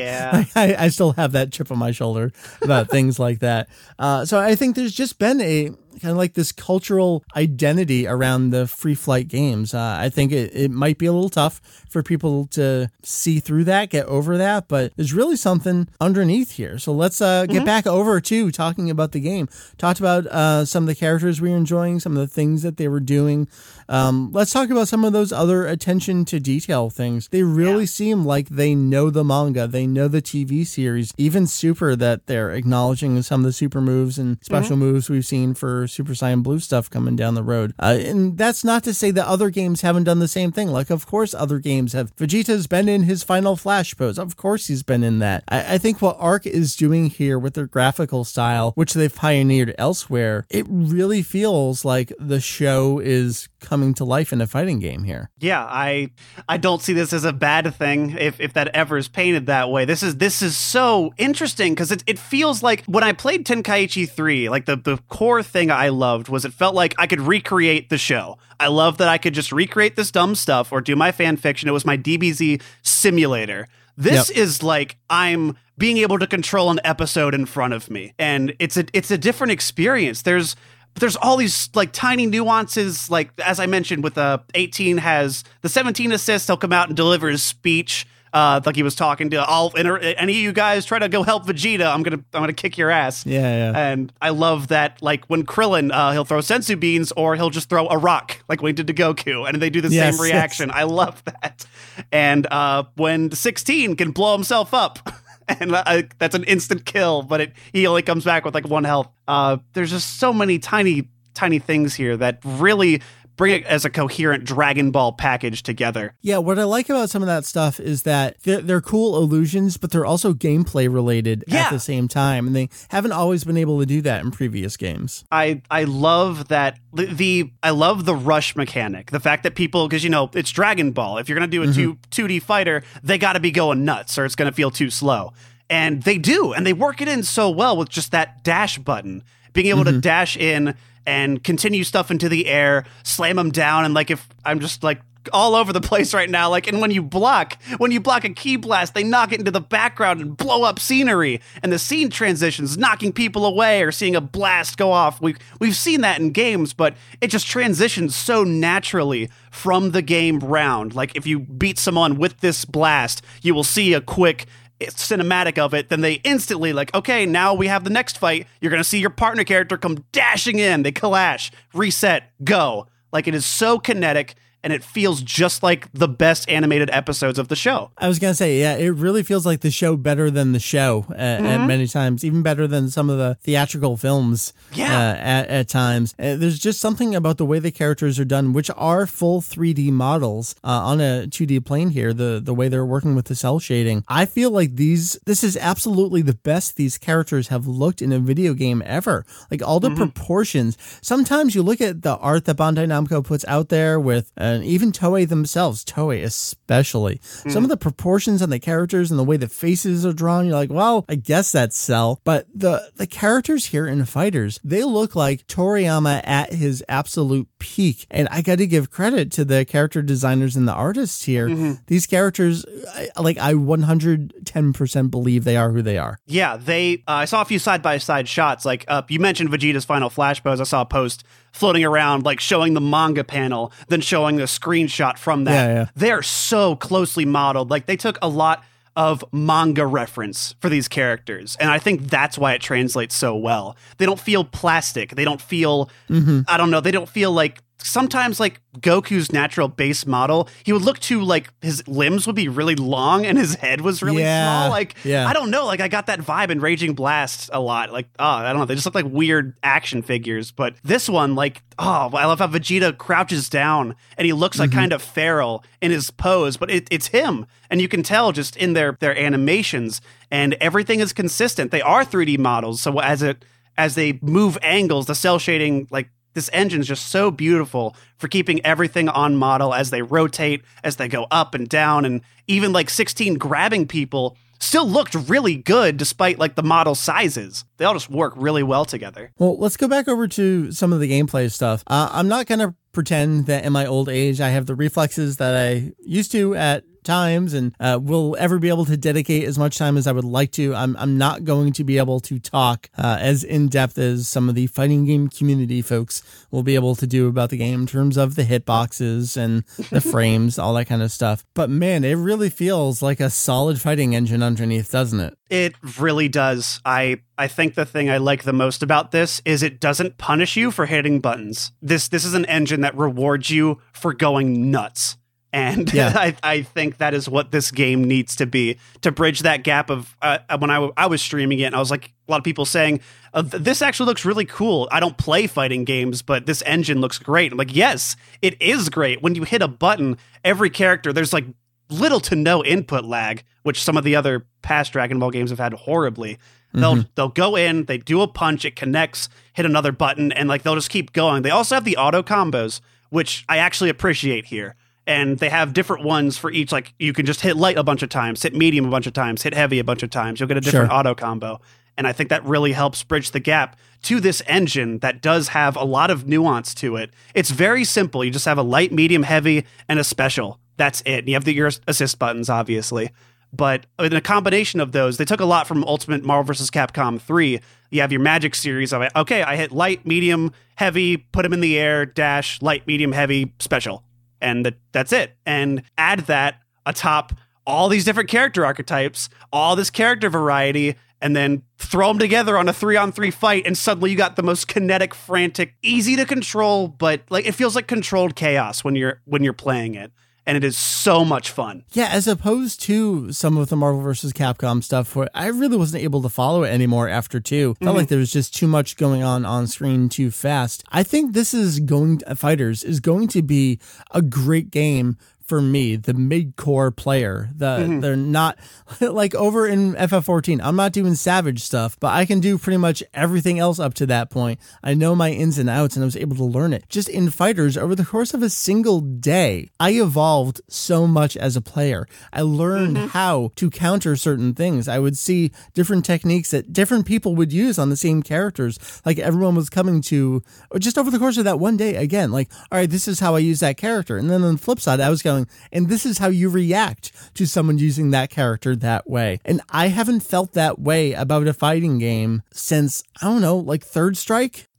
Yeah. 0.00 0.44
I, 0.54 0.74
I 0.78 0.88
still 0.88 1.12
have 1.12 1.32
that 1.32 1.52
chip 1.52 1.70
on 1.70 1.78
my 1.78 1.92
shoulder 1.92 2.32
about 2.62 2.88
things 2.88 3.18
like 3.18 3.40
that. 3.40 3.68
Uh, 3.98 4.24
so 4.24 4.38
I 4.38 4.54
think 4.54 4.76
there's 4.76 4.94
just 4.94 5.18
been 5.18 5.40
a 5.40 5.70
kind 6.00 6.12
of 6.12 6.16
like 6.16 6.34
this 6.34 6.52
cultural 6.52 7.24
identity 7.36 8.06
around 8.06 8.50
the 8.50 8.66
free 8.66 8.94
flight 8.94 9.28
games. 9.28 9.74
Uh, 9.74 9.96
I 10.00 10.08
think 10.08 10.32
it, 10.32 10.54
it 10.54 10.70
might 10.70 10.98
be 10.98 11.06
a 11.06 11.12
little 11.12 11.30
tough 11.30 11.60
for 11.88 12.02
people 12.02 12.46
to 12.48 12.88
see 13.02 13.40
through 13.40 13.64
that, 13.64 13.90
get 13.90 14.06
over 14.06 14.38
that, 14.38 14.68
but 14.68 14.92
there's 14.96 15.12
really 15.12 15.36
something 15.36 15.88
underneath 16.00 16.52
here. 16.52 16.78
So 16.78 16.92
let's 16.92 17.20
uh, 17.20 17.46
get 17.46 17.56
mm-hmm. 17.56 17.64
back 17.64 17.86
over 17.86 18.20
to 18.20 18.50
talking 18.50 18.90
about 18.90 19.12
the 19.12 19.20
game. 19.20 19.48
Talked 19.78 20.00
about 20.00 20.26
uh, 20.26 20.64
some 20.64 20.84
of 20.84 20.88
the 20.88 20.94
characters 20.94 21.40
we 21.40 21.50
were 21.50 21.56
enjoying, 21.56 22.00
some 22.00 22.12
of 22.12 22.18
the 22.18 22.32
things 22.32 22.62
that 22.62 22.76
they 22.76 22.88
were 22.88 23.00
doing. 23.00 23.48
Um, 23.88 24.30
let's 24.32 24.52
talk 24.52 24.70
about 24.70 24.88
some 24.88 25.04
of 25.04 25.12
those 25.12 25.32
other 25.32 25.66
attention 25.66 26.24
to 26.26 26.38
detail 26.38 26.90
things. 26.90 27.28
They 27.28 27.42
really 27.42 27.82
yeah. 27.82 27.86
seem 27.86 28.24
like 28.24 28.48
they 28.48 28.74
know 28.74 29.10
the 29.10 29.24
manga, 29.24 29.66
they 29.66 29.86
know 29.86 30.08
the 30.08 30.22
TV 30.22 30.66
series, 30.66 31.12
even 31.18 31.46
Super 31.46 31.96
that 31.96 32.26
they're 32.26 32.52
acknowledging 32.52 33.20
some 33.22 33.40
of 33.40 33.46
the 33.46 33.52
super 33.52 33.80
moves 33.80 34.18
and 34.18 34.38
special 34.42 34.76
mm-hmm. 34.76 34.92
moves 34.92 35.10
we've 35.10 35.26
seen 35.26 35.54
for 35.54 35.86
Super 35.90 36.12
Saiyan 36.12 36.42
Blue 36.42 36.58
stuff 36.58 36.88
coming 36.88 37.16
down 37.16 37.34
the 37.34 37.42
road. 37.42 37.74
Uh, 37.78 37.98
and 38.00 38.38
that's 38.38 38.64
not 38.64 38.84
to 38.84 38.94
say 38.94 39.10
that 39.10 39.26
other 39.26 39.50
games 39.50 39.80
haven't 39.80 40.04
done 40.04 40.18
the 40.18 40.28
same 40.28 40.52
thing. 40.52 40.68
Like, 40.68 40.90
of 40.90 41.06
course, 41.06 41.34
other 41.34 41.58
games 41.58 41.92
have. 41.92 42.14
Vegeta's 42.16 42.66
been 42.66 42.88
in 42.88 43.04
his 43.04 43.22
final 43.22 43.56
Flash 43.56 43.96
pose. 43.96 44.18
Of 44.18 44.36
course, 44.36 44.66
he's 44.66 44.82
been 44.82 45.02
in 45.02 45.18
that. 45.18 45.44
I, 45.48 45.74
I 45.74 45.78
think 45.78 46.00
what 46.00 46.16
Arc 46.18 46.46
is 46.46 46.76
doing 46.76 47.10
here 47.10 47.38
with 47.38 47.54
their 47.54 47.66
graphical 47.66 48.24
style, 48.24 48.72
which 48.74 48.94
they've 48.94 49.14
pioneered 49.14 49.74
elsewhere, 49.78 50.46
it 50.50 50.66
really 50.68 51.22
feels 51.22 51.84
like 51.84 52.12
the 52.18 52.40
show 52.40 52.98
is 52.98 53.48
coming 53.60 53.94
to 53.94 54.04
life 54.04 54.32
in 54.32 54.40
a 54.40 54.46
fighting 54.46 54.78
game 54.80 55.04
here. 55.04 55.30
Yeah, 55.38 55.62
I 55.62 56.10
I 56.48 56.56
don't 56.56 56.82
see 56.82 56.92
this 56.92 57.12
as 57.12 57.24
a 57.24 57.32
bad 57.32 57.74
thing 57.74 58.16
if 58.18 58.40
if 58.40 58.52
that 58.54 58.68
ever 58.68 58.96
is 58.96 59.08
painted 59.08 59.46
that 59.46 59.70
way. 59.70 59.84
This 59.84 60.02
is 60.02 60.16
this 60.16 60.42
is 60.42 60.56
so 60.56 61.12
interesting 61.18 61.74
because 61.74 61.92
it, 61.92 62.02
it 62.06 62.18
feels 62.18 62.62
like 62.62 62.84
when 62.86 63.04
I 63.04 63.12
played 63.12 63.46
Tenkaichi 63.46 64.08
3, 64.08 64.48
like 64.48 64.66
the, 64.66 64.76
the 64.76 64.98
core 65.08 65.42
thing 65.42 65.70
loved 65.88 66.28
was 66.28 66.44
it 66.44 66.52
felt 66.52 66.74
like 66.74 66.94
I 66.98 67.06
could 67.06 67.20
recreate 67.20 67.88
the 67.88 67.98
show. 67.98 68.38
I 68.58 68.68
love 68.68 68.98
that 68.98 69.08
I 69.08 69.18
could 69.18 69.34
just 69.34 69.52
recreate 69.52 69.96
this 69.96 70.10
dumb 70.10 70.34
stuff 70.34 70.72
or 70.72 70.80
do 70.80 70.94
my 70.94 71.12
fan 71.12 71.36
fiction. 71.36 71.68
It 71.68 71.72
was 71.72 71.84
my 71.84 71.96
DBZ 71.96 72.60
simulator. 72.82 73.66
This 73.96 74.28
yep. 74.30 74.38
is 74.38 74.62
like 74.62 74.96
I'm 75.08 75.56
being 75.78 75.98
able 75.98 76.18
to 76.18 76.26
control 76.26 76.70
an 76.70 76.80
episode 76.84 77.34
in 77.34 77.46
front 77.46 77.72
of 77.72 77.90
me 77.90 78.14
and 78.18 78.54
it's 78.58 78.76
a 78.76 78.84
it's 78.92 79.10
a 79.10 79.18
different 79.18 79.52
experience. 79.52 80.22
There's 80.22 80.56
but 80.94 81.00
there's 81.00 81.16
all 81.16 81.36
these 81.36 81.70
like 81.74 81.92
tiny 81.92 82.26
nuances. 82.26 83.10
Like 83.10 83.30
as 83.44 83.60
I 83.60 83.66
mentioned, 83.66 84.02
with 84.04 84.14
the 84.14 84.22
uh, 84.22 84.38
18 84.54 84.98
has 84.98 85.44
the 85.62 85.68
17 85.68 86.12
assists. 86.12 86.46
He'll 86.46 86.56
come 86.56 86.72
out 86.72 86.88
and 86.88 86.96
deliver 86.96 87.28
his 87.28 87.42
speech. 87.42 88.06
Uh, 88.32 88.60
like 88.64 88.76
he 88.76 88.82
was 88.82 88.94
talking 88.94 89.30
to 89.30 89.44
all 89.44 89.72
any 89.76 90.32
of 90.32 90.38
you 90.38 90.52
guys 90.52 90.84
try 90.84 90.98
to 90.98 91.08
go 91.08 91.22
help 91.22 91.46
Vegeta. 91.46 91.92
I'm 91.92 92.02
gonna 92.02 92.22
I'm 92.32 92.42
gonna 92.42 92.52
kick 92.52 92.78
your 92.78 92.90
ass. 92.90 93.26
Yeah, 93.26 93.40
yeah. 93.72 93.92
And 93.92 94.12
I 94.20 94.30
love 94.30 94.68
that. 94.68 95.02
Like 95.02 95.24
when 95.26 95.44
Krillin, 95.44 95.90
uh, 95.92 96.12
he'll 96.12 96.24
throw 96.24 96.38
senzu 96.38 96.78
beans 96.78 97.12
or 97.12 97.36
he'll 97.36 97.50
just 97.50 97.68
throw 97.68 97.88
a 97.88 97.98
rock, 97.98 98.38
like 98.48 98.62
when 98.62 98.70
he 98.70 98.72
did 98.74 98.86
to 98.86 98.94
Goku, 98.94 99.48
and 99.48 99.60
they 99.60 99.70
do 99.70 99.80
the 99.80 99.88
yes, 99.88 100.16
same 100.16 100.22
reaction. 100.22 100.68
Yes. 100.68 100.78
I 100.78 100.82
love 100.84 101.22
that. 101.24 101.66
And 102.12 102.46
uh, 102.50 102.84
when 102.96 103.32
16 103.32 103.96
can 103.96 104.10
blow 104.12 104.34
himself 104.34 104.74
up. 104.74 104.98
and 105.48 105.74
uh, 105.74 106.02
that's 106.18 106.34
an 106.34 106.44
instant 106.44 106.84
kill. 106.84 107.22
But 107.22 107.40
it 107.40 107.52
he 107.72 107.86
only 107.86 108.02
comes 108.02 108.24
back 108.24 108.44
with 108.44 108.54
like 108.54 108.68
one 108.68 108.84
health. 108.84 109.08
Uh, 109.26 109.58
there's 109.72 109.90
just 109.90 110.18
so 110.18 110.32
many 110.32 110.58
tiny 110.58 111.08
tiny 111.34 111.58
things 111.58 111.94
here 111.94 112.16
that 112.16 112.40
really 112.44 113.02
bring 113.40 113.54
it 113.54 113.64
as 113.64 113.86
a 113.86 113.90
coherent 113.90 114.44
Dragon 114.44 114.90
Ball 114.90 115.12
package 115.12 115.62
together. 115.62 116.14
Yeah, 116.20 116.36
what 116.36 116.58
I 116.58 116.64
like 116.64 116.90
about 116.90 117.08
some 117.08 117.22
of 117.22 117.26
that 117.26 117.46
stuff 117.46 117.80
is 117.80 118.02
that 118.02 118.36
they're, 118.42 118.60
they're 118.60 118.80
cool 118.82 119.16
illusions, 119.16 119.78
but 119.78 119.90
they're 119.90 120.04
also 120.04 120.34
gameplay 120.34 120.92
related 120.92 121.44
Yeah. 121.46 121.64
at 121.64 121.70
the 121.70 121.80
same 121.80 122.06
time, 122.06 122.46
and 122.46 122.54
they 122.54 122.68
haven't 122.90 123.12
always 123.12 123.44
been 123.44 123.56
able 123.56 123.80
to 123.80 123.86
do 123.86 124.02
that 124.02 124.22
in 124.22 124.30
previous 124.30 124.76
games. 124.76 125.24
I 125.32 125.62
I 125.70 125.84
love 125.84 126.48
that 126.48 126.78
the, 126.92 127.50
I 127.62 127.70
love 127.70 128.04
the 128.04 128.14
rush 128.14 128.56
mechanic. 128.56 129.10
The 129.10 129.20
fact 129.20 129.44
that 129.44 129.54
people 129.54 129.88
because 129.88 130.04
you 130.04 130.10
know 130.10 130.30
it's 130.34 130.50
Dragon 130.50 130.92
Ball. 130.92 131.16
If 131.16 131.30
you're 131.30 131.38
gonna 131.38 131.50
do 131.50 131.62
a 131.62 131.66
mm-hmm. 131.66 131.74
two 131.74 131.98
two 132.10 132.28
D 132.28 132.40
fighter, 132.40 132.82
they 133.02 133.16
got 133.16 133.32
to 133.32 133.40
be 133.40 133.50
going 133.50 133.86
nuts 133.86 134.18
or 134.18 134.26
it's 134.26 134.34
gonna 134.34 134.52
feel 134.52 134.70
too 134.70 134.90
slow. 134.90 135.32
And 135.70 136.02
they 136.02 136.18
do, 136.18 136.52
and 136.52 136.66
they 136.66 136.74
work 136.74 137.00
it 137.00 137.08
in 137.08 137.22
so 137.22 137.48
well 137.48 137.74
with 137.74 137.88
just 137.88 138.10
that 138.10 138.44
dash 138.44 138.76
button, 138.78 139.22
being 139.54 139.68
able 139.68 139.84
to 139.84 139.92
mm-hmm. 139.92 140.00
dash 140.00 140.36
in 140.36 140.74
and 141.06 141.42
continue 141.42 141.84
stuff 141.84 142.10
into 142.10 142.28
the 142.28 142.46
air, 142.46 142.84
slam 143.02 143.36
them 143.36 143.50
down, 143.50 143.84
and 143.84 143.94
like 143.94 144.10
if 144.10 144.28
I'm 144.44 144.60
just 144.60 144.82
like 144.82 145.00
all 145.32 145.54
over 145.54 145.72
the 145.72 145.80
place 145.90 146.14
right 146.14 146.30
now. 146.30 146.50
Like, 146.50 146.66
and 146.66 146.80
when 146.80 146.90
you 146.90 147.02
block, 147.02 147.60
when 147.78 147.90
you 147.90 148.00
block 148.00 148.24
a 148.24 148.30
key 148.30 148.56
blast, 148.56 148.94
they 148.94 149.04
knock 149.04 149.32
it 149.32 149.38
into 149.38 149.50
the 149.50 149.60
background 149.60 150.20
and 150.20 150.36
blow 150.36 150.62
up 150.62 150.78
scenery, 150.78 151.40
and 151.62 151.72
the 151.72 151.78
scene 151.78 152.10
transitions, 152.10 152.76
knocking 152.78 153.12
people 153.12 153.44
away 153.44 153.82
or 153.82 153.92
seeing 153.92 154.16
a 154.16 154.20
blast 154.20 154.76
go 154.76 154.92
off. 154.92 155.20
We've 155.20 155.38
we've 155.58 155.76
seen 155.76 156.00
that 156.02 156.20
in 156.20 156.30
games, 156.30 156.72
but 156.72 156.94
it 157.20 157.28
just 157.28 157.46
transitions 157.46 158.14
so 158.14 158.44
naturally 158.44 159.30
from 159.50 159.90
the 159.90 160.02
game 160.02 160.38
round. 160.38 160.94
Like, 160.94 161.16
if 161.16 161.26
you 161.26 161.40
beat 161.40 161.78
someone 161.78 162.16
with 162.16 162.40
this 162.40 162.64
blast, 162.64 163.22
you 163.42 163.54
will 163.54 163.64
see 163.64 163.94
a 163.94 164.00
quick 164.00 164.46
cinematic 164.80 165.58
of 165.58 165.74
it, 165.74 165.88
then 165.88 166.00
they 166.00 166.14
instantly 166.24 166.72
like, 166.72 166.94
okay, 166.94 167.26
now 167.26 167.54
we 167.54 167.66
have 167.66 167.84
the 167.84 167.90
next 167.90 168.18
fight. 168.18 168.46
You're 168.60 168.70
gonna 168.70 168.84
see 168.84 168.98
your 168.98 169.10
partner 169.10 169.44
character 169.44 169.76
come 169.76 170.04
dashing 170.12 170.58
in. 170.58 170.82
They 170.82 170.92
clash, 170.92 171.50
reset, 171.74 172.32
go. 172.44 172.88
Like 173.12 173.28
it 173.28 173.34
is 173.34 173.44
so 173.44 173.78
kinetic 173.78 174.34
and 174.62 174.72
it 174.72 174.84
feels 174.84 175.22
just 175.22 175.62
like 175.62 175.90
the 175.92 176.08
best 176.08 176.48
animated 176.48 176.90
episodes 176.90 177.38
of 177.38 177.48
the 177.48 177.56
show. 177.56 177.90
I 177.98 178.08
was 178.08 178.18
gonna 178.18 178.34
say, 178.34 178.60
yeah, 178.60 178.76
it 178.76 178.88
really 178.90 179.22
feels 179.22 179.46
like 179.46 179.60
the 179.60 179.70
show 179.70 179.96
better 179.96 180.30
than 180.30 180.52
the 180.52 180.60
show 180.60 181.06
at, 181.10 181.44
at 181.44 181.66
many 181.66 181.86
times, 181.86 182.24
even 182.24 182.42
better 182.42 182.66
than 182.66 182.88
some 182.90 183.10
of 183.10 183.18
the 183.18 183.36
theatrical 183.42 183.96
films. 183.96 184.52
Yeah. 184.72 184.92
uh, 184.96 185.14
at, 185.16 185.48
at 185.48 185.68
times, 185.68 186.14
uh, 186.18 186.36
there's 186.36 186.58
just 186.58 186.80
something 186.80 187.14
about 187.14 187.38
the 187.38 187.46
way 187.46 187.58
the 187.58 187.70
characters 187.70 188.18
are 188.18 188.24
done, 188.24 188.52
which 188.52 188.70
are 188.76 189.06
full 189.06 189.40
3D 189.40 189.90
models 189.90 190.54
uh, 190.64 190.68
on 190.68 191.00
a 191.00 191.26
2D 191.26 191.64
plane 191.64 191.90
here. 191.90 192.12
The 192.12 192.40
the 192.42 192.54
way 192.54 192.68
they're 192.68 192.86
working 192.86 193.14
with 193.14 193.26
the 193.26 193.34
cel 193.34 193.58
shading, 193.58 194.04
I 194.08 194.26
feel 194.26 194.50
like 194.50 194.76
these 194.76 195.18
this 195.26 195.44
is 195.44 195.56
absolutely 195.56 196.22
the 196.22 196.34
best 196.34 196.76
these 196.76 196.98
characters 196.98 197.48
have 197.48 197.66
looked 197.66 198.02
in 198.02 198.12
a 198.12 198.18
video 198.18 198.54
game 198.54 198.82
ever. 198.84 199.24
Like 199.50 199.62
all 199.62 199.80
the 199.80 199.90
proportions. 199.90 200.76
Sometimes 201.02 201.54
you 201.54 201.62
look 201.62 201.80
at 201.80 202.02
the 202.02 202.16
art 202.16 202.44
that 202.46 202.56
Bandai 202.56 202.86
Namco 202.86 203.24
puts 203.24 203.44
out 203.46 203.68
there 203.68 203.98
with, 204.00 204.32
and 204.50 204.64
even 204.64 204.92
Toei 204.92 205.28
themselves, 205.28 205.84
Toei 205.84 206.22
especially, 206.22 207.20
some 207.48 207.64
of 207.64 207.70
the 207.70 207.76
proportions 207.76 208.42
on 208.42 208.50
the 208.50 208.58
characters 208.58 209.10
and 209.10 209.18
the 209.18 209.24
way 209.24 209.36
the 209.36 209.48
faces 209.48 210.04
are 210.04 210.12
drawn. 210.12 210.46
You're 210.46 210.54
like, 210.54 210.70
well, 210.70 211.04
I 211.08 211.14
guess 211.14 211.52
that's 211.52 211.76
Cell, 211.76 212.20
but 212.24 212.46
the 212.54 212.90
the 212.96 213.06
characters 213.06 213.66
here 213.66 213.86
in 213.86 214.04
Fighters, 214.04 214.58
they 214.64 214.82
look 214.82 215.14
like 215.14 215.46
Toriyama 215.46 216.26
at 216.26 216.52
his 216.52 216.84
absolute 216.88 217.48
peak. 217.58 218.06
And 218.10 218.28
I 218.30 218.42
got 218.42 218.58
to 218.58 218.66
give 218.66 218.90
credit 218.90 219.30
to 219.32 219.44
the 219.44 219.64
character 219.64 220.02
designers 220.02 220.56
and 220.56 220.66
the 220.66 220.72
artists 220.72 221.24
here. 221.24 221.76
These 221.86 222.06
characters, 222.06 222.64
I, 222.94 223.08
like, 223.20 223.38
I 223.38 223.54
110% 223.54 225.10
believe 225.10 225.44
they 225.44 225.56
are 225.56 225.70
who 225.70 225.82
they 225.82 225.98
are. 225.98 226.18
Yeah, 226.26 226.56
they. 226.56 227.02
Uh, 227.06 227.12
I 227.12 227.24
saw 227.24 227.42
a 227.42 227.44
few 227.44 227.58
side 227.58 227.82
by 227.82 227.98
side 227.98 228.28
shots. 228.28 228.64
Like 228.64 228.84
uh, 228.88 229.02
you 229.08 229.20
mentioned 229.20 229.50
Vegeta's 229.50 229.84
final 229.84 230.10
flash 230.10 230.42
pose. 230.42 230.60
I 230.60 230.64
saw 230.64 230.82
a 230.82 230.86
post 230.86 231.24
floating 231.52 231.84
around, 231.84 232.24
like 232.24 232.40
showing 232.40 232.74
the 232.74 232.80
manga 232.80 233.24
panel, 233.24 233.72
then 233.88 234.00
showing 234.00 234.36
the 234.36 234.44
screenshot 234.44 235.18
from 235.18 235.44
that. 235.44 235.52
Yeah, 235.52 235.74
yeah. 235.74 235.86
They 235.96 236.10
are 236.10 236.22
so 236.22 236.76
closely 236.76 237.24
modeled. 237.24 237.70
Like 237.70 237.86
they 237.86 237.96
took 237.96 238.18
a 238.22 238.28
lot 238.28 238.64
of 238.96 239.24
manga 239.32 239.86
reference 239.86 240.54
for 240.60 240.68
these 240.68 240.88
characters, 240.88 241.56
and 241.60 241.70
I 241.70 241.78
think 241.78 242.02
that's 242.08 242.36
why 242.36 242.54
it 242.54 242.60
translates 242.60 243.14
so 243.14 243.36
well. 243.36 243.76
They 243.98 244.06
don't 244.06 244.20
feel 244.20 244.44
plastic. 244.44 245.14
They 245.14 245.24
don't 245.24 245.40
feel. 245.40 245.90
Mm-hmm. 246.08 246.40
I 246.48 246.56
don't 246.56 246.70
know. 246.70 246.80
They 246.80 246.90
don't 246.92 247.08
feel 247.08 247.32
like. 247.32 247.62
Sometimes, 247.82 248.38
like 248.38 248.60
Goku's 248.78 249.32
natural 249.32 249.68
base 249.68 250.06
model, 250.06 250.48
he 250.64 250.72
would 250.72 250.82
look 250.82 250.98
too 250.98 251.22
like 251.22 251.50
his 251.62 251.86
limbs 251.88 252.26
would 252.26 252.36
be 252.36 252.48
really 252.48 252.74
long 252.76 253.26
and 253.26 253.38
his 253.38 253.54
head 253.54 253.80
was 253.80 254.02
really 254.02 254.22
Yeah, 254.22 254.64
small. 254.64 254.70
Like, 254.70 254.94
yeah. 255.04 255.26
I 255.26 255.32
don't 255.32 255.50
know. 255.50 255.66
Like 255.66 255.80
I 255.80 255.88
got 255.88 256.06
that 256.06 256.20
vibe 256.20 256.50
in 256.50 256.60
Raging 256.60 256.94
Blast 256.94 257.50
a 257.52 257.60
lot. 257.60 257.92
Like, 257.92 258.08
oh, 258.18 258.24
I 258.24 258.52
don't 258.52 258.60
know. 258.60 258.66
They 258.66 258.74
just 258.74 258.86
look 258.86 258.94
like 258.94 259.06
weird 259.06 259.56
action 259.62 260.02
figures. 260.02 260.52
But 260.52 260.74
this 260.84 261.08
one, 261.08 261.34
like, 261.34 261.62
oh, 261.78 262.10
I 262.12 262.26
love 262.26 262.38
how 262.38 262.48
Vegeta 262.48 262.96
crouches 262.96 263.48
down 263.48 263.96
and 264.16 264.26
he 264.26 264.32
looks 264.32 264.58
like 264.58 264.70
mm-hmm. 264.70 264.78
kind 264.78 264.92
of 264.92 265.02
feral 265.02 265.64
in 265.80 265.90
his 265.90 266.10
pose, 266.10 266.56
but 266.56 266.70
it, 266.70 266.86
it's 266.90 267.08
him, 267.08 267.46
and 267.70 267.80
you 267.80 267.88
can 267.88 268.02
tell 268.02 268.32
just 268.32 268.56
in 268.56 268.74
their 268.74 268.96
their 269.00 269.18
animations 269.18 270.00
and 270.30 270.54
everything 270.54 271.00
is 271.00 271.12
consistent. 271.12 271.70
They 271.70 271.82
are 271.82 272.04
3D 272.04 272.38
models, 272.38 272.80
so 272.80 273.00
as 273.00 273.22
it 273.22 273.44
as 273.78 273.94
they 273.94 274.18
move 274.22 274.58
angles, 274.62 275.06
the 275.06 275.14
cel 275.14 275.38
shading 275.38 275.88
like. 275.90 276.08
This 276.34 276.50
engine 276.52 276.80
is 276.80 276.86
just 276.86 277.06
so 277.06 277.30
beautiful 277.30 277.96
for 278.16 278.28
keeping 278.28 278.64
everything 278.64 279.08
on 279.08 279.36
model 279.36 279.74
as 279.74 279.90
they 279.90 280.02
rotate, 280.02 280.62
as 280.84 280.96
they 280.96 281.08
go 281.08 281.26
up 281.30 281.54
and 281.54 281.68
down, 281.68 282.04
and 282.04 282.20
even 282.46 282.72
like 282.72 282.90
16 282.90 283.34
grabbing 283.34 283.86
people 283.86 284.36
still 284.60 284.88
looked 284.88 285.14
really 285.14 285.56
good 285.56 285.96
despite 285.96 286.38
like 286.38 286.54
the 286.54 286.62
model 286.62 286.94
sizes. 286.94 287.64
They 287.78 287.84
all 287.84 287.94
just 287.94 288.10
work 288.10 288.34
really 288.36 288.62
well 288.62 288.84
together. 288.84 289.32
Well, 289.38 289.58
let's 289.58 289.76
go 289.76 289.88
back 289.88 290.06
over 290.06 290.28
to 290.28 290.70
some 290.70 290.92
of 290.92 291.00
the 291.00 291.10
gameplay 291.10 291.50
stuff. 291.50 291.82
Uh, 291.86 292.10
I'm 292.12 292.28
not 292.28 292.46
going 292.46 292.58
to 292.60 292.74
pretend 292.92 293.46
that 293.46 293.64
in 293.64 293.72
my 293.72 293.86
old 293.86 294.08
age 294.08 294.40
I 294.40 294.50
have 294.50 294.66
the 294.66 294.74
reflexes 294.74 295.38
that 295.38 295.56
I 295.56 295.92
used 296.00 296.32
to 296.32 296.54
at 296.54 296.84
times 297.04 297.54
and 297.54 297.74
uh, 297.80 297.98
will 298.00 298.36
ever 298.38 298.58
be 298.58 298.68
able 298.68 298.84
to 298.86 298.96
dedicate 298.96 299.44
as 299.44 299.58
much 299.58 299.78
time 299.78 299.96
as 299.96 300.06
I 300.06 300.12
would 300.12 300.24
like 300.24 300.52
to. 300.52 300.74
I'm, 300.74 300.96
I'm 300.96 301.18
not 301.18 301.44
going 301.44 301.72
to 301.74 301.84
be 301.84 301.98
able 301.98 302.20
to 302.20 302.38
talk 302.38 302.88
uh, 302.96 303.18
as 303.20 303.44
in 303.44 303.68
depth 303.68 303.98
as 303.98 304.28
some 304.28 304.48
of 304.48 304.54
the 304.54 304.66
fighting 304.66 305.04
game 305.04 305.28
community 305.28 305.82
folks 305.82 306.22
will 306.50 306.62
be 306.62 306.74
able 306.74 306.94
to 306.96 307.06
do 307.06 307.28
about 307.28 307.50
the 307.50 307.56
game 307.56 307.82
in 307.82 307.86
terms 307.86 308.16
of 308.16 308.34
the 308.34 308.44
hitboxes 308.44 309.36
and 309.36 309.64
the 309.90 310.00
frames, 310.10 310.58
all 310.58 310.74
that 310.74 310.86
kind 310.86 311.02
of 311.02 311.12
stuff. 311.12 311.44
But 311.54 311.70
man, 311.70 312.04
it 312.04 312.14
really 312.14 312.50
feels 312.50 313.02
like 313.02 313.20
a 313.20 313.30
solid 313.30 313.80
fighting 313.80 314.14
engine 314.14 314.42
underneath, 314.42 314.90
doesn't 314.90 315.20
it? 315.20 315.36
It 315.50 315.74
really 315.98 316.28
does. 316.28 316.80
I 316.84 317.20
I 317.36 317.48
think 317.48 317.74
the 317.74 317.86
thing 317.86 318.08
I 318.08 318.18
like 318.18 318.44
the 318.44 318.52
most 318.52 318.82
about 318.82 319.10
this 319.10 319.42
is 319.44 319.62
it 319.62 319.80
doesn't 319.80 320.18
punish 320.18 320.56
you 320.56 320.70
for 320.70 320.86
hitting 320.86 321.20
buttons. 321.20 321.72
This 321.82 322.06
this 322.08 322.24
is 322.24 322.34
an 322.34 322.44
engine 322.44 322.82
that 322.82 322.96
rewards 322.96 323.50
you 323.50 323.80
for 323.92 324.12
going 324.12 324.70
nuts. 324.70 325.16
And 325.52 325.92
Yeah. 325.92 326.12
I, 326.16 326.36
I 326.42 326.62
think 326.62 326.98
that 326.98 327.14
is 327.14 327.28
what 327.28 327.50
this 327.50 327.70
game 327.70 328.04
needs 328.04 328.36
to 328.36 328.46
be 328.46 328.78
to 329.02 329.10
bridge 329.10 329.40
that 329.40 329.64
gap 329.64 329.90
of 329.90 330.16
uh, 330.22 330.38
when 330.58 330.70
I, 330.70 330.74
w- 330.74 330.92
I 330.96 331.06
was 331.06 331.20
streaming 331.20 331.58
it 331.60 331.64
and 331.64 331.74
I 331.74 331.78
was 331.80 331.90
like 331.90 332.12
a 332.28 332.30
lot 332.30 332.38
of 332.38 332.44
people 332.44 332.64
saying 332.64 333.00
uh, 333.34 333.42
th- 333.42 333.62
this 333.62 333.82
actually 333.82 334.06
looks 334.06 334.24
really 334.24 334.44
cool. 334.44 334.88
I 334.92 335.00
don't 335.00 335.16
play 335.18 335.46
fighting 335.46 335.84
games, 335.84 336.22
but 336.22 336.46
this 336.46 336.62
engine 336.66 337.00
looks 337.00 337.18
great. 337.18 337.52
I'm 337.52 337.58
like, 337.58 337.74
yes, 337.74 338.16
it 338.42 338.60
is 338.62 338.88
great. 338.88 339.22
When 339.22 339.34
you 339.34 339.42
hit 339.44 339.62
a 339.62 339.68
button, 339.68 340.18
every 340.44 340.70
character 340.70 341.12
there's 341.12 341.32
like 341.32 341.46
little 341.88 342.20
to 342.20 342.36
no 342.36 342.64
input 342.64 343.04
lag, 343.04 343.42
which 343.64 343.82
some 343.82 343.96
of 343.96 344.04
the 344.04 344.14
other 344.14 344.46
past 344.62 344.92
Dragon 344.92 345.18
Ball 345.18 345.30
games 345.30 345.50
have 345.50 345.58
had 345.58 345.72
horribly. 345.72 346.38
They'll 346.72 347.04
they'll 347.16 347.28
go 347.30 347.56
in, 347.56 347.86
they 347.86 347.98
do 347.98 348.20
a 348.22 348.28
punch, 348.28 348.64
it 348.64 348.76
connects, 348.76 349.28
hit 349.54 349.66
another 349.66 349.90
button, 349.90 350.30
and 350.30 350.48
like 350.48 350.62
they'll 350.62 350.76
just 350.76 350.88
keep 350.90 351.12
going. 351.12 351.42
They 351.42 351.50
also 351.50 351.74
have 351.74 351.84
the 351.84 351.96
auto 351.96 352.22
combos, 352.22 352.80
which 353.08 353.44
I 353.48 353.56
actually 353.56 353.90
appreciate 353.90 354.46
here. 354.46 354.76
And 355.10 355.38
they 355.38 355.48
have 355.48 355.72
different 355.72 356.04
ones 356.04 356.38
for 356.38 356.50
each. 356.52 356.70
Like 356.70 356.94
you 356.98 357.12
can 357.12 357.26
just 357.26 357.40
hit 357.40 357.56
light 357.56 357.76
a 357.76 357.82
bunch 357.82 358.02
of 358.02 358.08
times, 358.08 358.42
hit 358.42 358.54
medium 358.54 358.84
a 358.86 358.90
bunch 358.90 359.06
of 359.08 359.12
times, 359.12 359.42
hit 359.42 359.54
heavy 359.54 359.78
a 359.80 359.84
bunch 359.84 360.02
of 360.04 360.10
times. 360.10 360.38
You'll 360.38 360.46
get 360.48 360.56
a 360.56 360.60
different 360.60 360.90
Sure. 360.90 360.98
auto 360.98 361.14
combo. 361.14 361.60
And 361.96 362.06
I 362.06 362.12
think 362.12 362.30
that 362.30 362.44
really 362.44 362.72
helps 362.72 363.02
bridge 363.02 363.32
the 363.32 363.40
gap 363.40 363.76
to 364.04 364.20
this 364.20 364.40
engine 364.46 365.00
that 365.00 365.20
does 365.20 365.48
have 365.48 365.76
a 365.76 365.84
lot 365.84 366.10
of 366.10 366.26
nuance 366.28 366.72
to 366.74 366.94
it. 366.96 367.10
It's 367.34 367.50
very 367.50 367.84
simple. 367.84 368.24
You 368.24 368.30
just 368.30 368.44
have 368.46 368.56
a 368.56 368.62
light, 368.62 368.92
medium, 368.92 369.24
heavy, 369.24 369.66
and 369.88 369.98
a 369.98 370.04
special. 370.04 370.60
That's 370.76 371.00
it. 371.02 371.18
And 371.18 371.28
You 371.28 371.34
have 371.34 371.44
the 371.44 371.52
your 371.52 371.70
assist 371.88 372.18
buttons, 372.18 372.48
obviously. 372.48 373.10
But 373.52 373.86
in 373.98 374.14
a 374.14 374.20
combination 374.20 374.78
of 374.78 374.92
those, 374.92 375.16
they 375.16 375.24
took 375.24 375.40
a 375.40 375.44
lot 375.44 375.66
from 375.66 375.82
Ultimate 375.84 376.22
Marvel 376.24 376.44
vs. 376.44 376.70
Capcom 376.70 377.20
3. 377.20 377.60
You 377.90 378.00
have 378.00 378.12
your 378.12 378.20
magic 378.20 378.54
series 378.54 378.92
of 378.92 379.02
it. 379.02 379.10
Okay, 379.16 379.42
I 379.42 379.56
hit 379.56 379.72
light, 379.72 380.06
medium, 380.06 380.52
heavy, 380.76 381.16
put 381.16 381.42
them 381.42 381.52
in 381.52 381.60
the 381.60 381.76
air, 381.76 382.06
dash, 382.06 382.62
light, 382.62 382.86
medium, 382.86 383.10
heavy, 383.10 383.52
special. 383.58 384.04
And 384.40 384.64
that, 384.66 384.76
that's 384.92 385.12
it. 385.12 385.36
And 385.44 385.82
add 385.98 386.20
that 386.20 386.56
atop 386.86 387.32
all 387.66 387.88
these 387.88 388.04
different 388.04 388.28
character 388.28 388.64
archetypes, 388.64 389.28
all 389.52 389.76
this 389.76 389.90
character 389.90 390.28
variety, 390.28 390.96
and 391.20 391.36
then 391.36 391.62
throw 391.78 392.08
them 392.08 392.18
together 392.18 392.56
on 392.56 392.68
a 392.68 392.72
three 392.72 392.96
on 392.96 393.12
three 393.12 393.30
fight, 393.30 393.66
and 393.66 393.76
suddenly 393.76 394.10
you 394.10 394.16
got 394.16 394.36
the 394.36 394.42
most 394.42 394.68
kinetic, 394.68 395.14
frantic, 395.14 395.74
easy 395.82 396.16
to 396.16 396.24
control, 396.24 396.88
but 396.88 397.22
like 397.30 397.46
it 397.46 397.52
feels 397.52 397.76
like 397.76 397.86
controlled 397.86 398.34
chaos 398.34 398.82
when 398.82 398.96
you're 398.96 399.20
when 399.24 399.42
you're 399.42 399.52
playing 399.52 399.94
it. 399.94 400.12
And 400.46 400.56
it 400.56 400.64
is 400.64 400.76
so 400.76 401.24
much 401.24 401.50
fun. 401.50 401.84
Yeah, 401.92 402.08
as 402.10 402.26
opposed 402.26 402.80
to 402.82 403.32
some 403.32 403.56
of 403.56 403.68
the 403.68 403.76
Marvel 403.76 404.00
versus 404.00 404.32
Capcom 404.32 404.82
stuff 404.82 405.14
where 405.14 405.28
I 405.34 405.48
really 405.48 405.76
wasn't 405.76 406.02
able 406.02 406.22
to 406.22 406.28
follow 406.28 406.64
it 406.64 406.70
anymore 406.70 407.08
after 407.08 407.40
2 407.40 407.74
Felt 407.74 407.78
mm-hmm. 407.78 407.96
like 407.96 408.08
there 408.08 408.18
was 408.18 408.32
just 408.32 408.54
too 408.54 408.66
much 408.66 408.96
going 408.96 409.22
on 409.22 409.44
on 409.44 409.66
screen 409.66 410.08
too 410.08 410.30
fast. 410.30 410.84
I 410.90 411.02
think 411.02 411.32
this 411.32 411.54
is 411.54 411.80
going 411.80 412.20
Fighters 412.34 412.82
is 412.82 413.00
going 413.00 413.28
to 413.28 413.42
be 413.42 413.78
a 414.10 414.22
great 414.22 414.70
game 414.70 415.18
for 415.50 415.60
me, 415.60 415.96
the 415.96 416.14
mid-core 416.14 416.90
player. 416.90 417.50
The 417.54 417.66
Mm-hmm. 417.80 418.00
they're 418.00 418.16
not 418.16 418.58
like 419.00 419.34
over 419.34 419.66
in 419.66 419.94
FF14. 419.94 420.60
I'm 420.62 420.76
not 420.76 420.92
doing 420.92 421.14
savage 421.14 421.60
stuff, 421.62 421.96
but 422.00 422.08
I 422.14 422.24
can 422.24 422.40
do 422.40 422.56
pretty 422.56 422.76
much 422.78 423.02
everything 423.12 423.58
else 423.58 423.78
up 423.78 423.94
to 423.94 424.06
that 424.06 424.30
point. 424.30 424.60
I 424.82 424.94
know 424.94 425.14
my 425.14 425.30
ins 425.30 425.58
and 425.58 425.68
outs 425.68 425.96
and 425.96 426.04
I 426.04 426.06
was 426.06 426.16
able 426.16 426.36
to 426.36 426.44
learn 426.44 426.72
it. 426.72 426.84
Just 426.88 427.08
in 427.08 427.30
fighters 427.30 427.76
over 427.76 427.94
the 427.94 428.04
course 428.04 428.32
of 428.32 428.42
a 428.42 428.48
single 428.50 429.00
day, 429.00 429.68
I 429.78 429.90
evolved 429.90 430.60
so 430.68 431.06
much 431.06 431.36
as 431.36 431.56
a 431.56 431.60
player. 431.60 432.06
I 432.32 432.42
learned 432.42 432.96
Mm-hmm. 432.96 433.08
how 433.08 433.50
to 433.56 433.68
counter 433.70 434.14
certain 434.16 434.54
things. 434.54 434.86
I 434.88 434.98
would 434.98 435.18
see 435.18 435.50
different 435.74 436.04
techniques 436.04 436.50
that 436.52 436.72
different 436.72 437.04
people 437.06 437.34
would 437.34 437.52
use 437.52 437.78
on 437.78 437.90
the 437.90 437.96
same 437.96 438.22
characters. 438.22 438.78
Like 439.04 439.18
everyone 439.18 439.54
was 439.56 439.68
coming 439.68 440.00
to 440.02 440.42
or 440.70 440.78
just 440.78 440.96
over 440.96 441.10
the 441.10 441.18
course 441.18 441.36
of 441.36 441.44
that 441.44 441.58
one 441.58 441.76
day 441.76 441.96
again, 441.96 442.30
like, 442.30 442.48
all 442.70 442.78
right, 442.78 442.88
this 442.88 443.08
is 443.08 443.18
how 443.20 443.34
I 443.34 443.40
use 443.40 443.60
that 443.60 443.76
character. 443.76 444.16
And 444.16 444.30
then 444.30 444.42
on 444.44 444.52
the 444.54 444.58
flip 444.58 444.80
side, 444.80 445.00
I 445.00 445.10
was 445.10 445.22
going, 445.22 445.39
and 445.72 445.88
this 445.88 446.06
is 446.06 446.18
how 446.18 446.28
you 446.28 446.48
react 446.48 447.12
to 447.34 447.46
someone 447.46 447.78
using 447.78 448.10
that 448.10 448.30
character 448.30 448.74
that 448.76 449.08
way. 449.08 449.40
And 449.44 449.60
I 449.70 449.88
haven't 449.88 450.20
felt 450.20 450.52
that 450.54 450.78
way 450.78 451.12
about 451.12 451.46
a 451.46 451.52
fighting 451.52 451.98
game 451.98 452.42
since, 452.52 453.02
I 453.20 453.26
don't 453.26 453.40
know, 453.42 453.56
like 453.56 453.84
Third 453.84 454.16
Strike. 454.16 454.68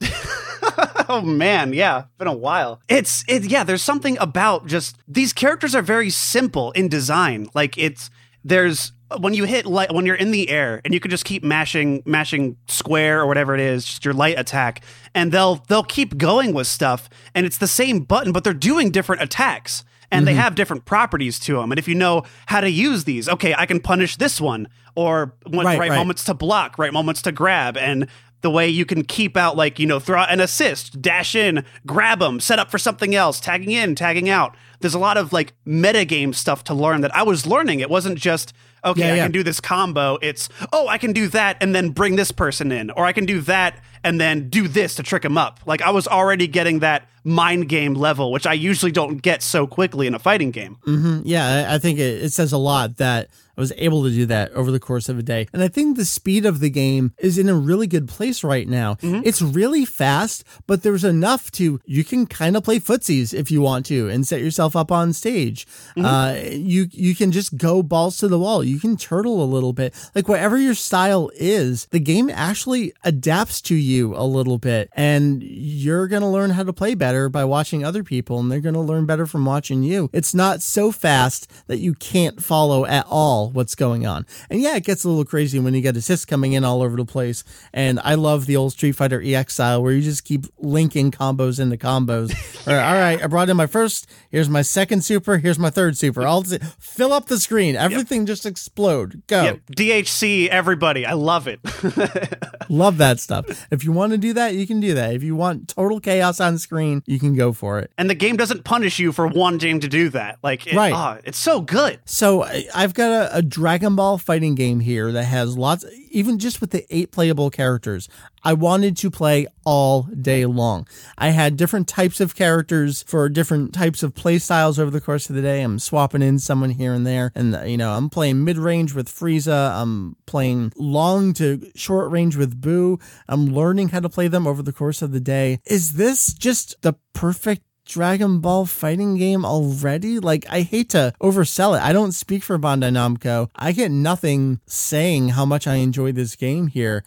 Oh 1.08 1.20
man, 1.20 1.74
yeah, 1.74 2.04
been 2.16 2.28
a 2.28 2.32
while. 2.32 2.80
It's 2.88 3.22
it 3.28 3.44
yeah, 3.44 3.64
there's 3.64 3.82
something 3.82 4.16
about 4.18 4.66
just 4.66 4.96
these 5.06 5.32
characters 5.34 5.74
are 5.74 5.82
very 5.82 6.08
simple 6.08 6.70
in 6.72 6.88
design. 6.88 7.48
Like 7.54 7.76
it's 7.76 8.08
there's 8.44 8.92
when 9.18 9.34
you 9.34 9.44
hit 9.44 9.66
light 9.66 9.92
when 9.92 10.06
you're 10.06 10.14
in 10.14 10.30
the 10.30 10.48
air 10.48 10.80
and 10.84 10.94
you 10.94 11.00
can 11.00 11.10
just 11.10 11.26
keep 11.26 11.44
mashing 11.44 12.02
mashing 12.06 12.56
square 12.66 13.20
or 13.20 13.26
whatever 13.26 13.54
it 13.54 13.60
is, 13.60 13.84
just 13.84 14.04
your 14.04 14.14
light 14.14 14.38
attack, 14.38 14.82
and 15.14 15.32
they'll 15.32 15.56
they'll 15.68 15.82
keep 15.82 16.16
going 16.16 16.54
with 16.54 16.66
stuff 16.66 17.10
and 17.34 17.44
it's 17.44 17.58
the 17.58 17.66
same 17.68 18.00
button 18.00 18.32
but 18.32 18.42
they're 18.44 18.54
doing 18.54 18.90
different 18.90 19.20
attacks. 19.20 19.84
And 20.12 20.26
they 20.26 20.32
mm-hmm. 20.32 20.40
have 20.40 20.54
different 20.54 20.84
properties 20.84 21.38
to 21.40 21.54
them. 21.54 21.72
And 21.72 21.78
if 21.78 21.88
you 21.88 21.94
know 21.94 22.24
how 22.46 22.60
to 22.60 22.70
use 22.70 23.04
these, 23.04 23.28
okay, 23.28 23.54
I 23.54 23.66
can 23.66 23.80
punish 23.80 24.16
this 24.16 24.40
one, 24.40 24.68
or 24.94 25.34
Right, 25.50 25.64
right, 25.64 25.78
right. 25.78 25.96
moments 25.96 26.24
to 26.24 26.34
block, 26.34 26.78
right 26.78 26.92
moments 26.92 27.22
to 27.22 27.32
grab, 27.32 27.76
and 27.76 28.06
the 28.42 28.50
way 28.50 28.68
you 28.68 28.84
can 28.84 29.04
keep 29.04 29.36
out 29.36 29.56
like 29.56 29.78
you 29.78 29.86
know 29.86 29.98
throw 29.98 30.20
out 30.20 30.30
an 30.30 30.40
assist 30.40 31.00
dash 31.00 31.34
in 31.34 31.64
grab 31.86 32.18
them 32.18 32.38
set 32.40 32.58
up 32.58 32.70
for 32.70 32.78
something 32.78 33.14
else 33.14 33.40
tagging 33.40 33.70
in 33.70 33.94
tagging 33.94 34.28
out 34.28 34.54
there's 34.80 34.94
a 34.94 34.98
lot 34.98 35.16
of 35.16 35.32
like 35.32 35.54
metagame 35.66 36.34
stuff 36.34 36.62
to 36.64 36.74
learn 36.74 37.00
that 37.00 37.14
i 37.16 37.22
was 37.22 37.46
learning 37.46 37.80
it 37.80 37.88
wasn't 37.88 38.18
just 38.18 38.52
okay 38.84 39.00
Yeah, 39.00 39.12
i 39.12 39.16
yeah. 39.16 39.22
can 39.24 39.32
do 39.32 39.42
this 39.42 39.60
combo 39.60 40.18
it's 40.20 40.48
oh 40.72 40.88
i 40.88 40.98
can 40.98 41.12
do 41.12 41.28
that 41.28 41.56
and 41.60 41.74
then 41.74 41.90
bring 41.90 42.16
this 42.16 42.32
person 42.32 42.70
in 42.72 42.90
or 42.90 43.06
i 43.06 43.12
can 43.12 43.24
do 43.24 43.40
that 43.42 43.80
and 44.04 44.20
then 44.20 44.48
do 44.48 44.68
this 44.68 44.94
to 44.96 45.02
trick 45.02 45.24
him 45.24 45.38
up. 45.38 45.60
Like 45.66 45.82
i 45.82 45.90
was 45.90 46.06
already 46.06 46.46
getting 46.46 46.80
that 46.80 47.08
mind 47.24 47.68
game 47.68 47.94
level 47.94 48.32
which 48.32 48.46
i 48.48 48.52
usually 48.52 48.90
don't 48.90 49.18
get 49.18 49.42
so 49.42 49.64
quickly 49.66 50.06
in 50.06 50.14
a 50.14 50.18
fighting 50.18 50.50
game. 50.50 50.76
Mm-hmm. 50.86 51.20
Yeah, 51.24 51.66
I 51.68 51.74
I 51.74 51.78
think 51.78 51.98
it, 51.98 52.24
it 52.24 52.32
says 52.32 52.52
a 52.52 52.58
lot 52.58 52.96
that 52.96 53.28
I 53.56 53.60
was 53.60 53.72
able 53.76 54.02
to 54.04 54.10
do 54.10 54.26
that 54.26 54.50
over 54.52 54.70
the 54.70 54.80
course 54.80 55.08
of 55.08 55.18
a 55.18 55.22
day. 55.22 55.46
And 55.52 55.62
I 55.62 55.68
think 55.68 55.96
the 55.96 56.04
speed 56.04 56.46
of 56.46 56.60
the 56.60 56.70
game 56.70 57.12
is 57.18 57.36
in 57.38 57.48
a 57.48 57.54
really 57.54 57.86
good 57.86 58.08
place 58.08 58.42
right 58.42 58.66
now. 58.66 58.96
It's 59.24 59.42
really 59.42 59.84
fast, 59.84 60.44
but 60.66 60.82
there's 60.82 61.04
enough 61.04 61.50
to, 61.52 61.80
you 61.84 62.04
can 62.04 62.26
kind 62.26 62.56
of 62.56 62.64
play 62.64 62.78
footsies 62.80 63.34
if 63.34 63.50
you 63.50 63.60
want 63.60 63.86
to 63.86 64.08
and 64.08 64.26
set 64.26 64.40
yourself 64.40 64.74
up 64.74 64.90
on 64.90 65.12
stage. 65.12 65.66
Uh, 65.96 66.36
you, 66.50 66.86
you 66.90 67.14
can 67.14 67.30
just 67.32 67.56
go 67.56 67.82
balls 67.82 68.16
to 68.18 68.28
the 68.28 68.38
wall. 68.38 68.64
You 68.64 68.80
can 68.80 68.96
turtle 68.96 69.42
a 69.42 69.44
little 69.44 69.72
bit. 69.72 69.94
Like 70.14 70.28
whatever 70.28 70.56
your 70.56 70.74
style 70.74 71.30
is, 71.34 71.86
the 71.86 72.00
game 72.00 72.30
actually 72.30 72.92
adapts 73.04 73.60
to 73.62 73.74
you 73.74 74.14
a 74.16 74.24
little 74.24 74.58
bit 74.58 74.88
and 74.94 75.42
you're 75.42 76.08
going 76.08 76.22
to 76.22 76.28
learn 76.28 76.50
how 76.50 76.62
to 76.62 76.72
play 76.72 76.94
better 76.94 77.28
by 77.28 77.44
watching 77.44 77.84
other 77.84 78.02
people 78.02 78.38
and 78.40 78.50
they're 78.50 78.60
going 78.60 78.74
to 78.74 78.80
learn 78.80 79.04
better 79.06 79.26
from 79.26 79.44
watching 79.44 79.82
you. 79.82 80.08
It's 80.12 80.34
not 80.34 80.62
so 80.62 80.90
fast 80.90 81.50
that 81.66 81.78
you 81.78 81.94
can't 81.94 82.42
follow 82.42 82.86
at 82.86 83.06
all 83.08 83.41
what's 83.50 83.74
going 83.74 84.06
on. 84.06 84.26
And 84.50 84.60
yeah, 84.60 84.76
it 84.76 84.84
gets 84.84 85.04
a 85.04 85.08
little 85.08 85.24
crazy 85.24 85.58
when 85.58 85.74
you 85.74 85.80
get 85.80 85.96
assists 85.96 86.24
coming 86.24 86.52
in 86.52 86.64
all 86.64 86.82
over 86.82 86.96
the 86.96 87.04
place. 87.04 87.44
And 87.72 87.98
I 88.04 88.14
love 88.14 88.46
the 88.46 88.56
old 88.56 88.72
Street 88.72 88.92
Fighter 88.92 89.20
EX 89.24 89.54
style 89.54 89.82
where 89.82 89.92
you 89.92 90.02
just 90.02 90.24
keep 90.24 90.46
linking 90.58 91.10
combos 91.10 91.58
into 91.60 91.76
combos. 91.76 92.32
Or, 92.64 92.78
all 92.78 92.94
right, 92.94 93.20
I 93.20 93.26
brought 93.26 93.48
in 93.50 93.56
my 93.56 93.66
first, 93.66 94.08
here's 94.30 94.48
my 94.48 94.62
second 94.62 95.02
super, 95.04 95.38
here's 95.38 95.58
my 95.58 95.68
third 95.68 95.96
super. 95.96 96.24
All 96.24 96.44
fill 96.78 97.12
up 97.12 97.26
the 97.26 97.40
screen. 97.40 97.74
Everything 97.74 98.24
just 98.24 98.46
explode. 98.46 99.22
Go. 99.26 99.42
yep 99.42 99.60
dhc 99.76 100.46
everybody 100.46 101.04
i 101.04 101.12
love 101.12 101.48
it 101.48 101.58
Love 102.68 102.98
that 102.98 103.18
stuff. 103.20 103.66
If 103.70 103.84
you 103.84 103.92
want 103.92 104.12
to 104.12 104.18
do 104.18 104.32
that, 104.34 104.54
you 104.54 104.66
can 104.66 104.80
do 104.80 104.94
that. 104.94 105.14
If 105.14 105.22
you 105.22 105.34
want 105.36 105.68
total 105.68 106.00
chaos 106.00 106.40
on 106.40 106.56
screen, 106.58 107.02
you 107.06 107.18
can 107.18 107.34
go 107.34 107.52
for 107.52 107.80
it. 107.80 107.90
and 107.98 108.08
the 108.08 108.14
game 108.14 108.36
doesn't 108.36 108.64
punish 108.64 108.98
you 108.98 109.12
for 109.12 109.26
wanting 109.26 109.80
to 109.80 109.88
do 109.88 110.08
that 110.10 110.38
like 110.42 110.66
it, 110.66 110.74
Right. 110.74 110.92
ah, 110.94 111.18
it's 111.24 111.36
so 111.38 111.60
good 111.60 112.00
So 112.04 112.44
I- 112.44 112.66
I've 112.74 112.94
got 112.94 113.10
a, 113.10 113.31
a 113.32 113.42
Dragon 113.42 113.96
Ball 113.96 114.18
fighting 114.18 114.54
game 114.54 114.80
here 114.80 115.10
that 115.12 115.24
has 115.24 115.56
lots, 115.56 115.84
even 116.10 116.38
just 116.38 116.60
with 116.60 116.70
the 116.70 116.86
eight 116.90 117.10
playable 117.10 117.50
characters. 117.50 118.08
I 118.44 118.52
wanted 118.54 118.96
to 118.98 119.10
play 119.10 119.46
all 119.64 120.02
day 120.02 120.46
long. 120.46 120.86
I 121.16 121.28
had 121.28 121.56
different 121.56 121.88
types 121.88 122.20
of 122.20 122.34
characters 122.34 123.04
for 123.04 123.28
different 123.28 123.72
types 123.72 124.02
of 124.02 124.14
play 124.14 124.38
styles 124.38 124.78
over 124.78 124.90
the 124.90 125.00
course 125.00 125.30
of 125.30 125.36
the 125.36 125.42
day. 125.42 125.62
I'm 125.62 125.78
swapping 125.78 126.22
in 126.22 126.38
someone 126.38 126.70
here 126.70 126.92
and 126.92 127.06
there. 127.06 127.32
And, 127.34 127.58
you 127.68 127.76
know, 127.76 127.92
I'm 127.92 128.10
playing 128.10 128.44
mid 128.44 128.58
range 128.58 128.94
with 128.94 129.08
Frieza. 129.08 129.72
I'm 129.80 130.16
playing 130.26 130.72
long 130.76 131.32
to 131.34 131.70
short 131.74 132.10
range 132.10 132.36
with 132.36 132.60
Boo. 132.60 132.98
I'm 133.28 133.46
learning 133.46 133.90
how 133.90 134.00
to 134.00 134.08
play 134.08 134.28
them 134.28 134.46
over 134.46 134.62
the 134.62 134.72
course 134.72 135.02
of 135.02 135.12
the 135.12 135.20
day. 135.20 135.60
Is 135.66 135.94
this 135.94 136.34
just 136.34 136.80
the 136.82 136.94
perfect 137.12 137.62
Dragon 137.92 138.40
Ball 138.40 138.64
fighting 138.64 139.16
game 139.18 139.44
already? 139.44 140.18
Like, 140.18 140.46
I 140.48 140.62
hate 140.62 140.88
to 140.90 141.12
oversell 141.20 141.76
it. 141.76 141.82
I 141.82 141.92
don't 141.92 142.12
speak 142.12 142.42
for 142.42 142.58
Bandai 142.58 142.90
Namco. 142.90 143.50
I 143.54 143.72
get 143.72 143.90
nothing 143.90 144.60
saying 144.66 145.30
how 145.30 145.44
much 145.44 145.66
I 145.66 145.74
enjoy 145.74 146.12
this 146.12 146.34
game 146.34 146.68
here. 146.68 147.04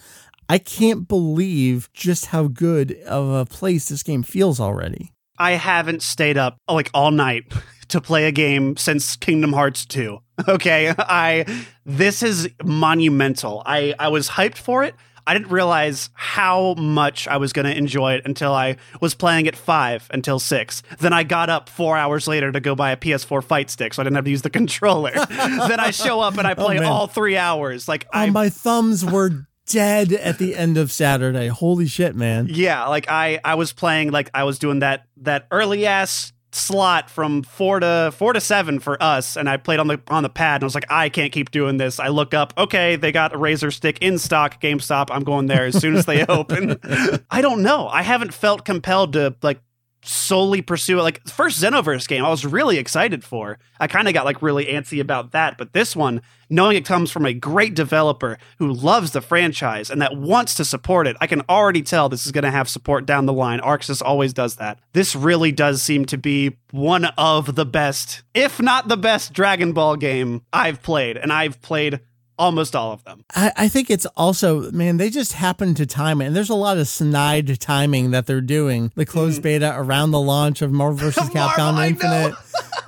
I 0.48 0.60
can't 0.60 1.08
believe 1.08 1.89
just 1.91 2.28
how 2.28 2.48
good 2.50 2.93
of 3.08 3.30
a 3.30 3.45
place 3.45 3.89
this 3.89 4.04
game 4.04 4.21
feels 4.21 4.60
already. 4.60 5.12
I 5.39 5.54
haven't 5.54 6.04
stayed 6.04 6.38
up 6.38 6.58
like 6.69 6.91
all 6.93 7.10
night 7.10 7.52
to 7.88 8.00
play 8.00 8.28
a 8.28 8.32
game 8.32 8.78
since 8.78 9.15
Kingdom 9.15 9.54
Hearts 9.54 9.86
2. 9.88 10.19
Okay, 10.50 10.93
I 11.00 11.45
this 11.86 12.21
is 12.21 12.50
monumental. 12.62 13.63
I 13.65 13.95
I 13.98 14.10
was 14.10 14.28
hyped 14.28 14.58
for 14.58 14.84
it. 14.84 14.93
I 15.27 15.33
didn't 15.33 15.51
realize 15.51 16.09
how 16.13 16.75
much 16.75 17.27
I 17.27 17.38
was 17.38 17.53
going 17.53 17.65
to 17.65 17.75
enjoy 17.75 18.13
it 18.13 18.23
until 18.25 18.53
I 18.53 18.77
was 19.01 19.15
playing 19.15 19.47
at 19.47 19.55
5 19.55 20.09
until 20.11 20.39
6. 20.39 20.83
Then 20.99 21.13
I 21.13 21.23
got 21.23 21.49
up 21.49 21.69
4 21.69 21.97
hours 21.97 22.27
later 22.27 22.51
to 22.51 22.59
go 22.59 22.75
buy 22.75 22.91
a 22.91 22.97
PS4 22.97 23.43
fight 23.43 23.69
stick 23.69 23.93
so 23.93 24.01
I 24.01 24.03
didn't 24.03 24.15
have 24.17 24.25
to 24.25 24.31
use 24.31 24.43
the 24.43 24.49
controller. 24.49 25.11
then 25.29 25.79
I 25.79 25.91
show 25.91 26.19
up 26.21 26.38
and 26.38 26.47
I 26.47 26.51
oh, 26.51 26.65
play 26.65 26.79
Oh, 26.79 26.85
all 26.85 27.07
3 27.07 27.38
hours. 27.38 27.88
Like 27.88 28.05
Oh, 28.13 28.19
I 28.19 28.29
my 28.29 28.49
thumbs 28.49 29.03
were 29.03 29.47
dead 29.67 30.11
at 30.13 30.38
the 30.38 30.55
end 30.55 30.77
of 30.77 30.91
Saturday. 30.91 31.47
Holy 31.47 31.88
shit, 31.88 32.15
man. 32.15 32.47
Yeah, 32.49 32.88
like 32.88 33.09
I 33.09 33.39
I 33.43 33.55
was 33.55 33.73
playing 33.73 34.11
like 34.11 34.29
I 34.33 34.43
was 34.43 34.59
doing 34.59 34.79
that 34.79 35.05
that 35.17 35.47
early 35.51 35.85
ass 35.85 36.33
slot 36.55 37.09
from 37.09 37.43
four 37.43 37.79
to 37.79 38.13
four 38.15 38.33
to 38.33 38.39
seven 38.39 38.79
for 38.79 39.01
us, 39.01 39.35
and 39.35 39.49
I 39.49 39.57
played 39.57 39.79
on 39.79 39.87
the 39.87 40.01
on 40.07 40.23
the 40.23 40.29
pad, 40.29 40.55
and 40.55 40.63
I 40.63 40.65
was 40.65 40.75
like, 40.75 40.89
I 40.89 41.09
can't 41.09 41.31
keep 41.31 41.51
doing 41.51 41.77
this. 41.77 41.99
I 41.99 42.07
look 42.07 42.33
up, 42.33 42.53
okay, 42.57 42.95
they 42.95 43.11
got 43.11 43.33
a 43.33 43.37
Razor 43.37 43.71
Stick 43.71 43.97
in 44.01 44.17
stock, 44.17 44.61
GameStop. 44.61 45.07
I'm 45.11 45.23
going 45.23 45.47
there 45.47 45.65
as 45.65 45.77
soon 45.77 45.95
as 45.95 46.05
they 46.05 46.25
open. 46.29 46.79
I 47.29 47.41
don't 47.41 47.61
know. 47.61 47.87
I 47.87 48.01
haven't 48.01 48.33
felt 48.33 48.65
compelled 48.65 49.13
to 49.13 49.35
like 49.41 49.59
solely 50.07 50.61
pursue 50.61 50.99
it. 50.99 51.03
Like 51.03 51.27
first 51.27 51.61
Xenoverse 51.61 52.07
game, 52.07 52.23
I 52.23 52.29
was 52.29 52.45
really 52.45 52.77
excited 52.77 53.23
for. 53.23 53.57
I 53.79 53.87
kind 53.87 54.07
of 54.07 54.13
got 54.13 54.25
like 54.25 54.41
really 54.41 54.65
antsy 54.65 55.01
about 55.01 55.31
that, 55.31 55.57
but 55.57 55.73
this 55.73 55.95
one, 55.95 56.21
knowing 56.49 56.77
it 56.77 56.85
comes 56.85 57.11
from 57.11 57.25
a 57.25 57.33
great 57.33 57.73
developer 57.73 58.37
who 58.57 58.71
loves 58.71 59.11
the 59.11 59.21
franchise 59.21 59.89
and 59.89 60.01
that 60.01 60.15
wants 60.15 60.55
to 60.55 60.65
support 60.65 61.07
it, 61.07 61.17
I 61.19 61.27
can 61.27 61.41
already 61.49 61.81
tell 61.81 62.07
this 62.07 62.25
is 62.25 62.31
going 62.31 62.43
to 62.43 62.51
have 62.51 62.69
support 62.69 63.05
down 63.05 63.25
the 63.25 63.33
line. 63.33 63.59
Arc 63.59 63.81
Sys 63.81 64.01
always 64.01 64.33
does 64.33 64.55
that. 64.57 64.79
This 64.93 65.15
really 65.15 65.51
does 65.51 65.81
seem 65.81 66.05
to 66.05 66.17
be 66.17 66.57
one 66.71 67.05
of 67.17 67.55
the 67.55 67.65
best, 67.65 68.23
if 68.33 68.61
not 68.61 68.87
the 68.87 68.97
best, 68.97 69.33
Dragon 69.33 69.73
Ball 69.73 69.95
game 69.95 70.43
I've 70.53 70.81
played, 70.81 71.17
and 71.17 71.33
I've 71.33 71.61
played 71.61 71.99
almost 72.38 72.76
all 72.76 72.91
of 72.91 73.04
them. 73.04 73.24
I, 73.36 73.52
I 73.56 73.67
think 73.67 73.89
it's 73.89 74.06
also, 74.17 74.71
man, 74.71 74.98
they 74.98 75.10
just 75.10 75.34
happen 75.34 75.74
to 75.76 75.86
time 75.86 76.21
it. 76.21 76.28
And 76.28 76.36
there's 76.36 76.50
a 76.50 76.56
lot 76.56 76.78
of 76.78 76.88
snide 76.88 77.60
timing 77.60 78.12
that 78.12 78.25
they're 78.25 78.42
doing. 78.42 78.92
The 78.96 79.06
closed 79.06 79.42
beta 79.42 79.73
around 79.75 80.12
the 80.12 80.19
launch 80.19 80.62
of 80.62 80.71
Marvel 80.71 80.98
vs. 81.12 81.29
Capcom 81.29 81.56
Mm. 81.56 81.58
Marvel, 81.75 81.83
Infinite. 81.83 82.29
know. 82.31 82.36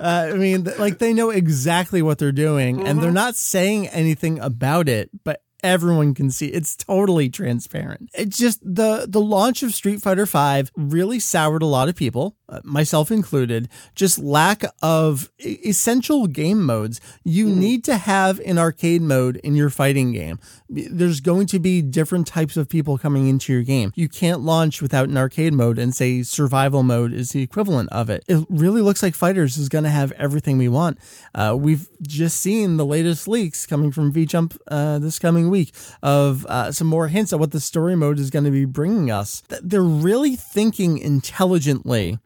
uh, 0.00 0.30
I 0.32 0.36
mean, 0.36 0.64
th- 0.64 0.78
like 0.78 0.98
they 0.98 1.12
know 1.12 1.30
exactly 1.30 2.02
what 2.02 2.18
they're 2.18 2.32
doing 2.32 2.78
and 2.80 2.86
Mm-hmm. 2.88 3.00
they're 3.00 3.10
not 3.12 3.36
saying 3.36 3.88
anything 3.88 4.38
about 4.40 4.88
it, 4.88 5.10
but 5.24 5.42
everyone 5.64 6.14
can 6.14 6.30
see 6.30 6.46
it's 6.46 6.76
totally 6.76 7.28
transparent. 7.28 8.08
It's 8.14 8.38
just 8.38 8.60
the 8.62 9.06
the 9.08 9.20
launch 9.20 9.64
of 9.64 9.74
Street 9.74 10.00
Fighter 10.00 10.24
5 10.26 10.70
really 10.76 11.18
soured 11.18 11.62
a 11.62 11.66
lot 11.66 11.88
of 11.88 11.96
people 11.96 12.36
myself 12.64 13.10
included, 13.10 13.68
just 13.94 14.18
lack 14.18 14.64
of 14.82 15.30
essential 15.38 16.26
game 16.26 16.64
modes. 16.64 17.00
You 17.24 17.46
mm. 17.46 17.56
need 17.56 17.84
to 17.84 17.96
have 17.96 18.38
an 18.40 18.58
arcade 18.58 19.02
mode 19.02 19.36
in 19.36 19.54
your 19.54 19.70
fighting 19.70 20.12
game. 20.12 20.38
There's 20.68 21.20
going 21.20 21.46
to 21.48 21.58
be 21.58 21.82
different 21.82 22.26
types 22.26 22.56
of 22.56 22.68
people 22.68 22.98
coming 22.98 23.28
into 23.28 23.52
your 23.52 23.62
game. 23.62 23.92
You 23.94 24.08
can't 24.08 24.40
launch 24.40 24.82
without 24.82 25.08
an 25.08 25.16
arcade 25.16 25.54
mode 25.54 25.78
and 25.78 25.94
say 25.94 26.22
survival 26.22 26.82
mode 26.82 27.12
is 27.12 27.30
the 27.30 27.42
equivalent 27.42 27.90
of 27.90 28.10
it. 28.10 28.24
It 28.28 28.46
really 28.48 28.82
looks 28.82 29.02
like 29.02 29.14
FighterZ 29.14 29.58
is 29.58 29.68
going 29.68 29.84
to 29.84 29.90
have 29.90 30.12
everything 30.12 30.58
we 30.58 30.68
want. 30.68 30.98
Uh, 31.34 31.56
we've 31.58 31.88
just 32.02 32.40
seen 32.40 32.76
the 32.76 32.86
latest 32.86 33.28
leaks 33.28 33.66
coming 33.66 33.90
from 33.90 34.12
VJump 34.12 34.56
uh, 34.68 34.98
this 34.98 35.18
coming 35.18 35.50
week 35.50 35.72
of 36.02 36.46
uh, 36.46 36.72
some 36.72 36.86
more 36.86 37.08
hints 37.08 37.32
at 37.32 37.38
what 37.38 37.52
the 37.52 37.60
story 37.60 37.96
mode 37.96 38.18
is 38.18 38.30
going 38.30 38.44
to 38.44 38.50
be 38.50 38.64
bringing 38.64 39.10
us. 39.10 39.42
They're 39.48 39.82
really 39.82 40.36
thinking 40.36 40.98
intelligently 40.98 42.18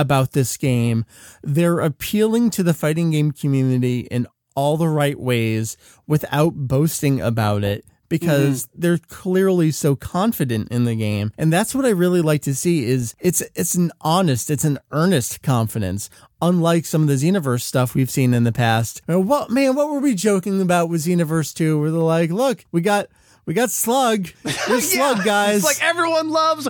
about 0.00 0.32
this 0.32 0.56
game. 0.56 1.04
They're 1.42 1.80
appealing 1.80 2.50
to 2.50 2.62
the 2.62 2.74
fighting 2.74 3.10
game 3.10 3.32
community 3.32 4.00
in 4.00 4.26
all 4.54 4.76
the 4.76 4.88
right 4.88 5.18
ways 5.18 5.76
without 6.06 6.54
boasting 6.54 7.20
about 7.20 7.62
it 7.62 7.84
because 8.08 8.66
mm-hmm. 8.66 8.80
they're 8.80 8.98
clearly 8.98 9.70
so 9.70 9.94
confident 9.94 10.68
in 10.70 10.84
the 10.84 10.94
game. 10.94 11.32
And 11.38 11.52
that's 11.52 11.74
what 11.74 11.84
I 11.84 11.90
really 11.90 12.22
like 12.22 12.42
to 12.42 12.54
see 12.54 12.84
is 12.84 13.14
it's 13.20 13.42
it's 13.54 13.74
an 13.74 13.92
honest, 14.00 14.50
it's 14.50 14.64
an 14.64 14.78
earnest 14.90 15.42
confidence. 15.42 16.10
Unlike 16.40 16.86
some 16.86 17.02
of 17.02 17.08
the 17.08 17.14
Xenoverse 17.14 17.62
stuff 17.62 17.94
we've 17.94 18.10
seen 18.10 18.32
in 18.32 18.44
the 18.44 18.52
past. 18.52 19.02
What 19.06 19.50
man, 19.50 19.74
what 19.74 19.90
were 19.90 20.00
we 20.00 20.14
joking 20.14 20.60
about 20.60 20.88
with 20.88 21.04
Xenoverse 21.04 21.54
2? 21.54 21.80
Where 21.80 21.90
they're 21.90 22.00
like, 22.00 22.30
look, 22.30 22.64
we 22.72 22.80
got 22.80 23.08
we 23.48 23.54
got 23.54 23.70
Slug. 23.70 24.26
There's 24.42 24.94
yeah, 24.94 25.14
Slug, 25.14 25.24
guys. 25.24 25.56
It's 25.56 25.64
like 25.64 25.82
everyone 25.82 26.28
loves 26.28 26.68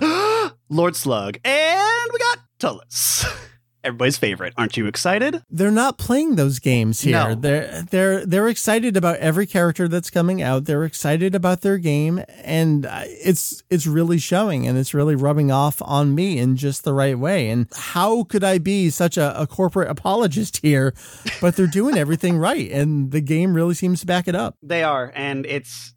Lord 0.69 0.95
Slug. 0.95 1.37
And 1.43 2.09
we 2.13 2.19
got 2.19 2.39
Turles. 2.57 3.25
Everybody's 3.83 4.17
favorite. 4.17 4.53
Aren't 4.57 4.77
you 4.77 4.87
excited? 4.87 5.41
They're 5.49 5.71
not 5.71 5.97
playing 5.97 6.35
those 6.35 6.59
games 6.59 7.01
here. 7.01 7.13
No. 7.13 7.35
They're 7.35 7.81
they're 7.83 8.25
they're 8.25 8.47
excited 8.47 8.95
about 8.97 9.17
every 9.17 9.45
character 9.45 9.87
that's 9.87 10.09
coming 10.09 10.41
out. 10.41 10.65
They're 10.65 10.83
excited 10.83 11.33
about 11.35 11.61
their 11.61 11.77
game 11.77 12.23
and 12.43 12.85
it's 12.89 13.63
it's 13.69 13.87
really 13.87 14.17
showing 14.17 14.67
and 14.67 14.77
it's 14.77 14.93
really 14.93 15.15
rubbing 15.15 15.49
off 15.49 15.81
on 15.81 16.13
me 16.13 16.37
in 16.37 16.57
just 16.57 16.83
the 16.83 16.93
right 16.93 17.17
way. 17.17 17.49
And 17.49 17.67
how 17.73 18.23
could 18.23 18.43
I 18.43 18.57
be 18.57 18.89
such 18.89 19.17
a, 19.17 19.41
a 19.41 19.47
corporate 19.47 19.89
apologist 19.89 20.57
here? 20.57 20.93
But 21.39 21.55
they're 21.55 21.67
doing 21.67 21.97
everything 21.97 22.37
right 22.49 22.69
and 22.71 23.11
the 23.11 23.21
game 23.21 23.53
really 23.53 23.75
seems 23.75 24.01
to 24.01 24.05
back 24.05 24.27
it 24.27 24.35
up. 24.35 24.55
They 24.61 24.83
are 24.83 25.11
and 25.15 25.45
it's 25.45 25.93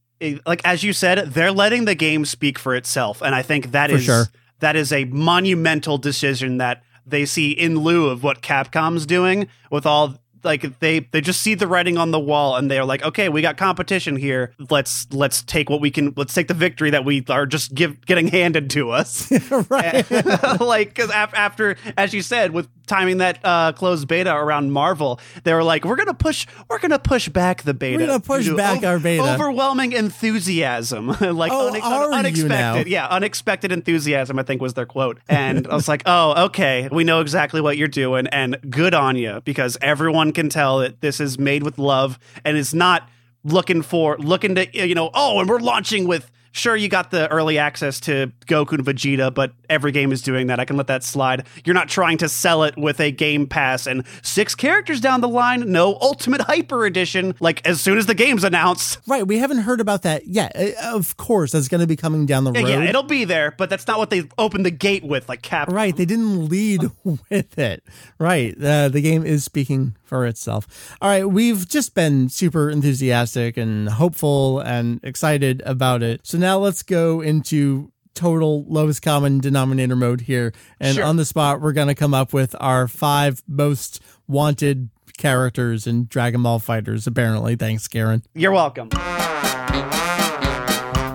like 0.47 0.63
as 0.65 0.83
you 0.83 0.93
said, 0.93 1.31
they're 1.31 1.53
letting 1.53 1.85
the 1.85 1.95
game 1.95 2.25
speak 2.25 2.59
for 2.59 2.75
itself. 2.75 3.23
And 3.23 3.35
I 3.35 3.43
think 3.43 3.73
that 3.73 3.91
for 3.91 3.97
is 3.97 4.05
sure. 4.05 4.25
that 4.61 4.77
is 4.77 4.93
a 4.93 5.05
monumental 5.07 5.99
decision 5.99 6.59
that 6.59 6.83
they 7.07 7.25
see 7.25 7.51
in 7.51 7.79
lieu 7.79 8.09
of 8.09 8.23
what 8.23 8.43
Capcom's 8.43 9.07
doing 9.07 9.49
with 9.71 9.87
all 9.87 10.15
like 10.45 10.79
they 10.81 11.01
they 11.01 11.21
just 11.21 11.41
see 11.41 11.55
the 11.55 11.67
writing 11.69 11.97
on 11.97 12.11
the 12.11 12.19
wall 12.19 12.57
and 12.57 12.69
they're 12.71 12.85
like 12.85 13.03
okay 13.05 13.29
we 13.29 13.43
got 13.43 13.57
competition 13.57 14.17
here. 14.17 14.53
Let's 14.71 15.07
let's 15.13 15.43
take 15.43 15.71
what 15.71 15.81
we 15.81 15.91
can 15.91 16.15
let's 16.17 16.35
take 16.35 16.49
the 16.49 16.55
victory 16.55 16.91
that 16.91 17.05
we 17.05 17.25
are 17.29 17.47
just 17.47 17.75
give 17.75 18.05
getting 18.07 18.29
handed 18.29 18.71
to 18.71 18.91
us. 18.91 19.31
Right. 19.69 20.05
Like 20.61 20.89
because 20.89 21.11
af- 21.11 21.35
after 21.35 21.77
as 21.97 22.13
you 22.15 22.23
said 22.23 22.53
with 22.53 22.69
timing 22.87 23.19
that 23.19 23.39
uh, 23.45 23.73
closed 23.73 24.09
beta 24.09 24.35
around 24.35 24.73
Marvel, 24.73 25.21
they 25.45 25.55
were 25.55 25.65
like, 25.65 25.85
"We're 25.85 25.97
gonna 25.97 26.15
push, 26.15 26.47
we're 26.69 26.79
gonna 26.79 26.99
push 26.99 27.29
back 27.29 27.63
the 27.63 27.75
beta. 27.75 27.99
We're 27.99 28.07
gonna 28.07 28.21
push 28.21 28.49
back 28.51 28.85
our 28.85 28.99
beta. 28.99 29.35
Overwhelming 29.35 29.93
enthusiasm, 29.93 31.09
like 31.21 31.53
oh, 31.53 31.75
une- 31.75 32.15
unexpected, 32.15 32.89
yeah, 32.89 33.07
unexpected 33.09 33.73
enthusiasm. 33.73 34.39
I 34.39 34.43
think 34.43 34.61
was 34.61 34.75
their 34.75 34.87
quote, 34.87 35.19
and 35.29 35.67
I 35.67 35.75
was 35.75 35.89
like, 35.89 36.03
"Oh, 36.07 36.47
okay, 36.47 36.89
we 36.91 37.05
know 37.05 37.21
exactly 37.21 37.61
what 37.61 37.77
you're 37.77 37.89
doing, 37.89 38.27
and 38.29 38.59
good 38.71 38.95
on 38.95 39.17
you 39.17 39.41
because 39.45 39.79
everyone 39.81 40.33
can 40.33 40.49
tell 40.49 40.79
that 40.79 41.01
this 41.01 41.21
is 41.21 41.39
made 41.39 41.63
with 41.63 41.79
love 41.79 42.19
and 42.45 42.57
is 42.57 42.75
not." 42.75 43.09
looking 43.45 43.83
for 43.83 44.17
looking 44.19 44.55
to 44.55 44.69
you 44.73 44.95
know 44.95 45.11
oh 45.15 45.41
and 45.41 45.49
we're 45.49 45.59
launching 45.59 46.07
with 46.07 46.31
sure 46.53 46.77
you 46.77 46.89
got 46.89 47.11
the 47.11 47.29
early 47.31 47.59
access 47.59 47.99
to 48.01 48.31
Goku 48.47 48.73
and 48.73 48.85
Vegeta, 48.85 49.33
but 49.35 49.53
every 49.69 49.91
game 49.91 50.13
is 50.13 50.23
doing 50.23 50.47
that. 50.47 50.61
I 50.61 50.65
can 50.65 50.77
let 50.77 50.87
that 50.87 51.03
slide. 51.03 51.47
You're 51.65 51.75
not 51.75 51.89
trying 51.89 52.19
to 52.19 52.29
sell 52.29 52.63
it 52.63 52.77
with 52.77 53.01
a 53.01 53.11
game 53.11 53.47
pass 53.47 53.87
and 53.87 54.05
six 54.23 54.55
characters 54.55 55.01
down 55.01 55.21
the 55.21 55.29
line, 55.29 55.71
no 55.73 55.99
Ultimate 56.01 56.43
Hyper 56.43 56.85
Edition, 56.87 57.35
like 57.41 57.67
as 57.67 57.81
soon 57.81 57.99
as 57.99 58.07
the 58.07 58.15
game's 58.15 58.45
announced. 58.45 58.99
Right, 59.07 59.27
we 59.27 59.39
haven't 59.39 59.59
heard 59.59 59.81
about 59.81 60.03
that 60.03 60.27
yet. 60.27 60.53
Uh, 60.55 60.97
of 60.97 61.17
course, 61.17 61.53
that's 61.53 61.69
going 61.69 61.81
to 61.81 61.87
be 61.87 61.97
coming 61.97 62.27
down 62.27 62.45
the 62.45 62.53
road. 62.53 62.69
Yeah, 62.69 62.83
it'll 62.83 63.03
be 63.03 63.25
there, 63.25 63.53
but 63.53 63.71
that's 63.71 63.87
not 63.87 63.99
what 63.99 64.11
they 64.11 64.25
opened 64.39 64.67
the 64.67 64.71
gate 64.71 65.05
with, 65.05 65.29
like 65.29 65.43
Cap. 65.43 65.69
Right, 65.71 65.97
they 65.97 66.05
didn't 66.05 66.49
lead 66.49 66.83
with 67.05 67.59
it. 67.59 67.83
Right, 68.19 68.55
uh, 68.63 68.89
the 68.89 69.01
game 69.01 69.25
is 69.25 69.45
speaking 69.45 69.97
for 70.13 70.27
itself. 70.27 70.95
All 71.01 71.09
right, 71.09 71.25
we've 71.25 71.67
just 71.67 71.95
been 71.95 72.29
super 72.29 72.69
enthusiastic 72.69 73.57
and 73.57 73.89
hopeful 73.89 74.61
and 74.61 75.01
excited 75.03 75.63
about 75.65 76.03
it. 76.03 76.21
So 76.23 76.37
now 76.37 76.59
let's 76.59 76.83
go 76.83 77.23
into 77.23 77.91
total 78.13 78.67
lowest 78.69 79.01
common 79.01 79.39
denominator 79.39 79.97
mode 79.97 80.21
here. 80.21 80.53
And 80.79 80.97
sure. 80.97 81.05
on 81.05 81.17
the 81.17 81.25
spot, 81.25 81.63
we're 81.63 81.73
going 81.73 81.89
to 81.89 81.95
come 81.95 82.13
up 82.13 82.35
with 82.35 82.55
our 82.61 82.89
five 82.89 83.43
most 83.49 84.03
wanted 84.29 84.91
characters 85.17 85.87
in 85.87 86.09
Dragon 86.09 86.43
Ball 86.43 86.61
FighterZ, 86.61 87.07
apparently. 87.07 87.57
Thanks, 87.57 87.89
Karen. 87.89 88.23
You're 88.35 88.53
welcome. 88.53 88.91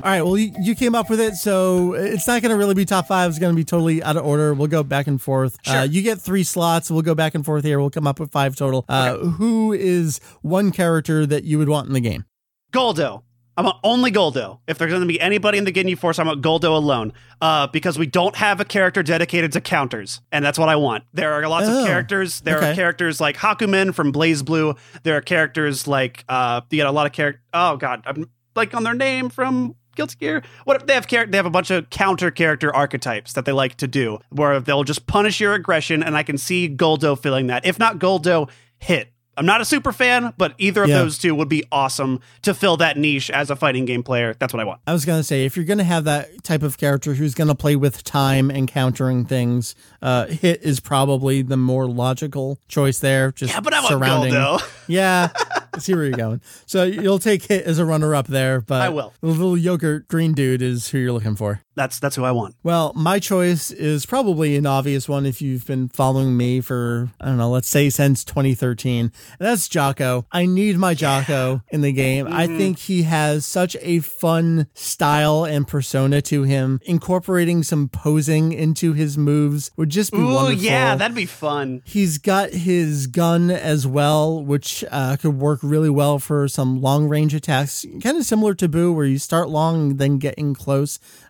All 0.08 0.14
right. 0.14 0.22
Well, 0.22 0.38
you, 0.38 0.54
you, 0.62 0.74
came 0.74 0.96
up 0.96 1.10
with 1.10 1.20
it, 1.20 1.36
so 1.36 1.92
it's 1.92 2.28
not 2.28 2.42
going 2.42 2.52
to 2.52 2.56
really 2.56 2.74
be 2.74 2.86
top 2.86 3.08
five. 3.08 3.30
It's 3.30 3.40
going 3.40 3.54
to 3.54 3.56
be 3.58 3.66
totally 3.66 4.02
out 4.02 4.16
of 4.16 4.26
order. 4.26 4.54
We'll 4.54 4.70
go 4.70 4.82
back 4.82 5.06
and 5.06 5.22
forth. 5.22 5.58
Sure. 5.64 5.80
Uh, 5.80 5.84
you 5.84 6.02
get 6.02 6.22
three 6.22 6.46
slots. 6.46 6.90
We'll 6.90 7.02
go 7.02 7.14
back 7.14 7.36
and 7.36 7.44
forth 7.44 7.66
here. 7.66 7.78
We'll 7.78 7.90
come 7.90 8.08
up 8.08 8.18
with 8.18 8.32
five 8.32 8.56
total. 8.56 8.86
Uh, 8.88 9.18
okay. 9.18 9.30
Who 9.32 9.74
is 9.74 10.22
one 10.44 10.72
character 10.72 11.26
that 11.26 11.44
you 11.44 11.58
would 11.58 11.68
want 11.68 11.88
in 11.88 11.94
the 11.94 12.00
game? 12.00 12.24
Guldo. 12.72 13.24
I 13.58 13.64
want 13.64 13.80
only 13.84 14.10
Guldo. 14.10 14.60
If 14.66 14.78
there's 14.78 14.92
going 14.92 15.02
to 15.02 15.08
be 15.08 15.20
anybody 15.20 15.58
in 15.58 15.66
the 15.66 15.74
Ginyu 15.74 15.98
Force, 15.98 16.20
I 16.20 16.24
want 16.24 16.42
Guldo 16.42 16.70
alone. 16.70 17.12
Uh, 17.42 17.68
because 17.68 18.00
we 18.00 18.06
don't 18.06 18.38
have 18.38 18.62
a 18.62 18.66
character 18.66 19.04
dedicated 19.04 19.52
to 19.52 19.62
counters, 19.62 20.22
and 20.32 20.46
that's 20.46 20.58
what 20.58 20.70
I 20.70 20.78
want. 20.78 21.04
There 21.12 21.34
are 21.34 21.46
lots 21.50 21.68
oh, 21.68 21.82
of 21.82 21.86
characters. 21.86 22.40
There 22.40 22.60
okay. 22.60 22.72
are 22.72 22.76
characters 22.76 23.20
like 23.20 23.36
Hakumen 23.36 23.94
from 23.94 24.14
BlazBlue. 24.14 24.78
There 25.04 25.18
are 25.18 25.22
characters 25.22 25.86
like 25.86 26.24
uh, 26.30 26.62
you 26.70 26.78
got 26.78 26.88
a 26.88 26.92
lot 26.92 27.08
of 27.08 27.12
character. 27.12 27.42
Oh 27.54 27.76
God, 27.76 28.04
I'm 28.06 28.30
like 28.56 28.74
on 28.74 28.84
their 28.84 28.94
name 28.94 29.28
from 29.28 29.76
Guilty 29.98 30.16
Gear. 30.20 30.44
What 30.64 30.78
if 30.78 30.88
they 30.88 30.94
have 30.94 31.08
char- 31.08 31.26
they 31.26 31.38
have 31.38 31.46
a 31.46 31.50
bunch 31.50 31.72
of 31.72 31.90
counter 31.90 32.32
character 32.32 32.74
archetypes 32.74 33.34
that 33.34 33.44
they 33.44 33.52
like 33.52 33.76
to 33.76 33.88
do, 33.88 34.20
where 34.30 34.60
they'll 34.62 34.86
just 34.86 35.08
punish 35.08 35.42
your 35.42 35.54
aggression, 35.54 36.02
and 36.02 36.16
I 36.16 36.24
can 36.24 36.38
see 36.38 36.70
Guldo 36.70 37.20
filling 37.20 37.48
that. 37.48 37.66
If 37.66 37.80
not 37.80 38.00
Guldo, 38.00 38.50
hit. 38.80 39.12
I'm 39.38 39.46
not 39.46 39.62
a 39.62 39.66
super 39.66 39.92
fan, 39.92 40.34
but 40.38 40.56
either 40.58 40.84
of 40.84 40.90
yeah. 40.90 40.98
those 40.98 41.20
two 41.20 41.36
would 41.36 41.48
be 41.48 41.64
awesome 41.72 42.22
to 42.42 42.56
fill 42.56 42.78
that 42.78 42.98
niche 42.98 43.30
as 43.30 43.52
a 43.52 43.56
fighting 43.56 43.86
game 43.86 44.02
player. 44.02 44.34
That's 44.40 44.52
what 44.52 44.60
I 44.60 44.64
want. 44.64 44.82
I 44.88 44.94
was 44.94 45.06
going 45.06 45.20
to 45.20 45.24
say, 45.24 45.46
if 45.46 45.56
you're 45.56 45.66
going 45.66 45.78
to 45.78 45.84
have 45.84 46.06
that 46.06 46.44
type 46.44 46.64
of 46.64 46.80
character 46.80 47.14
who's 47.14 47.36
going 47.36 47.48
to 47.48 47.56
play 47.56 47.76
with 47.76 48.04
time 48.04 48.50
and 48.50 48.68
countering 48.68 49.26
things, 49.26 49.76
uh, 50.02 50.26
Hit 50.26 50.64
is 50.64 50.80
probably 50.80 51.44
the 51.44 51.56
more 51.56 51.86
logical 51.86 52.60
choice 52.68 52.98
there. 52.98 53.32
Just 53.32 53.54
yeah, 53.54 53.60
but 53.60 53.76
I 53.76 53.88
surrounding. 53.88 54.34
want 54.34 54.64
Guldo. 54.64 54.84
Yeah, 54.88 55.30
I 55.36 55.57
see 55.82 55.94
where 55.94 56.06
you're 56.06 56.18
going. 56.18 56.42
So 56.66 56.84
you'll 56.84 57.20
take 57.20 57.44
Hit 57.44 57.66
as 57.66 57.80
a 57.80 57.86
runner 57.86 58.14
up 58.16 58.28
there, 58.28 58.62
but 58.62 58.82
I 58.82 58.90
will. 58.90 59.14
The 59.22 59.28
little 59.28 59.58
yogurt 59.58 60.08
green 60.08 60.34
dude 60.34 60.62
is 60.62 60.90
who 60.90 60.98
you're 60.98 61.14
looking 61.14 61.36
for. 61.36 61.62
That's 61.78 62.00
that's 62.00 62.16
who 62.16 62.24
I 62.24 62.32
want. 62.32 62.56
Well, 62.64 62.92
my 62.96 63.20
choice 63.20 63.70
is 63.70 64.08
probably 64.08 64.56
an 64.58 64.66
obvious 64.66 65.08
one 65.08 65.28
if 65.28 65.44
you've 65.44 65.66
been 65.68 65.90
following 65.90 66.36
me 66.36 66.60
for 66.60 67.12
I 67.22 67.28
don't 67.28 67.38
know, 67.38 67.52
let's 67.52 67.70
say 67.70 67.92
since 67.92 68.24
2013. 68.24 69.00
And 69.06 69.12
that's 69.38 69.70
Jaco. 69.70 70.26
I 70.32 70.48
need 70.48 70.78
my 70.78 70.96
Jaco 70.96 71.62
in 71.70 71.82
the 71.82 71.92
game. 71.92 72.26
Mm-hmm. 72.26 72.36
I 72.36 72.48
think 72.48 72.80
he 72.80 73.04
has 73.04 73.46
such 73.46 73.78
a 73.82 74.00
fun 74.00 74.68
style 74.74 75.46
and 75.46 75.68
persona 75.68 76.20
to 76.24 76.44
him. 76.44 76.80
Incorporating 76.86 77.62
some 77.62 77.90
posing 77.90 78.54
into 78.54 78.94
his 78.94 79.16
moves 79.16 79.70
would 79.78 79.90
just 79.90 80.12
be 80.12 80.18
Ooh, 80.18 80.34
wonderful. 80.34 80.64
yeah, 80.64 80.96
that'd 80.96 81.16
be 81.16 81.28
fun. 81.28 81.84
He's 81.86 82.18
got 82.18 82.50
his 82.50 83.06
gun 83.06 83.52
as 83.52 83.86
well, 83.86 84.44
which 84.44 84.84
uh, 84.90 85.18
could 85.18 85.38
work 85.40 85.60
really 85.62 85.92
well 85.92 86.18
for 86.18 86.48
some 86.48 86.82
long 86.82 87.08
range 87.08 87.36
attacks. 87.36 87.86
Kind 88.02 88.18
of 88.18 88.26
similar 88.26 88.56
to 88.56 88.68
Boo, 88.68 88.92
where 88.92 89.06
you 89.06 89.20
start 89.20 89.50
long 89.50 89.92
and 89.92 90.00
then 90.00 90.18
get 90.18 90.34
in 90.36 90.56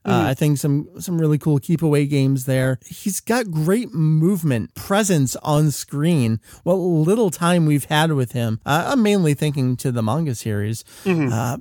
Uh, 0.08 0.20
mm-hmm. 0.20 0.28
I 0.28 0.34
think 0.34 0.58
some 0.58 0.88
some 1.00 1.20
really 1.20 1.38
cool 1.38 1.60
keep 1.60 1.82
away 1.82 2.06
games 2.06 2.46
there. 2.46 2.80
He's 2.86 3.20
got 3.20 3.52
great 3.52 3.94
movement, 3.94 4.74
presence 4.74 5.36
on 5.38 5.72
screen. 5.72 6.40
What 6.64 6.76
little 6.76 7.30
time 7.30 7.66
we've 7.66 7.86
had 7.86 8.14
with 8.14 8.32
him, 8.32 8.62
uh, 8.66 8.92
I'm 8.92 9.04
mainly 9.04 9.34
thinking 9.34 9.76
to 9.78 9.92
the 9.92 10.02
manga 10.02 10.34
series. 10.34 10.86
Mm-hmm. 11.04 11.34
Uh, 11.34 11.58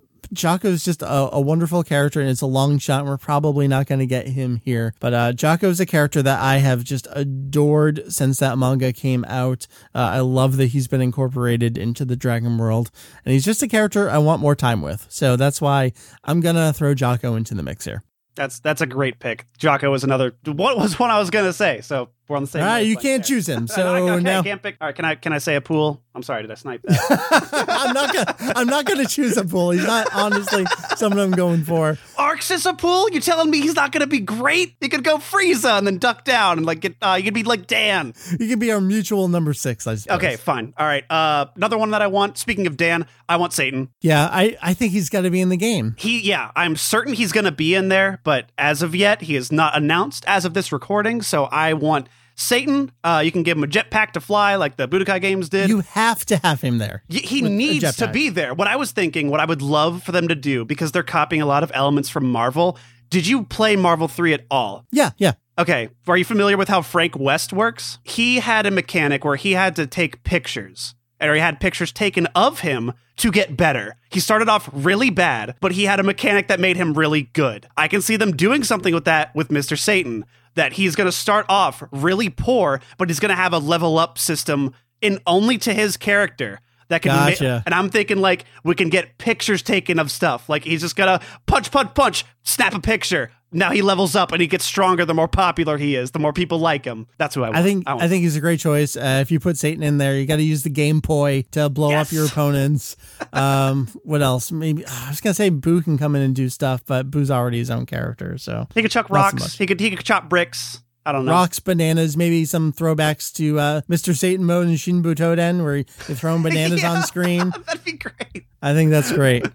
just 0.84 1.02
a, 1.02 1.34
a, 1.34 1.40
wonderful 1.40 1.82
character, 1.82 2.20
and 2.20 2.28
it's 2.28 2.40
a 2.40 2.46
long 2.46 2.78
shot. 2.78 3.00
And 3.00 3.08
we're 3.08 3.16
probably 3.16 3.68
not 3.68 3.86
going 3.86 3.98
to 3.98 4.06
get 4.06 4.28
him 4.28 4.60
here, 4.64 4.94
but 5.00 5.14
uh, 5.14 5.32
is 5.62 5.80
a 5.80 5.86
character 5.86 6.22
that 6.22 6.40
I 6.40 6.58
have 6.58 6.84
just 6.84 7.06
adored 7.12 8.12
since 8.12 8.38
that 8.38 8.58
manga 8.58 8.92
came 8.92 9.24
out. 9.26 9.66
Uh, 9.94 10.10
I 10.14 10.20
love 10.20 10.56
that 10.56 10.68
he's 10.68 10.88
been 10.88 11.00
incorporated 11.00 11.78
into 11.78 12.04
the 12.04 12.16
Dragon 12.16 12.58
world, 12.58 12.90
and 13.24 13.32
he's 13.32 13.44
just 13.44 13.62
a 13.62 13.68
character 13.68 14.10
I 14.10 14.18
want 14.18 14.40
more 14.40 14.54
time 14.54 14.82
with. 14.82 15.06
So 15.08 15.36
that's 15.36 15.60
why 15.60 15.92
I'm 16.24 16.40
gonna 16.40 16.72
throw 16.72 16.94
Jaco 16.94 17.36
into 17.36 17.54
the 17.54 17.62
mix 17.62 17.84
here. 17.84 18.02
That's 18.36 18.60
that's 18.60 18.80
a 18.80 18.86
great 18.86 19.18
pick. 19.18 19.46
Jaco 19.58 19.90
was 19.90 20.04
another. 20.04 20.36
What 20.44 20.76
was 20.76 20.98
one 20.98 21.10
I 21.10 21.18
was 21.18 21.30
gonna 21.30 21.52
say? 21.52 21.80
So 21.80 22.10
we're 22.28 22.36
on 22.36 22.42
the 22.42 22.48
same. 22.48 22.62
All 22.62 22.68
right, 22.68 22.86
you 22.86 22.96
can't 22.96 23.22
there. 23.22 23.28
choose 23.28 23.48
him. 23.48 23.64
okay, 23.70 23.74
So 23.74 24.18
now 24.18 24.40
I 24.40 24.42
can't 24.42 24.62
pick. 24.62 24.76
All 24.80 24.88
right, 24.88 24.94
can 24.94 25.04
I 25.04 25.14
can 25.14 25.32
I 25.32 25.38
say 25.38 25.56
a 25.56 25.60
pool? 25.60 26.02
I'm 26.14 26.22
sorry, 26.22 26.42
did 26.42 26.50
I 26.50 26.54
snipe 26.54 26.82
that? 26.82 27.66
I'm 27.68 27.92
not 27.92 28.14
gonna 28.14 28.52
I'm 28.56 28.66
not 28.66 28.84
gonna 28.86 29.06
choose 29.06 29.36
a 29.36 29.44
pool. 29.44 29.70
He's 29.70 29.86
not 29.86 30.08
honestly 30.14 30.64
someone 30.96 31.20
I'm 31.20 31.30
going 31.32 31.64
for. 31.64 31.98
Arc 32.16 32.40
Sys 32.40 32.68
a 32.68 32.74
pool? 32.74 33.10
You 33.10 33.20
telling 33.20 33.50
me 33.50 33.60
he's 33.60 33.74
not 33.74 33.92
gonna 33.92 34.06
be 34.06 34.20
great? 34.20 34.76
He 34.80 34.88
could 34.88 35.04
go 35.04 35.18
Frieza 35.18 35.78
and 35.78 35.86
then 35.86 35.98
duck 35.98 36.24
down 36.24 36.58
and 36.58 36.66
like 36.66 36.80
get. 36.80 36.96
Uh, 37.02 37.14
you 37.18 37.24
could 37.24 37.34
be 37.34 37.42
like 37.42 37.66
Dan. 37.66 38.14
He 38.38 38.48
could 38.48 38.60
be 38.60 38.70
our 38.72 38.80
mutual 38.80 39.28
number 39.28 39.52
six, 39.52 39.86
I 39.86 39.96
suppose. 39.96 40.16
Okay, 40.16 40.36
fine. 40.36 40.72
All 40.78 40.86
right. 40.86 41.04
Uh, 41.10 41.46
another 41.56 41.78
one 41.78 41.90
that 41.90 42.02
I 42.02 42.06
want. 42.06 42.38
Speaking 42.38 42.66
of 42.66 42.76
Dan, 42.76 43.06
I 43.28 43.36
want 43.36 43.52
Satan. 43.52 43.90
Yeah, 44.00 44.28
I, 44.30 44.56
I 44.62 44.74
think 44.74 44.92
he's 44.92 45.10
gotta 45.10 45.30
be 45.30 45.40
in 45.40 45.48
the 45.48 45.56
game. 45.56 45.96
He, 45.98 46.20
yeah, 46.20 46.50
I'm 46.56 46.76
certain 46.76 47.14
he's 47.14 47.32
going 47.32 47.44
to 47.44 47.52
be 47.52 47.74
in 47.74 47.88
there, 47.88 48.20
but 48.24 48.50
as 48.58 48.82
of 48.82 48.94
yet, 48.94 49.22
he 49.22 49.36
is 49.36 49.50
not 49.52 49.76
announced 49.76 50.24
as 50.26 50.44
of 50.44 50.54
this 50.54 50.72
recording. 50.72 51.22
So 51.22 51.44
I 51.44 51.72
want 51.74 52.08
Satan. 52.36 52.92
Uh, 53.02 53.22
you 53.24 53.32
can 53.32 53.42
give 53.42 53.56
him 53.56 53.64
a 53.64 53.66
jetpack 53.66 54.12
to 54.12 54.20
fly, 54.20 54.56
like 54.56 54.76
the 54.76 54.86
Budokai 54.86 55.20
games 55.20 55.48
did. 55.48 55.68
You 55.68 55.80
have 55.80 56.24
to 56.26 56.36
have 56.36 56.60
him 56.60 56.78
there. 56.78 57.02
Y- 57.10 57.16
he 57.24 57.42
needs 57.42 57.96
to 57.96 58.08
be 58.08 58.28
there. 58.28 58.54
What 58.54 58.68
I 58.68 58.76
was 58.76 58.92
thinking, 58.92 59.30
what 59.30 59.40
I 59.40 59.44
would 59.46 59.62
love 59.62 60.02
for 60.02 60.12
them 60.12 60.28
to 60.28 60.34
do, 60.34 60.64
because 60.64 60.92
they're 60.92 61.02
copying 61.02 61.42
a 61.42 61.46
lot 61.46 61.62
of 61.62 61.72
elements 61.74 62.08
from 62.08 62.30
Marvel. 62.30 62.78
Did 63.08 63.26
you 63.26 63.44
play 63.44 63.76
Marvel 63.76 64.08
3 64.08 64.34
at 64.34 64.44
all? 64.50 64.84
Yeah, 64.92 65.10
yeah. 65.16 65.32
Okay, 65.58 65.88
are 66.06 66.16
you 66.18 66.24
familiar 66.24 66.56
with 66.58 66.68
how 66.68 66.82
Frank 66.82 67.16
West 67.18 67.52
works? 67.52 67.98
He 68.04 68.40
had 68.40 68.66
a 68.66 68.70
mechanic 68.70 69.24
where 69.24 69.36
he 69.36 69.52
had 69.52 69.74
to 69.76 69.86
take 69.86 70.22
pictures, 70.22 70.94
or 71.20 71.32
he 71.34 71.40
had 71.40 71.60
pictures 71.60 71.92
taken 71.92 72.26
of 72.34 72.60
him 72.60 72.92
to 73.18 73.30
get 73.30 73.56
better. 73.56 73.96
He 74.10 74.20
started 74.20 74.50
off 74.50 74.68
really 74.72 75.08
bad, 75.08 75.54
but 75.62 75.72
he 75.72 75.84
had 75.84 75.98
a 75.98 76.02
mechanic 76.02 76.48
that 76.48 76.60
made 76.60 76.76
him 76.76 76.92
really 76.92 77.22
good. 77.32 77.66
I 77.74 77.88
can 77.88 78.02
see 78.02 78.16
them 78.16 78.36
doing 78.36 78.64
something 78.64 78.92
with 78.92 79.06
that 79.06 79.34
with 79.34 79.48
Mr. 79.48 79.78
Satan, 79.78 80.26
that 80.56 80.72
he's 80.72 80.96
going 80.96 81.06
to 81.06 81.12
start 81.12 81.46
off 81.48 81.82
really 81.92 82.28
poor, 82.28 82.80
but 82.98 83.08
he's 83.08 83.20
going 83.20 83.30
to 83.30 83.36
have 83.36 83.52
a 83.52 83.58
level 83.58 83.98
up 83.98 84.18
system 84.18 84.74
in 85.00 85.20
only 85.26 85.56
to 85.58 85.72
his 85.72 85.96
character. 85.96 86.60
That 86.88 87.02
can 87.02 87.10
ma- 87.12 87.26
and 87.66 87.74
I'm 87.74 87.90
thinking 87.90 88.18
like 88.18 88.44
we 88.62 88.74
can 88.74 88.90
get 88.90 89.18
pictures 89.18 89.62
taken 89.62 89.98
of 89.98 90.10
stuff. 90.10 90.48
Like 90.48 90.62
he's 90.64 90.82
just 90.82 90.94
gonna 90.94 91.20
punch, 91.46 91.72
punch, 91.72 91.94
punch, 91.94 92.24
snap 92.44 92.74
a 92.74 92.80
picture. 92.80 93.32
Now 93.52 93.70
he 93.70 93.80
levels 93.80 94.14
up 94.16 94.32
and 94.32 94.40
he 94.40 94.46
gets 94.48 94.64
stronger 94.64 95.04
the 95.04 95.14
more 95.14 95.28
popular 95.28 95.78
he 95.78 95.94
is, 95.94 96.10
the 96.10 96.18
more 96.18 96.32
people 96.32 96.58
like 96.58 96.84
him. 96.84 97.06
That's 97.16 97.34
who 97.34 97.42
I 97.44 97.48
want. 97.48 97.56
I 97.58 97.62
think 97.62 97.88
want 97.88 98.02
I 98.02 98.08
think 98.08 98.22
he's 98.24 98.36
a 98.36 98.40
great 98.40 98.58
choice. 98.60 98.96
Uh, 98.96 99.18
if 99.22 99.30
you 99.30 99.38
put 99.40 99.56
Satan 99.56 99.82
in 99.82 99.98
there, 99.98 100.18
you 100.18 100.26
got 100.26 100.36
to 100.36 100.42
use 100.42 100.62
the 100.64 100.68
game 100.70 101.00
poi 101.00 101.42
to 101.52 101.68
blow 101.68 101.90
Yes. 101.90 102.08
up 102.08 102.12
your 102.12 102.26
opponents. 102.26 102.96
Um, 103.32 103.88
what 104.02 104.22
else? 104.22 104.50
Maybe 104.52 104.84
I 104.86 105.08
was 105.10 105.20
gonna 105.20 105.34
say 105.34 105.48
Boo 105.50 105.82
can 105.82 105.98
come 105.98 106.14
in 106.16 106.22
and 106.22 106.34
do 106.34 106.48
stuff, 106.48 106.82
but 106.86 107.10
Boo's 107.10 107.30
already 107.30 107.58
his 107.58 107.70
own 107.70 107.84
character, 107.84 108.38
so 108.38 108.66
he 108.74 108.80
could 108.82 108.90
chuck 108.90 109.10
Not 109.10 109.32
so 109.32 109.36
rocks. 109.44 109.58
he 109.58 109.66
could 109.66 109.78
he 109.80 109.90
could 109.90 110.04
chop 110.04 110.28
bricks. 110.30 110.82
I 111.04 111.12
don't 111.12 111.24
know. 111.24 111.32
rocks, 111.32 111.60
bananas, 111.60 112.16
maybe 112.16 112.44
some 112.46 112.72
throwbacks 112.72 113.32
to 113.34 113.58
uh, 113.60 113.80
Mr. 113.90 114.16
Satan 114.16 114.44
mode 114.44 114.68
in 114.68 114.76
Shin 114.76 115.02
Butoden, 115.02 115.62
where 115.62 115.76
you're 115.76 115.84
throwing 116.16 116.42
bananas 116.44 116.82
Yeah. 116.82 116.92
on 116.92 117.02
screen. 117.04 117.50
That'd 117.66 117.84
be 117.84 117.92
great. 117.92 118.46
I 118.62 118.72
think 118.74 118.90
that's 118.90 119.12
great. 119.12 119.46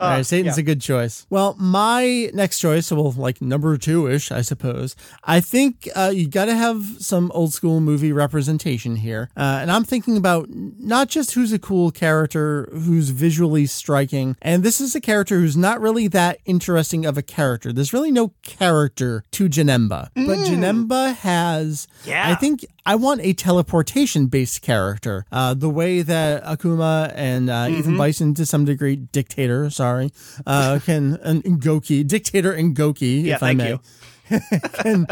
All 0.00 0.08
Uh, 0.08 0.16
right, 0.16 0.26
Satan's 0.26 0.56
yeah. 0.56 0.60
a 0.60 0.64
good 0.64 0.80
choice. 0.80 1.26
Well, 1.30 1.56
my 1.58 2.30
next 2.34 2.58
choice, 2.60 2.86
so 2.86 2.96
well, 2.96 3.12
like 3.16 3.40
number 3.42 3.76
two 3.76 4.08
ish, 4.08 4.30
I 4.30 4.42
suppose. 4.42 4.94
I 5.24 5.40
think 5.40 5.88
uh, 5.96 6.12
you 6.14 6.28
got 6.28 6.44
to 6.46 6.54
have 6.56 6.84
some 7.00 7.30
old 7.34 7.52
school 7.52 7.80
movie 7.80 8.12
representation 8.12 8.96
here, 8.96 9.30
uh, 9.36 9.58
and 9.60 9.70
I'm 9.70 9.84
thinking 9.84 10.16
about 10.16 10.48
not 10.50 11.08
just 11.08 11.32
who's 11.32 11.52
a 11.52 11.58
cool 11.58 11.90
character, 11.90 12.68
who's 12.72 13.10
visually 13.10 13.66
striking, 13.66 14.36
and 14.40 14.62
this 14.62 14.80
is 14.80 14.94
a 14.94 15.00
character 15.00 15.40
who's 15.40 15.56
not 15.56 15.80
really 15.80 16.06
that 16.08 16.38
interesting 16.44 17.04
of 17.04 17.18
a 17.18 17.22
character. 17.22 17.72
There's 17.72 17.92
really 17.92 18.12
no 18.12 18.32
character 18.42 19.24
to 19.32 19.48
Janemba, 19.48 20.10
but 20.14 20.38
Janemba 20.46 21.14
has. 21.16 21.88
Yeah. 22.04 22.30
I 22.30 22.34
think 22.34 22.64
I 22.86 22.94
want 22.94 23.20
a 23.22 23.32
teleportation 23.32 24.26
based 24.26 24.62
character. 24.62 25.24
Uh, 25.32 25.54
the 25.54 25.68
way 25.70 26.02
that 26.02 26.44
Akuma 26.44 27.12
and 27.14 27.50
uh, 27.50 27.66
Ethan 27.70 27.96
Bison, 27.96 28.34
to 28.34 28.46
some 28.46 28.64
degree, 28.64 28.96
dictator, 28.96 29.68
sorry, 29.70 29.87
uh, 30.46 30.78
can, 30.84 31.18
Goki, 31.60 32.06
dictator 32.06 32.52
and 32.52 32.76
Goki, 32.76 33.24
Yeah, 33.24 33.36
if 33.36 33.42
I 33.42 33.54
may, 33.54 33.68
you. 33.70 33.80
can 34.74 35.06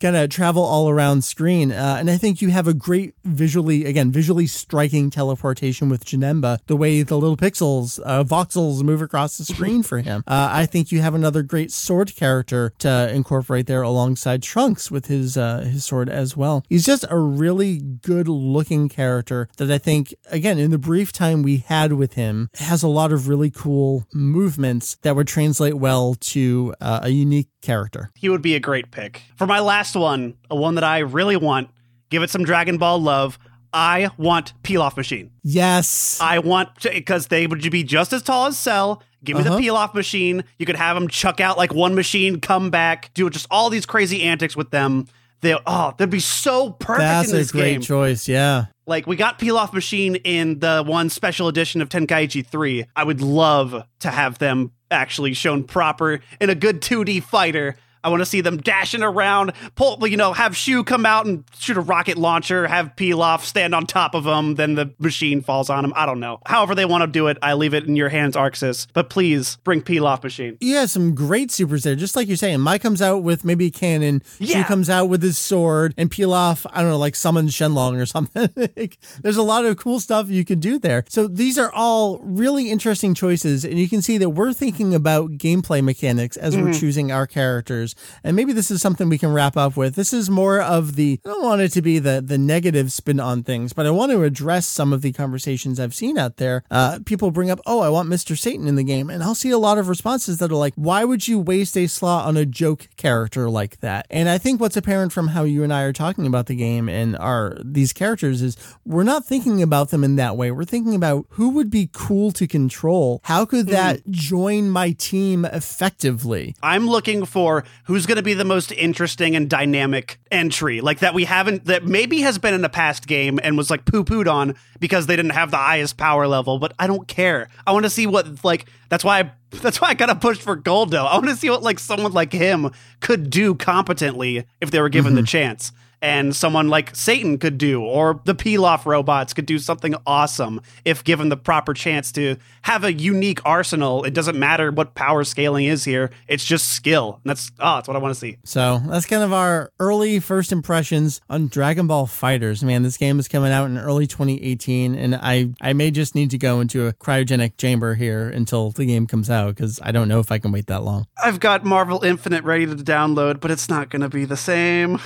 kind 0.00 0.16
of 0.16 0.30
travel 0.30 0.62
all 0.62 0.88
around 0.88 1.22
screen. 1.22 1.72
Uh, 1.72 1.96
and 1.98 2.10
I 2.10 2.16
think 2.16 2.40
you 2.42 2.50
have 2.50 2.66
a 2.66 2.74
great 2.74 3.14
visually, 3.24 3.84
again, 3.84 4.10
visually 4.12 4.46
striking 4.46 5.10
teleportation 5.10 5.88
with 5.88 6.04
Janemba, 6.04 6.58
the 6.66 6.76
way 6.76 7.02
the 7.02 7.16
little 7.16 7.36
pixels, 7.36 8.00
uh, 8.04 8.24
voxels 8.24 8.82
move 8.82 9.02
across 9.02 9.38
the 9.38 9.44
screen 9.44 9.82
for 9.82 9.98
him. 10.00 10.22
Uh, 10.36 10.48
I 10.52 10.66
think 10.66 10.90
you 10.90 11.00
have 11.00 11.14
another 11.14 11.42
great 11.42 11.70
sword 11.70 12.14
character 12.16 12.72
to 12.78 13.10
incorporate 13.12 13.66
there 13.66 13.82
alongside 13.82 14.42
Trunks 14.42 14.90
with 14.90 15.06
his, 15.06 15.36
uh, 15.36 15.60
his 15.60 15.84
sword 15.84 16.08
as 16.08 16.36
well. 16.36 16.64
He's 16.68 16.84
just 16.84 17.04
a 17.08 17.18
really 17.18 17.78
good 17.78 18.28
looking 18.28 18.88
character 18.88 19.48
that 19.58 19.70
I 19.70 19.78
think, 19.78 20.14
again, 20.30 20.58
in 20.58 20.72
the 20.72 20.78
brief 20.78 21.12
time 21.12 21.42
we 21.42 21.58
had 21.58 21.92
with 21.92 22.14
him, 22.14 22.50
has 22.54 22.82
a 22.82 22.88
lot 22.88 23.12
of 23.12 23.28
really 23.28 23.50
cool 23.50 24.06
movements 24.12 24.96
that 25.02 25.14
would 25.16 25.28
translate 25.28 25.74
well 25.74 26.14
to 26.14 26.74
uh, 26.80 27.00
a 27.02 27.10
unique 27.10 27.48
character. 27.62 28.10
He 28.14 28.28
would 28.28 28.42
be 28.42 28.54
a 28.54 28.60
great 28.60 28.90
pick. 28.90 29.22
For 29.36 29.46
my 29.46 29.60
last 29.60 29.85
one, 29.94 30.34
a 30.50 30.56
one 30.56 30.74
that 30.76 30.84
I 30.84 30.98
really 31.00 31.36
want, 31.36 31.70
give 32.10 32.22
it 32.22 32.30
some 32.30 32.44
Dragon 32.44 32.78
Ball 32.78 32.98
love. 33.00 33.38
I 33.72 34.08
want 34.16 34.54
Pilaf 34.62 34.96
Machine. 34.96 35.30
Yes. 35.42 36.18
I 36.20 36.38
want 36.38 36.70
because 36.82 37.26
they 37.26 37.46
would 37.46 37.70
be 37.70 37.82
just 37.84 38.12
as 38.12 38.22
tall 38.22 38.46
as 38.46 38.58
Cell. 38.58 39.02
Give 39.22 39.36
me 39.36 39.42
Uh-huh. 39.44 39.56
the 39.56 39.62
Pilaf 39.62 39.92
machine. 39.92 40.44
You 40.58 40.66
could 40.66 40.76
have 40.76 40.94
them 40.96 41.08
chuck 41.08 41.40
out 41.40 41.58
like 41.58 41.74
one 41.74 41.94
machine, 41.94 42.40
come 42.40 42.70
back, 42.70 43.10
do 43.14 43.28
just 43.28 43.46
all 43.50 43.68
these 43.70 43.84
crazy 43.84 44.22
antics 44.22 44.56
with 44.56 44.70
them. 44.70 45.06
They 45.42 45.54
oh, 45.66 45.92
they'd 45.98 46.08
be 46.08 46.20
so 46.20 46.70
perfect 46.70 47.00
That's 47.00 47.28
in 47.30 47.34
a 47.34 47.38
this 47.38 47.52
great 47.52 47.72
game. 47.72 47.80
choice. 47.82 48.28
Yeah. 48.28 48.66
Like 48.86 49.06
we 49.06 49.16
got 49.16 49.38
Pilaf 49.38 49.74
machine 49.74 50.14
in 50.16 50.60
the 50.60 50.82
one 50.86 51.10
special 51.10 51.48
edition 51.48 51.82
of 51.82 51.88
Tenkaichi 51.90 52.46
3. 52.46 52.86
I 52.94 53.04
would 53.04 53.20
love 53.20 53.82
to 54.00 54.10
have 54.10 54.38
them 54.38 54.72
actually 54.90 55.34
shown 55.34 55.64
proper 55.64 56.20
in 56.40 56.48
a 56.48 56.54
good 56.54 56.80
2D 56.80 57.22
fighter. 57.22 57.76
I 58.06 58.08
want 58.08 58.20
to 58.20 58.26
see 58.26 58.40
them 58.40 58.58
dashing 58.58 59.02
around, 59.02 59.52
pull, 59.74 60.06
you 60.06 60.16
know, 60.16 60.32
have 60.32 60.56
Shu 60.56 60.84
come 60.84 61.04
out 61.04 61.26
and 61.26 61.42
shoot 61.58 61.76
a 61.76 61.80
rocket 61.80 62.16
launcher, 62.16 62.68
have 62.68 62.92
off, 63.20 63.44
stand 63.44 63.74
on 63.74 63.84
top 63.84 64.14
of 64.14 64.24
him, 64.24 64.54
then 64.54 64.76
the 64.76 64.94
machine 65.00 65.40
falls 65.40 65.68
on 65.68 65.84
him. 65.84 65.92
I 65.96 66.06
don't 66.06 66.20
know. 66.20 66.38
However 66.46 66.76
they 66.76 66.84
want 66.84 67.02
to 67.02 67.08
do 67.08 67.26
it, 67.26 67.36
I 67.42 67.54
leave 67.54 67.74
it 67.74 67.84
in 67.84 67.96
your 67.96 68.08
hands, 68.08 68.36
Arc 68.36 68.54
Sys. 68.54 68.86
But 68.92 69.10
please 69.10 69.56
bring 69.64 69.82
off 70.06 70.22
machine. 70.22 70.56
Yeah, 70.60 70.86
some 70.86 71.16
great 71.16 71.50
supers 71.50 71.82
there, 71.82 71.96
just 71.96 72.14
like 72.14 72.28
you're 72.28 72.36
saying. 72.36 72.60
Mai 72.60 72.78
comes 72.78 73.02
out 73.02 73.24
with 73.24 73.44
maybe 73.44 73.66
a 73.66 73.70
cannon. 73.72 74.22
Yeah. 74.38 74.58
She 74.58 74.64
comes 74.64 74.88
out 74.88 75.08
with 75.08 75.20
his 75.20 75.36
sword 75.36 75.92
and 75.98 76.14
off, 76.32 76.64
I 76.70 76.82
don't 76.82 76.90
know, 76.90 76.98
like 76.98 77.16
summons 77.16 77.52
Shenlong 77.52 78.00
or 78.00 78.06
something. 78.06 78.48
Like, 78.76 78.98
There's 79.20 79.36
a 79.36 79.42
lot 79.42 79.64
of 79.64 79.76
cool 79.78 79.98
stuff 79.98 80.30
you 80.30 80.44
could 80.44 80.60
do 80.60 80.78
there. 80.78 81.04
So 81.08 81.26
these 81.26 81.58
are 81.58 81.72
all 81.72 82.20
really 82.20 82.70
interesting 82.70 83.14
choices. 83.14 83.64
And 83.64 83.80
you 83.80 83.88
can 83.88 84.00
see 84.00 84.16
that 84.18 84.30
we're 84.30 84.52
thinking 84.52 84.94
about 84.94 85.32
gameplay 85.32 85.82
mechanics 85.82 86.36
as 86.36 86.56
we're 86.56 86.64
mm-hmm. 86.64 86.78
choosing 86.78 87.10
our 87.10 87.26
characters. 87.26 87.95
And 88.24 88.36
maybe 88.36 88.52
this 88.52 88.70
is 88.70 88.80
something 88.80 89.08
we 89.08 89.18
can 89.18 89.32
wrap 89.32 89.56
up 89.56 89.76
with. 89.76 89.94
This 89.94 90.12
is 90.12 90.30
more 90.30 90.60
of 90.60 90.96
the, 90.96 91.20
I 91.24 91.28
don't 91.28 91.42
want 91.42 91.60
it 91.62 91.72
to 91.72 91.82
be 91.82 91.98
the, 91.98 92.22
the 92.24 92.38
negative 92.38 92.92
spin 92.92 93.20
on 93.20 93.42
things, 93.42 93.72
but 93.72 93.86
I 93.86 93.90
want 93.90 94.12
to 94.12 94.22
address 94.22 94.66
some 94.66 94.92
of 94.92 95.02
the 95.02 95.12
conversations 95.12 95.80
I've 95.80 95.94
seen 95.94 96.18
out 96.18 96.36
there. 96.36 96.62
Uh, 96.70 96.98
people 97.04 97.30
bring 97.30 97.50
up, 97.50 97.60
oh, 97.66 97.80
I 97.80 97.88
want 97.88 98.08
Mr. 98.08 98.36
Satan 98.38 98.66
in 98.68 98.74
the 98.74 98.84
game. 98.84 99.10
And 99.10 99.22
I'll 99.22 99.34
see 99.34 99.50
a 99.50 99.58
lot 99.58 99.78
of 99.78 99.88
responses 99.88 100.38
that 100.38 100.50
are 100.50 100.56
like, 100.56 100.74
why 100.76 101.04
would 101.04 101.26
you 101.26 101.38
waste 101.38 101.76
a 101.76 101.86
slot 101.86 102.26
on 102.26 102.36
a 102.36 102.46
joke 102.46 102.88
character 102.96 103.48
like 103.48 103.80
that? 103.80 104.06
And 104.10 104.28
I 104.28 104.38
think 104.38 104.60
what's 104.60 104.76
apparent 104.76 105.12
from 105.12 105.28
how 105.28 105.44
you 105.44 105.62
and 105.62 105.72
I 105.72 105.82
are 105.82 105.92
talking 105.92 106.26
about 106.26 106.46
the 106.46 106.56
game 106.56 106.88
and 106.88 107.16
our 107.16 107.56
these 107.64 107.92
characters 107.92 108.42
is 108.42 108.56
we're 108.84 109.02
not 109.02 109.24
thinking 109.24 109.62
about 109.62 109.90
them 109.90 110.04
in 110.04 110.16
that 110.16 110.36
way. 110.36 110.50
We're 110.50 110.64
thinking 110.64 110.94
about 110.94 111.26
who 111.30 111.50
would 111.50 111.70
be 111.70 111.88
cool 111.92 112.32
to 112.32 112.46
control. 112.46 113.20
How 113.24 113.44
could 113.44 113.68
that 113.68 114.08
join 114.10 114.70
my 114.70 114.92
team 114.92 115.44
effectively? 115.44 116.54
I'm 116.62 116.88
looking 116.88 117.24
for 117.24 117.64
who's 117.86 118.04
going 118.04 118.16
to 118.16 118.22
be 118.22 118.34
the 118.34 118.44
most 118.44 118.72
interesting 118.72 119.36
and 119.36 119.48
dynamic 119.48 120.18
entry, 120.30 120.80
like 120.80 120.98
that 120.98 121.14
we 121.14 121.24
haven't, 121.24 121.64
that 121.66 121.84
maybe 121.84 122.20
has 122.20 122.38
been 122.38 122.52
in 122.52 122.64
a 122.64 122.68
past 122.68 123.06
game 123.06 123.38
and 123.42 123.56
was 123.56 123.70
like 123.70 123.84
poo 123.84 124.04
pooed 124.04 124.30
on 124.30 124.54
because 124.80 125.06
they 125.06 125.16
didn't 125.16 125.32
have 125.32 125.50
the 125.50 125.56
highest 125.56 125.96
power 125.96 126.26
level. 126.26 126.58
But 126.58 126.74
I 126.78 126.86
don't 126.86 127.06
care. 127.06 127.48
I 127.66 127.72
want 127.72 127.84
to 127.84 127.90
see 127.90 128.06
what 128.06 128.44
like 128.44 128.66
that's 128.88 129.04
why 129.04 129.20
I, 129.20 129.32
that's 129.50 129.80
why 129.80 129.88
I 129.88 129.94
got 129.94 130.06
to 130.06 130.16
push 130.16 130.38
for 130.38 130.56
Guldo. 130.56 131.06
I 131.06 131.14
want 131.14 131.28
to 131.28 131.36
see 131.36 131.48
what 131.48 131.62
like 131.62 131.78
someone 131.78 132.12
like 132.12 132.32
him 132.32 132.70
could 133.00 133.30
do 133.30 133.54
competently 133.54 134.46
if 134.60 134.70
they 134.70 134.80
were 134.80 134.88
given 134.88 135.14
the 135.14 135.20
mm-hmm. 135.20 135.26
chance. 135.26 135.72
And 136.02 136.36
someone 136.36 136.68
like 136.68 136.94
Satan 136.94 137.38
could 137.38 137.58
do, 137.58 137.82
or 137.82 138.20
the 138.24 138.34
Pilaf 138.34 138.86
robots 138.86 139.32
could 139.32 139.46
do 139.46 139.58
something 139.58 139.94
awesome 140.06 140.60
if 140.84 141.02
given 141.02 141.30
the 141.30 141.36
proper 141.36 141.74
chance 141.74 142.12
to 142.12 142.36
have 142.62 142.84
a 142.84 142.92
unique 142.92 143.40
arsenal. 143.44 144.04
It 144.04 144.14
doesn't 144.14 144.38
matter 144.38 144.70
what 144.70 144.94
power 144.94 145.24
scaling 145.24 145.64
is 145.66 145.84
here; 145.84 146.10
it's 146.28 146.44
just 146.44 146.68
skill. 146.68 147.20
And 147.24 147.30
that's 147.30 147.50
oh, 147.58 147.76
that's 147.76 147.88
what 147.88 147.96
I 147.96 148.00
want 148.00 148.14
to 148.14 148.20
see. 148.20 148.38
So 148.44 148.80
that's 148.86 149.06
kind 149.06 149.22
of 149.22 149.32
our 149.32 149.72
early 149.80 150.20
first 150.20 150.52
impressions 150.52 151.20
on 151.30 151.48
Dragon 151.48 151.86
Ball 151.86 152.06
FighterZ. 152.06 152.62
Man, 152.62 152.82
this 152.82 152.96
game 152.96 153.18
is 153.18 153.28
coming 153.28 153.52
out 153.52 153.66
in 153.66 153.78
early 153.78 154.06
2018, 154.06 154.94
and 154.94 155.14
I 155.14 155.50
I 155.60 155.72
may 155.72 155.90
just 155.90 156.14
need 156.14 156.30
to 156.30 156.38
go 156.38 156.60
into 156.60 156.86
a 156.86 156.92
cryogenic 156.92 157.56
chamber 157.56 157.94
here 157.94 158.28
until 158.28 158.70
the 158.70 158.86
game 158.86 159.06
comes 159.06 159.30
out 159.30 159.54
because 159.54 159.80
I 159.82 159.92
don't 159.92 160.08
know 160.08 160.20
if 160.20 160.30
I 160.30 160.38
can 160.38 160.52
wait 160.52 160.66
that 160.66 160.82
long. 160.82 161.06
I've 161.22 161.40
got 161.40 161.64
Marvel 161.64 162.04
Infinite 162.04 162.44
ready 162.44 162.66
to 162.66 162.74
download, 162.74 163.40
but 163.40 163.50
it's 163.50 163.68
not 163.68 163.90
going 163.90 164.02
to 164.02 164.08
be 164.08 164.24
the 164.24 164.36
same. 164.36 165.00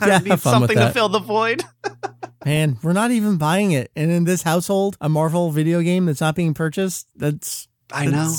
Yeah, 0.00 0.16
I 0.16 0.18
need 0.18 0.28
have 0.30 0.42
fun 0.42 0.62
with 0.62 0.70
something 0.70 0.78
to 0.78 0.92
fill 0.92 1.08
the 1.08 1.18
void. 1.20 1.62
Man, 2.44 2.78
we're 2.82 2.92
not 2.92 3.10
even 3.10 3.36
buying 3.38 3.72
it, 3.72 3.90
and 3.94 4.10
in 4.10 4.24
this 4.24 4.42
household, 4.42 4.96
a 5.00 5.08
Marvel 5.08 5.50
video 5.50 5.80
game 5.80 6.06
that's 6.06 6.20
not 6.20 6.34
being 6.34 6.54
purchased. 6.54 7.06
That's 7.14 7.68
I 7.92 8.06
know. 8.06 8.32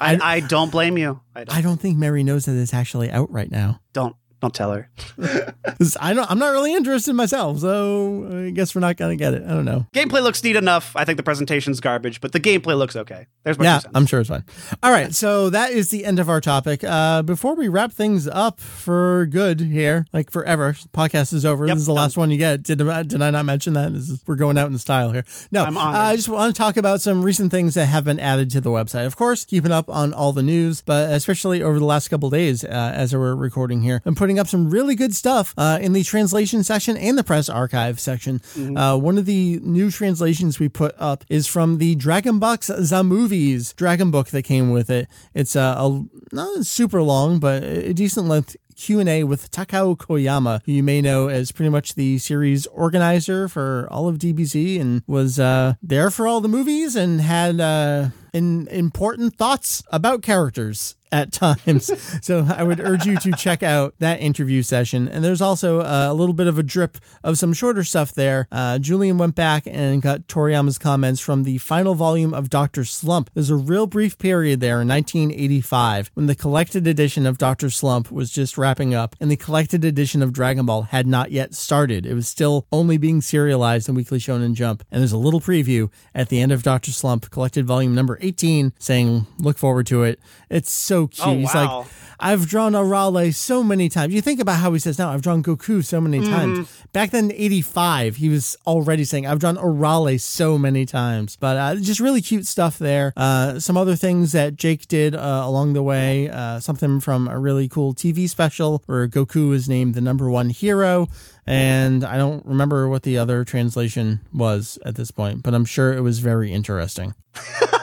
I, 0.00 0.14
I, 0.14 0.18
I 0.22 0.40
don't 0.40 0.70
blame 0.72 0.98
you. 0.98 1.20
I 1.34 1.44
don't. 1.44 1.56
I 1.58 1.60
don't 1.60 1.80
think 1.80 1.98
Mary 1.98 2.24
knows 2.24 2.46
that 2.46 2.56
it's 2.60 2.74
actually 2.74 3.10
out 3.10 3.30
right 3.30 3.50
now. 3.50 3.80
don't 3.92 4.16
don't 4.44 4.54
tell 4.54 4.72
her. 4.72 4.90
I 6.00 6.12
don't. 6.12 6.30
I'm 6.30 6.38
not 6.38 6.52
really 6.52 6.74
interested 6.74 7.14
myself, 7.14 7.60
so 7.60 8.46
I 8.46 8.50
guess 8.50 8.74
we're 8.74 8.80
not 8.80 8.96
gonna 8.96 9.16
get 9.16 9.34
it. 9.34 9.42
I 9.42 9.48
don't 9.48 9.64
know. 9.64 9.86
Gameplay 9.92 10.22
looks 10.22 10.42
neat 10.44 10.56
enough. 10.56 10.92
I 10.94 11.04
think 11.04 11.16
the 11.16 11.22
presentation's 11.22 11.80
garbage, 11.80 12.20
but 12.20 12.32
the 12.32 12.40
gameplay 12.40 12.76
looks 12.76 12.94
okay. 12.94 13.26
There's 13.44 13.58
my 13.58 13.64
yeah, 13.64 13.78
two. 13.80 13.90
I'm 13.94 14.06
sure 14.06 14.20
it's 14.20 14.28
fine. 14.28 14.44
All 14.82 14.90
right, 14.90 15.14
so 15.14 15.50
that 15.50 15.72
is 15.72 15.88
the 15.88 16.04
end 16.04 16.18
of 16.18 16.28
our 16.28 16.40
topic. 16.40 16.84
Uh, 16.84 17.22
before 17.22 17.54
we 17.54 17.68
wrap 17.68 17.92
things 17.92 18.28
up 18.28 18.60
for 18.60 19.26
good 19.26 19.60
here, 19.60 20.06
like 20.12 20.30
forever, 20.30 20.74
podcast 20.92 21.32
is 21.32 21.44
over. 21.44 21.66
Yep, 21.66 21.74
this 21.74 21.82
is 21.82 21.86
the 21.86 21.94
done. 21.94 22.02
last 22.02 22.16
one 22.16 22.30
you 22.30 22.38
get. 22.38 22.62
Did 22.62 22.82
I, 22.82 23.02
did 23.02 23.22
I 23.22 23.30
not 23.30 23.46
mention 23.46 23.72
that? 23.74 23.92
This 23.92 24.10
is, 24.10 24.22
we're 24.26 24.36
going 24.36 24.58
out 24.58 24.70
in 24.70 24.76
style 24.78 25.12
here. 25.12 25.24
No, 25.50 25.64
I'm 25.64 25.76
uh. 25.76 25.80
I 25.80 26.16
just 26.16 26.28
want 26.28 26.54
to 26.54 26.58
talk 26.58 26.76
about 26.76 27.00
some 27.00 27.22
recent 27.22 27.50
things 27.50 27.74
that 27.74 27.86
have 27.86 28.04
been 28.04 28.20
added 28.20 28.50
to 28.50 28.60
the 28.60 28.70
website. 28.70 29.06
Of 29.06 29.16
course, 29.16 29.44
keeping 29.44 29.72
up 29.72 29.88
on 29.88 30.12
all 30.12 30.32
the 30.32 30.42
news, 30.42 30.82
but 30.82 31.10
especially 31.10 31.62
over 31.62 31.78
the 31.78 31.84
last 31.84 32.08
couple 32.08 32.28
days 32.30 32.62
uh, 32.62 32.92
as 32.94 33.14
we're 33.14 33.34
recording 33.34 33.82
here, 33.82 34.02
I'm 34.04 34.14
putting 34.14 34.33
up 34.38 34.48
some 34.48 34.70
really 34.70 34.94
good 34.94 35.14
stuff 35.14 35.54
uh, 35.56 35.78
in 35.80 35.92
the 35.92 36.02
translation 36.02 36.62
section 36.62 36.96
and 36.96 37.16
the 37.16 37.24
press 37.24 37.48
archive 37.48 38.00
section. 38.00 38.40
Uh, 38.76 38.98
one 38.98 39.18
of 39.18 39.26
the 39.26 39.60
new 39.62 39.90
translations 39.90 40.58
we 40.58 40.68
put 40.68 40.94
up 40.98 41.24
is 41.28 41.46
from 41.46 41.78
the 41.78 41.94
Dragon 41.94 42.38
Box 42.38 42.68
The 42.68 43.02
Movies 43.04 43.72
Dragon 43.74 44.10
book 44.10 44.28
that 44.28 44.42
came 44.42 44.70
with 44.70 44.90
it. 44.90 45.08
It's 45.34 45.56
uh, 45.56 45.74
a 45.78 46.04
not 46.32 46.66
super 46.66 47.02
long, 47.02 47.38
but 47.38 47.62
a 47.62 47.92
decent 47.94 48.26
length 48.26 48.56
Q&A 48.76 49.24
with 49.24 49.50
Takao 49.50 49.96
Koyama, 49.96 50.60
who 50.64 50.72
you 50.72 50.82
may 50.82 51.00
know 51.00 51.28
as 51.28 51.52
pretty 51.52 51.70
much 51.70 51.94
the 51.94 52.18
series 52.18 52.66
organizer 52.68 53.48
for 53.48 53.88
all 53.90 54.08
of 54.08 54.18
DBZ 54.18 54.80
and 54.80 55.02
was 55.06 55.38
uh, 55.38 55.74
there 55.82 56.10
for 56.10 56.26
all 56.26 56.40
the 56.40 56.48
movies 56.48 56.96
and 56.96 57.20
had 57.20 57.60
uh, 57.60 58.08
in, 58.34 58.68
important 58.68 59.36
thoughts 59.36 59.82
about 59.90 60.22
characters 60.22 60.96
at 61.14 61.32
times. 61.32 61.90
so 62.26 62.46
I 62.48 62.64
would 62.64 62.80
urge 62.80 63.06
you 63.06 63.16
to 63.18 63.30
check 63.32 63.62
out 63.62 63.94
that 64.00 64.20
interview 64.20 64.62
session. 64.62 65.08
And 65.08 65.24
there's 65.24 65.40
also 65.40 65.80
a 65.80 66.12
little 66.12 66.32
bit 66.32 66.48
of 66.48 66.58
a 66.58 66.62
drip 66.62 66.98
of 67.22 67.38
some 67.38 67.52
shorter 67.52 67.84
stuff 67.84 68.12
there. 68.12 68.48
Uh, 68.50 68.80
Julian 68.80 69.16
went 69.16 69.36
back 69.36 69.62
and 69.66 70.02
got 70.02 70.26
Toriyama's 70.26 70.76
comments 70.76 71.20
from 71.20 71.44
the 71.44 71.58
final 71.58 71.94
volume 71.94 72.34
of 72.34 72.50
Dr. 72.50 72.84
Slump. 72.84 73.30
There's 73.32 73.50
a 73.50 73.56
real 73.56 73.86
brief 73.86 74.18
period 74.18 74.58
there 74.58 74.82
in 74.82 74.88
1985 74.88 76.10
when 76.14 76.26
the 76.26 76.34
collected 76.34 76.86
edition 76.88 77.26
of 77.26 77.38
Dr. 77.38 77.70
Slump 77.70 78.10
was 78.10 78.30
just 78.30 78.58
wrapping 78.58 78.92
up 78.92 79.14
and 79.20 79.30
the 79.30 79.36
collected 79.36 79.84
edition 79.84 80.20
of 80.20 80.32
Dragon 80.32 80.66
Ball 80.66 80.82
had 80.82 81.06
not 81.06 81.30
yet 81.30 81.54
started. 81.54 82.06
It 82.06 82.14
was 82.14 82.26
still 82.26 82.66
only 82.72 82.98
being 82.98 83.20
serialized 83.20 83.88
in 83.88 83.94
Weekly 83.94 84.18
Shonen 84.18 84.54
Jump. 84.54 84.82
And 84.90 85.00
there's 85.00 85.12
a 85.12 85.18
little 85.18 85.40
preview 85.40 85.90
at 86.12 86.28
the 86.28 86.40
end 86.40 86.50
of 86.50 86.64
Dr. 86.64 86.90
Slump, 86.90 87.30
collected 87.30 87.66
volume 87.66 87.94
number 87.94 88.18
18, 88.24 88.72
saying, 88.78 89.26
look 89.38 89.58
forward 89.58 89.86
to 89.88 90.02
it. 90.02 90.18
It's 90.50 90.72
so 90.72 91.06
cute. 91.06 91.26
Oh, 91.26 91.34
He's 91.34 91.54
like, 91.54 91.86
I've 92.20 92.46
drawn 92.46 92.72
Arale 92.72 93.34
so 93.34 93.62
many 93.62 93.88
times. 93.88 94.14
You 94.14 94.20
think 94.20 94.40
about 94.40 94.60
how 94.60 94.72
he 94.72 94.78
says 94.78 94.98
now, 94.98 95.10
I've 95.10 95.22
drawn 95.22 95.42
Goku 95.42 95.84
so 95.84 96.00
many 96.00 96.20
times. 96.20 96.84
Back 96.92 97.10
then, 97.10 97.30
in 97.30 97.32
85, 97.32 98.16
he 98.16 98.28
was 98.28 98.56
already 98.66 99.04
saying, 99.04 99.26
I've 99.26 99.40
drawn 99.40 99.56
Arale 99.56 100.20
so 100.20 100.56
many 100.56 100.86
times. 100.86 101.36
But 101.36 101.56
uh, 101.56 101.74
just 101.76 102.00
really 102.00 102.22
cute 102.22 102.46
stuff 102.46 102.78
there. 102.78 103.12
Uh, 103.16 103.58
some 103.58 103.76
other 103.76 103.96
things 103.96 104.32
that 104.32 104.56
Jake 104.56 104.86
did 104.88 105.14
uh, 105.14 105.42
along 105.44 105.72
the 105.72 105.82
way. 105.82 106.30
Uh, 106.30 106.60
something 106.60 107.00
from 107.00 107.28
a 107.28 107.38
really 107.38 107.68
cool 107.68 107.94
TV 107.94 108.28
special 108.28 108.82
where 108.86 109.06
Goku 109.08 109.52
is 109.52 109.68
named 109.68 109.94
the 109.94 110.00
number 110.00 110.30
one 110.30 110.50
hero. 110.50 111.08
And 111.46 112.04
I 112.04 112.16
don't 112.16 112.44
remember 112.46 112.88
what 112.88 113.02
the 113.02 113.18
other 113.18 113.44
translation 113.44 114.20
was 114.32 114.78
at 114.84 114.94
this 114.94 115.10
point, 115.10 115.42
but 115.42 115.52
I'm 115.52 115.66
sure 115.66 115.92
it 115.92 116.00
was 116.00 116.20
very 116.20 116.52
interesting. 116.52 117.14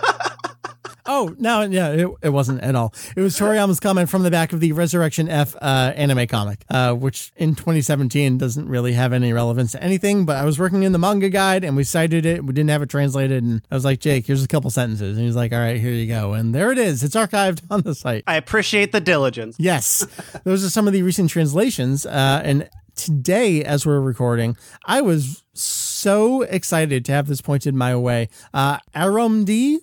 Oh 1.14 1.36
no, 1.38 1.64
yeah, 1.64 1.90
it, 1.90 2.08
it 2.22 2.30
wasn't 2.30 2.62
at 2.62 2.74
all. 2.74 2.94
It 3.18 3.20
was 3.20 3.38
Toriyama's 3.38 3.82
comment 3.82 4.10
from 4.10 4.24
the 4.24 4.32
back 4.32 4.54
of 4.54 4.62
the 4.62 4.72
Resurrection 4.72 5.28
F 5.28 5.54
uh, 5.62 5.92
anime 5.94 6.26
comic, 6.26 6.64
uh, 6.70 6.94
which 6.94 7.34
in 7.36 7.54
2017 7.54 8.38
doesn't 8.38 8.66
really 8.66 8.94
have 8.94 9.12
any 9.12 9.34
relevance 9.34 9.74
to 9.74 9.84
anything. 9.84 10.24
But 10.24 10.38
I 10.38 10.46
was 10.46 10.58
working 10.58 10.84
in 10.84 10.94
the 10.94 10.98
manga 10.98 11.28
guide 11.28 11.66
and 11.66 11.76
we 11.76 11.84
cited 11.84 12.26
it. 12.26 12.46
We 12.46 12.54
didn't 12.54 12.70
have 12.70 12.82
it 12.82 12.90
translated, 12.90 13.44
and 13.44 13.62
I 13.70 13.76
was 13.76 13.84
like, 13.84 14.00
Jake, 14.00 14.26
here's 14.26 14.42
a 14.42 14.48
couple 14.48 14.70
sentences, 14.70 15.18
and 15.18 15.26
he's 15.26 15.36
like, 15.36 15.52
All 15.52 15.60
right, 15.60 15.78
here 15.78 15.92
you 15.92 16.08
go, 16.08 16.32
and 16.32 16.56
there 16.56 16.72
it 16.72 16.78
is. 16.78 17.04
It's 17.04 17.16
archived 17.16 17.62
on 17.70 17.82
the 17.82 17.94
site. 17.94 18.24
I 18.26 18.38
appreciate 18.38 18.94
the 18.94 19.02
diligence. 19.02 19.58
Yes, 19.60 20.08
those 20.46 20.64
are 20.64 20.70
some 20.70 20.88
of 20.88 20.94
the 20.94 21.04
recent 21.04 21.30
translations. 21.30 22.06
Uh, 22.06 22.42
and 22.42 22.70
today, 22.96 23.66
as 23.66 23.86
we're 23.86 24.00
recording, 24.00 24.56
I 24.86 25.02
was 25.02 25.44
so 25.54 25.91
excited 26.42 27.06
to 27.06 27.12
have 27.12 27.28
this 27.28 27.42
pointed 27.42 27.76
my 27.76 27.96
way. 27.96 28.28
Uh, 28.56 28.80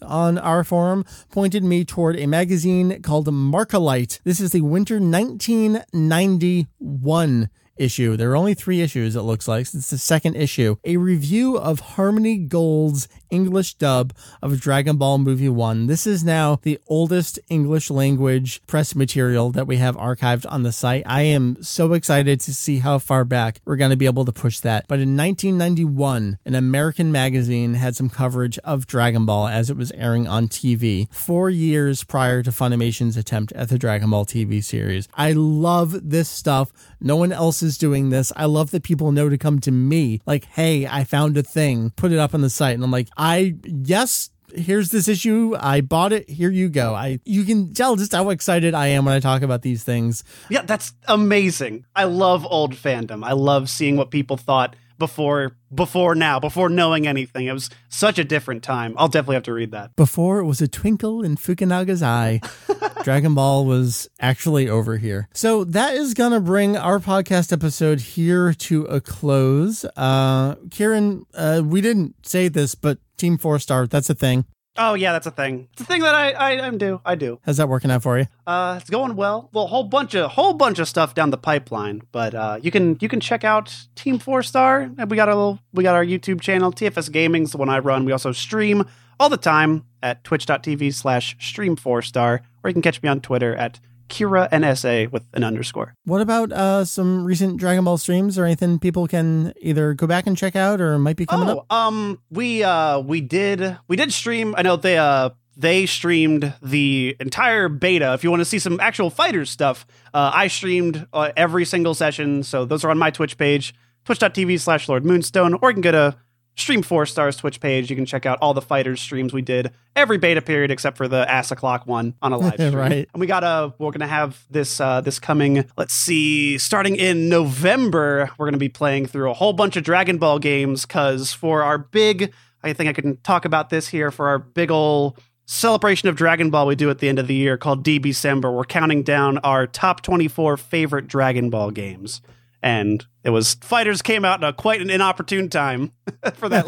on 0.03 0.37
our 0.37 0.65
forum 0.65 1.05
pointed 1.31 1.63
me 1.63 1.85
toward 1.85 2.19
a 2.19 2.27
magazine 2.27 3.01
called 3.03 3.29
Markalite. 3.29 4.19
This 4.25 4.41
is 4.41 4.51
the 4.51 4.63
winter 4.63 4.97
1991 4.97 7.51
issue. 7.79 8.17
There 8.17 8.31
are 8.31 8.37
only 8.37 8.55
three 8.55 8.81
issues, 8.81 9.17
it 9.17 9.23
looks 9.23 9.49
like. 9.49 9.63
It's 9.63 9.91
the 9.91 9.99
second 9.99 10.37
issue. 10.37 10.77
A 10.85 10.97
review 10.97 11.57
of 11.57 11.81
Harmony 11.81 12.37
Gold's 12.39 13.09
English 13.31 13.75
dub 13.75 14.15
of 14.43 14.61
Dragon 14.61 14.97
Ball 14.97 15.19
Movie 15.19 15.49
1. 15.49 15.87
This 15.87 16.07
is 16.07 16.25
now 16.25 16.59
the 16.63 16.79
oldest 16.87 17.39
English 17.49 17.91
language 17.91 18.63
press 18.67 18.95
material 18.95 19.51
that 19.51 19.67
we 19.67 19.77
have 19.77 19.97
archived 19.97 20.47
on 20.51 20.63
the 20.63 20.73
site. 20.73 21.03
I 21.07 21.23
am 21.23 21.63
so 21.63 21.93
excited 21.93 22.41
to 22.41 22.55
see 22.55 22.79
how 22.79 22.99
far 22.99 23.25
back 23.25 23.61
we're 23.65 23.77
going 23.77 23.91
to 23.91 23.97
be 23.97 24.07
able 24.07 24.25
to 24.25 24.33
push 24.33 24.61
that. 24.61 24.87
But 24.89 25.01
in 25.01 25.17
1991, 25.17 26.39
an 26.45 26.55
American 26.55 27.13
magazine 27.13 27.75
had 27.75 27.97
some 27.97 28.09
coverage 28.09 28.59
of 28.59 28.87
Dragon 28.87 29.27
Ball 29.27 29.49
as 29.49 29.71
it 29.71 29.77
was 29.77 29.93
airing 29.93 30.27
on 30.27 30.49
TV, 30.49 31.13
four 31.13 31.51
years 31.51 32.05
prior 32.05 32.43
to 32.43 32.51
Funimation's 32.51 33.17
attempt 33.17 33.53
at 33.53 33.69
the 33.69 33.79
Dragon 33.79 34.11
Ball 34.11 34.25
TV 34.25 34.63
series. 34.65 35.09
I 35.15 35.33
love 35.33 36.11
this 36.11 36.29
stuff. 36.29 36.73
No 37.01 37.17
one 37.17 37.33
else 37.33 37.63
is 37.63 37.68
doing 37.77 38.11
this. 38.11 38.33
I 38.37 38.47
love 38.47 38.71
that 38.71 38.83
people 38.83 39.13
know 39.13 39.29
to 39.29 39.37
come 39.37 39.59
to 39.61 39.71
me 39.71 40.21
like, 40.25 40.45
hey, 40.45 40.87
I 40.87 41.05
found 41.05 41.37
a 41.37 41.43
thing, 41.43 41.91
put 41.97 42.13
it 42.13 42.19
up 42.19 42.35
on 42.35 42.41
the 42.41 42.51
site. 42.51 42.75
And 42.75 42.85
I'm 42.85 42.91
like, 42.91 43.09
I, 43.17 43.57
yes, 43.65 44.31
here's 44.55 44.91
this 44.91 45.09
issue. 45.09 45.57
I 45.59 45.81
bought 45.81 46.13
it. 46.13 46.29
Here 46.31 46.51
you 46.51 46.69
go. 46.69 46.95
I, 46.95 47.21
you 47.25 47.45
can 47.45 47.75
tell 47.75 47.97
just 47.97 48.13
how 48.13 48.31
excited 48.31 48.75
I 48.75 48.89
am 48.89 49.05
when 49.05 49.15
I 49.15 49.21
talk 49.21 49.43
about 49.43 49.63
these 49.63 49.85
things. 49.85 50.25
Yeah, 50.49 50.63
that's 50.63 50.93
amazing. 51.07 51.85
I 51.95 52.05
love 52.05 52.47
old 52.47 52.75
fandom. 52.75 53.25
I 53.25 53.33
love 53.33 53.69
seeing 53.69 53.97
what 53.97 54.11
people 54.11 54.37
thought 54.37 54.75
before 54.99 55.57
before 55.75 56.15
now, 56.15 56.41
before 56.41 56.69
knowing 56.69 57.07
anything. 57.07 57.47
It 57.47 57.53
was 57.53 57.71
such 57.89 58.19
a 58.19 58.25
different 58.25 58.63
time. 58.63 58.95
I'll 58.97 59.09
definitely 59.09 59.37
have 59.37 59.43
to 59.45 59.53
read 59.53 59.73
that. 59.73 59.95
Before 59.97 60.39
it 60.39 60.45
was 60.45 60.61
a 60.61 60.69
twinkle 60.69 61.23
in 61.23 61.37
Fukunaga's 61.37 62.03
eye, 62.03 62.41
Dragon 63.05 63.35
Ball 63.35 63.65
was 63.65 64.09
actually 64.21 64.69
over 64.69 64.97
here. 64.97 65.29
So 65.35 65.65
that 65.65 65.95
is 65.95 66.15
going 66.15 66.33
to 66.33 66.41
bring 66.41 66.77
our 66.77 66.99
podcast 66.99 67.53
episode 67.53 68.01
here 68.01 68.53
to 68.55 68.85
a 68.85 69.01
close. 69.01 69.85
Uh, 69.97 70.57
Kieran, 70.71 71.27
uh, 71.35 71.63
we 71.65 71.81
didn't 71.81 72.27
say 72.27 72.49
this, 72.49 72.75
but 72.75 72.99
Team 73.17 73.39
Four 73.39 73.59
Star, 73.59 73.87
that's 73.87 74.11
a 74.11 74.15
thing. 74.15 74.45
Oh 74.79 74.95
yeah, 74.95 75.13
that's 75.13 75.27
a 75.27 75.31
thing. 75.31 75.69
It's 75.73 75.83
a 75.83 75.85
thing 75.85 76.03
that 76.03 76.15
I 76.15 76.31
I, 76.31 76.67
I 76.67 76.71
do. 76.71 77.01
I 77.05 77.15
do. 77.17 77.41
How's 77.45 77.57
that 77.57 77.69
working 77.69 77.91
out 77.91 78.03
for 78.03 78.19
you? 78.19 78.27
Uh, 78.47 78.79
it's 78.81 78.89
going 78.89 79.17
well. 79.17 79.51
Well, 79.53 79.65
a 79.65 79.67
whole 79.67 79.85
bunch 79.85 80.15
of 80.15 80.31
whole 80.31 80.55
bunch 80.55 80.79
of 80.79 80.89
stuff 80.89 81.15
down 81.15 81.31
the 81.31 81.37
pipeline, 81.37 82.03
but 82.13 82.35
uh, 82.35 82.59
you 82.63 82.71
can 82.71 82.97
you 83.01 83.09
can 83.09 83.21
check 83.21 83.45
out 83.45 83.75
Team 83.97 84.19
Four 84.19 84.43
Star. 84.43 84.91
We 85.09 85.17
got 85.17 85.29
a 85.29 85.35
little 85.35 85.59
we 85.73 85.83
got 85.83 85.95
our 85.95 86.05
YouTube 86.05 86.41
channel, 86.41 86.73
TFS 86.73 87.11
Gaming's 87.11 87.53
the 87.53 87.59
one 87.59 87.69
I 87.69 87.81
run. 87.81 88.05
We 88.05 88.13
also 88.13 88.33
stream 88.33 88.85
all 89.21 89.29
the 89.29 89.37
time 89.37 89.85
at 90.03 90.23
twitch.tv 90.25 90.95
slash 90.95 91.37
stream 91.41 91.77
four 91.77 92.03
star, 92.03 92.43
or 92.63 92.71
you 92.71 92.75
can 92.75 92.83
catch 92.83 93.03
me 93.03 93.09
on 93.09 93.21
Twitter 93.21 93.55
at 93.57 93.81
Kira 94.09 94.51
NSA 94.51 95.11
with 95.11 95.25
an 95.35 95.45
underscore. 95.45 95.95
What 96.05 96.21
about 96.21 96.53
uh, 96.53 96.85
some 96.85 97.25
recent 97.25 97.59
Dragon 97.59 97.85
Ball 97.85 97.99
streams 97.99 98.39
or 98.39 98.45
anything 98.45 98.79
people 98.79 99.07
can 99.07 99.53
either 99.61 99.95
go 99.95 100.07
back 100.07 100.27
and 100.27 100.37
check 100.37 100.57
out 100.57 100.81
or 100.81 100.99
might 100.99 101.17
be 101.17 101.27
coming 101.27 101.49
oh, 101.49 101.59
up? 101.59 101.73
um, 101.73 102.21
we 102.31 102.63
uh 102.63 102.99
we 103.01 103.21
did 103.21 103.79
we 103.89 103.97
did 103.97 104.13
stream. 104.13 104.55
I 104.57 104.63
know 104.63 104.77
they 104.77 104.99
uh 104.99 105.31
they 105.59 105.87
streamed 105.87 106.55
the 106.63 107.17
entire 107.19 107.69
beta. 107.69 108.15
If 108.15 108.23
you 108.23 108.31
want 108.31 108.41
to 108.41 108.45
see 108.45 108.61
some 108.61 108.79
actual 108.79 109.11
fighters 109.11 109.51
stuff, 109.51 109.87
uh, 110.15 110.31
I 110.33 110.47
streamed 110.47 111.07
uh, 111.13 111.33
every 111.37 111.65
single 111.65 111.95
session. 111.95 112.45
So 112.45 112.65
those 112.65 112.85
are 112.85 112.91
on 112.91 112.99
my 112.99 113.11
Twitch 113.11 113.37
page, 113.37 113.75
twitch.tv 114.05 114.61
slash 114.61 114.89
Lord 114.89 115.05
Moonstone, 115.05 115.59
or 115.61 115.71
you 115.71 115.75
can 115.75 115.83
go 115.83 115.91
to 115.91 116.17
Stream 116.59 116.83
Four 116.83 117.07
Stars 117.07 117.37
Twitch 117.37 117.61
page. 117.61 117.89
You 117.89 117.97
can 117.97 118.07
check 118.07 118.27
out 118.27 118.39
all 118.43 118.53
the 118.53 118.63
fighters 118.63 119.01
streams 119.01 119.33
we 119.33 119.43
did 119.43 119.73
every 119.95 120.19
beta 120.19 120.43
period 120.43 120.71
except 120.71 120.97
for 120.97 121.09
the 121.09 121.29
ass 121.31 121.51
o'clock 121.51 121.87
one 121.87 122.15
on 122.23 122.33
a 122.33 122.39
live 122.39 122.55
stream. 122.55 122.75
Right. 122.75 123.09
And 123.13 123.21
we 123.21 123.27
got 123.27 123.45
a 123.45 123.73
we're 123.79 123.91
gonna 123.91 124.07
have 124.07 124.45
this 124.51 124.81
uh 124.81 125.01
this 125.01 125.19
coming. 125.19 125.65
Let's 125.77 125.95
see, 125.95 126.59
starting 126.59 126.97
in 126.97 127.29
November, 127.29 128.31
we're 128.39 128.47
gonna 128.47 128.59
be 128.59 128.69
playing 128.69 129.07
through 129.07 129.31
a 129.31 129.35
whole 129.35 129.53
bunch 129.53 129.77
of 129.77 129.85
Dragon 129.85 130.19
Ball 130.19 130.39
games 130.39 130.85
because 130.85 131.33
for 131.33 131.63
our 131.63 131.79
big, 131.79 132.33
I 132.63 132.73
think 132.73 132.89
I 132.89 132.93
can 132.93 133.17
talk 133.19 133.45
about 133.45 133.71
this 133.71 133.89
here 133.89 134.11
for 134.11 134.29
our 134.29 134.39
big 134.39 134.71
ol' 134.71 135.17
celebration 135.47 136.09
of 136.09 136.17
Dragon 136.17 136.51
Ball 136.51 136.67
we 136.67 136.75
do 136.75 136.91
at 136.91 136.99
the 136.99 137.09
end 137.09 137.19
of 137.19 137.27
the 137.27 137.35
year 137.35 137.57
called 137.57 137.83
D 137.83 137.99
December. 137.99 138.51
We're 138.53 138.65
counting 138.65 139.03
down 139.03 139.39
our 139.39 139.67
top 139.67 140.03
24 140.03 140.57
favorite 140.57 141.07
Dragon 141.07 141.51
Ball 141.51 141.71
games. 141.71 142.21
And 142.63 143.07
it 143.23 143.31
was 143.31 143.55
fighters 143.55 144.03
came 144.03 144.25
out 144.25 144.43
at 144.43 144.57
quite 144.57 144.81
an 144.81 144.91
inopportune 144.91 145.49
time 145.49 145.93
for 146.35 146.49
that. 146.49 146.67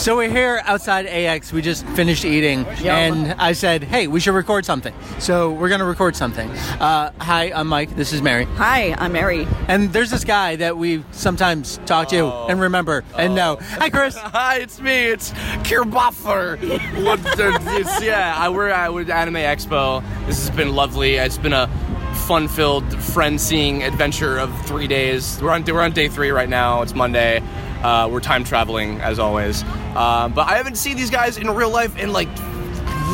So 0.00 0.16
we're 0.16 0.30
here 0.30 0.62
outside 0.64 1.04
AX. 1.04 1.52
We 1.52 1.60
just 1.60 1.86
finished 1.88 2.24
eating, 2.24 2.64
and 2.86 3.34
I 3.34 3.52
said, 3.52 3.84
"Hey, 3.84 4.06
we 4.06 4.18
should 4.18 4.32
record 4.32 4.64
something." 4.64 4.94
So 5.18 5.50
we're 5.50 5.68
gonna 5.68 5.84
record 5.84 6.16
something. 6.16 6.48
Uh, 6.80 7.10
hi, 7.20 7.52
I'm 7.54 7.66
Mike. 7.66 7.94
This 7.96 8.14
is 8.14 8.22
Mary, 8.22 8.46
Hi, 8.56 8.94
I'm 8.96 9.12
Mary. 9.12 9.46
and 9.68 9.92
there's 9.92 10.10
this 10.10 10.24
guy 10.24 10.56
that 10.56 10.78
we 10.78 11.04
sometimes 11.10 11.80
talk 11.84 12.08
to 12.08 12.32
and 12.48 12.62
remember 12.62 13.04
and 13.18 13.34
know. 13.34 13.58
Hi, 13.72 13.90
Chris. 13.90 14.16
Hi, 14.18 14.60
it's 14.60 14.80
me. 14.80 15.08
It's 15.08 15.32
Kirbuffer. 15.68 16.56
it's, 16.62 18.02
yeah, 18.02 18.34
I 18.38 18.48
we're 18.48 18.68
at 18.68 18.90
Anime 19.10 19.34
Expo. 19.34 20.02
This 20.26 20.48
has 20.48 20.56
been 20.56 20.74
lovely. 20.74 21.16
It's 21.16 21.36
been 21.36 21.52
a 21.52 21.68
fun-filled, 22.26 23.02
friend-seeing 23.02 23.82
adventure 23.82 24.38
of 24.38 24.50
three 24.64 24.86
days. 24.86 25.38
We're 25.42 25.50
on 25.50 25.62
we're 25.66 25.82
on 25.82 25.92
day 25.92 26.08
three 26.08 26.30
right 26.30 26.48
now. 26.48 26.80
It's 26.80 26.94
Monday. 26.94 27.42
Uh, 27.82 28.08
we're 28.10 28.20
time 28.20 28.44
traveling 28.44 29.00
as 29.00 29.18
always. 29.18 29.62
Uh, 29.94 30.28
but 30.28 30.46
I 30.46 30.56
haven't 30.56 30.76
seen 30.76 30.96
these 30.96 31.10
guys 31.10 31.36
in 31.38 31.50
real 31.50 31.70
life 31.70 31.96
in 31.98 32.12
like 32.12 32.28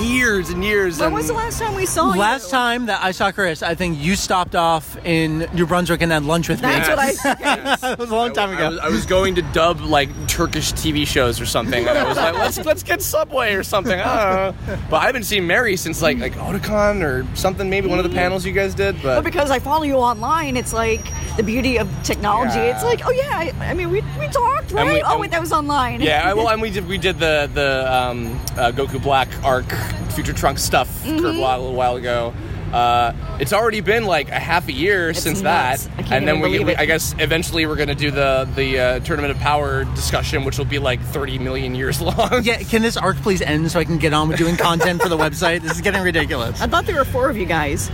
years 0.05 0.51
and 0.51 0.65
years. 0.65 0.99
When 0.99 1.07
and 1.07 1.15
was 1.15 1.29
the 1.29 1.33
last 1.35 1.59
time 1.59 1.75
we 1.75 1.87
saw 1.87 2.13
you? 2.13 2.19
Last 2.21 2.51
time 2.51 2.87
that 2.87 3.03
I 3.03 3.13
saw 3.13 3.33
Chris, 3.33 3.63
I 3.63 3.75
think 3.75 3.99
you 3.99 4.17
stopped 4.17 4.55
off 4.55 4.97
in 5.05 5.49
New 5.55 5.67
Brunswick 5.67 6.03
and 6.03 6.13
had 6.13 6.25
lunch 6.25 6.49
with 6.49 6.61
That's 6.61 6.89
me. 6.89 6.95
That's 6.95 7.25
what 7.25 7.27
I. 7.27 7.77
that 7.77 7.99
was 7.99 8.11
a 8.11 8.15
long 8.15 8.33
time 8.33 8.51
I 8.51 8.55
ago. 8.55 8.71
was, 8.71 8.79
I 8.79 8.89
was 8.89 9.07
going 9.07 9.35
to 9.37 9.43
dub 9.43 9.81
like 9.81 10.09
Turkish 10.29 10.73
TV 10.73 11.07
shows 11.07 11.41
or 11.41 11.47
something, 11.47 11.87
and 11.87 11.99
I 11.99 12.05
was 12.07 12.17
like, 12.17 12.35
let's 12.35 12.65
let's 12.65 12.83
get 12.83 13.03
Subway 13.03 13.55
or 13.55 13.63
something. 13.63 13.99
I 13.99 14.53
don't 14.53 14.67
know. 14.67 14.79
But 14.91 14.97
I 14.99 15.07
haven't 15.07 15.25
seen 15.25 15.47
Mary 15.47 15.77
since 15.77 16.03
like 16.03 16.19
like 16.19 16.35
Otakon 16.35 17.03
or 17.03 17.27
something. 17.37 17.69
Maybe 17.71 17.89
one 17.89 17.99
of 17.99 18.05
the 18.09 18.15
panels 18.15 18.45
you 18.45 18.53
guys 18.53 18.75
did. 18.75 18.97
But 19.03 19.17
But 19.17 19.25
because 19.25 19.51
I 19.51 19.59
follow 19.59 19.85
you 19.85 19.95
online, 19.97 20.57
it's 20.57 20.73
like 20.73 21.05
the 21.37 21.43
beauty 21.43 21.79
of 21.79 21.89
technology. 22.03 22.57
Yeah. 22.59 22.75
It's 22.75 22.85
like, 22.85 23.07
oh 23.07 23.11
yeah, 23.11 23.31
I, 23.33 23.53
I 23.71 23.75
mean, 23.75 23.91
we, 23.91 24.03
we 24.19 24.29
talked, 24.29 24.73
right? 24.73 24.95
we- 24.95 25.03
oh 25.03 25.19
wait, 25.19 25.31
that 25.31 25.41
was 25.41 25.53
online. 25.53 26.01
yeah, 26.01 26.29
I- 26.29 26.35
well, 26.35 26.49
and 26.57 26.61
we 26.63 26.71
did 26.71 26.87
we 26.87 26.99
did 26.99 27.19
the 27.19 27.51
the 27.53 27.93
um, 27.93 28.27
uh, 28.57 28.73
Goku 28.73 29.03
Black 29.03 29.29
arc 29.45 29.67
Future 30.13 30.33
Trunks 30.33 30.63
stuff 30.63 30.89
Mm-hmm. 31.05 31.19
for 31.19 31.29
a, 31.29 31.39
while, 31.39 31.59
a 31.59 31.63
little 31.63 31.77
while 31.77 31.97
ago. 31.97 32.33
Uh, 32.73 33.13
it's 33.39 33.53
already 33.53 33.81
been 33.81 34.05
like 34.07 34.29
a 34.29 34.39
half 34.39 34.67
a 34.69 34.73
year 34.73 35.15
since 35.15 35.41
nuts. 35.41 35.85
that, 35.87 35.93
I 35.93 36.03
can't 36.03 36.13
and 36.15 36.29
then 36.29 36.37
even 36.39 36.51
we, 36.51 36.59
we 36.65 36.73
it. 36.73 36.79
I 36.79 36.85
guess 36.85 37.15
eventually 37.21 37.65
we're 37.65 37.77
gonna 37.77 37.95
do 37.95 38.11
the 38.11 38.49
the 38.57 38.79
uh, 38.81 39.01
Tournament 39.01 39.31
of 39.31 39.39
Power 39.39 39.85
discussion, 39.95 40.45
which 40.45 40.59
will 40.59 40.65
be 40.65 40.81
like 40.81 41.01
30 41.01 41.39
million 41.39 41.77
years 41.77 42.01
long. 42.03 42.43
Yeah, 42.43 42.59
can 42.59 42.83
this 42.83 42.97
arc 42.97 43.17
please 43.19 43.41
end 43.41 43.71
so 43.71 43.79
I 43.79 43.85
can 43.85 43.99
get 43.99 44.13
on 44.13 44.29
with 44.29 44.37
doing 44.39 44.57
content 44.57 45.01
for 45.01 45.09
the 45.09 45.17
website? 45.17 45.61
This 45.63 45.73
is 45.73 45.81
getting 45.81 46.03
ridiculous. 46.03 46.61
I 46.61 46.67
thought 46.67 46.87
there 46.87 46.97
were 46.97 47.05
four 47.05 47.31
of 47.31 47.37
you 47.37 47.47
guys. 47.47 47.89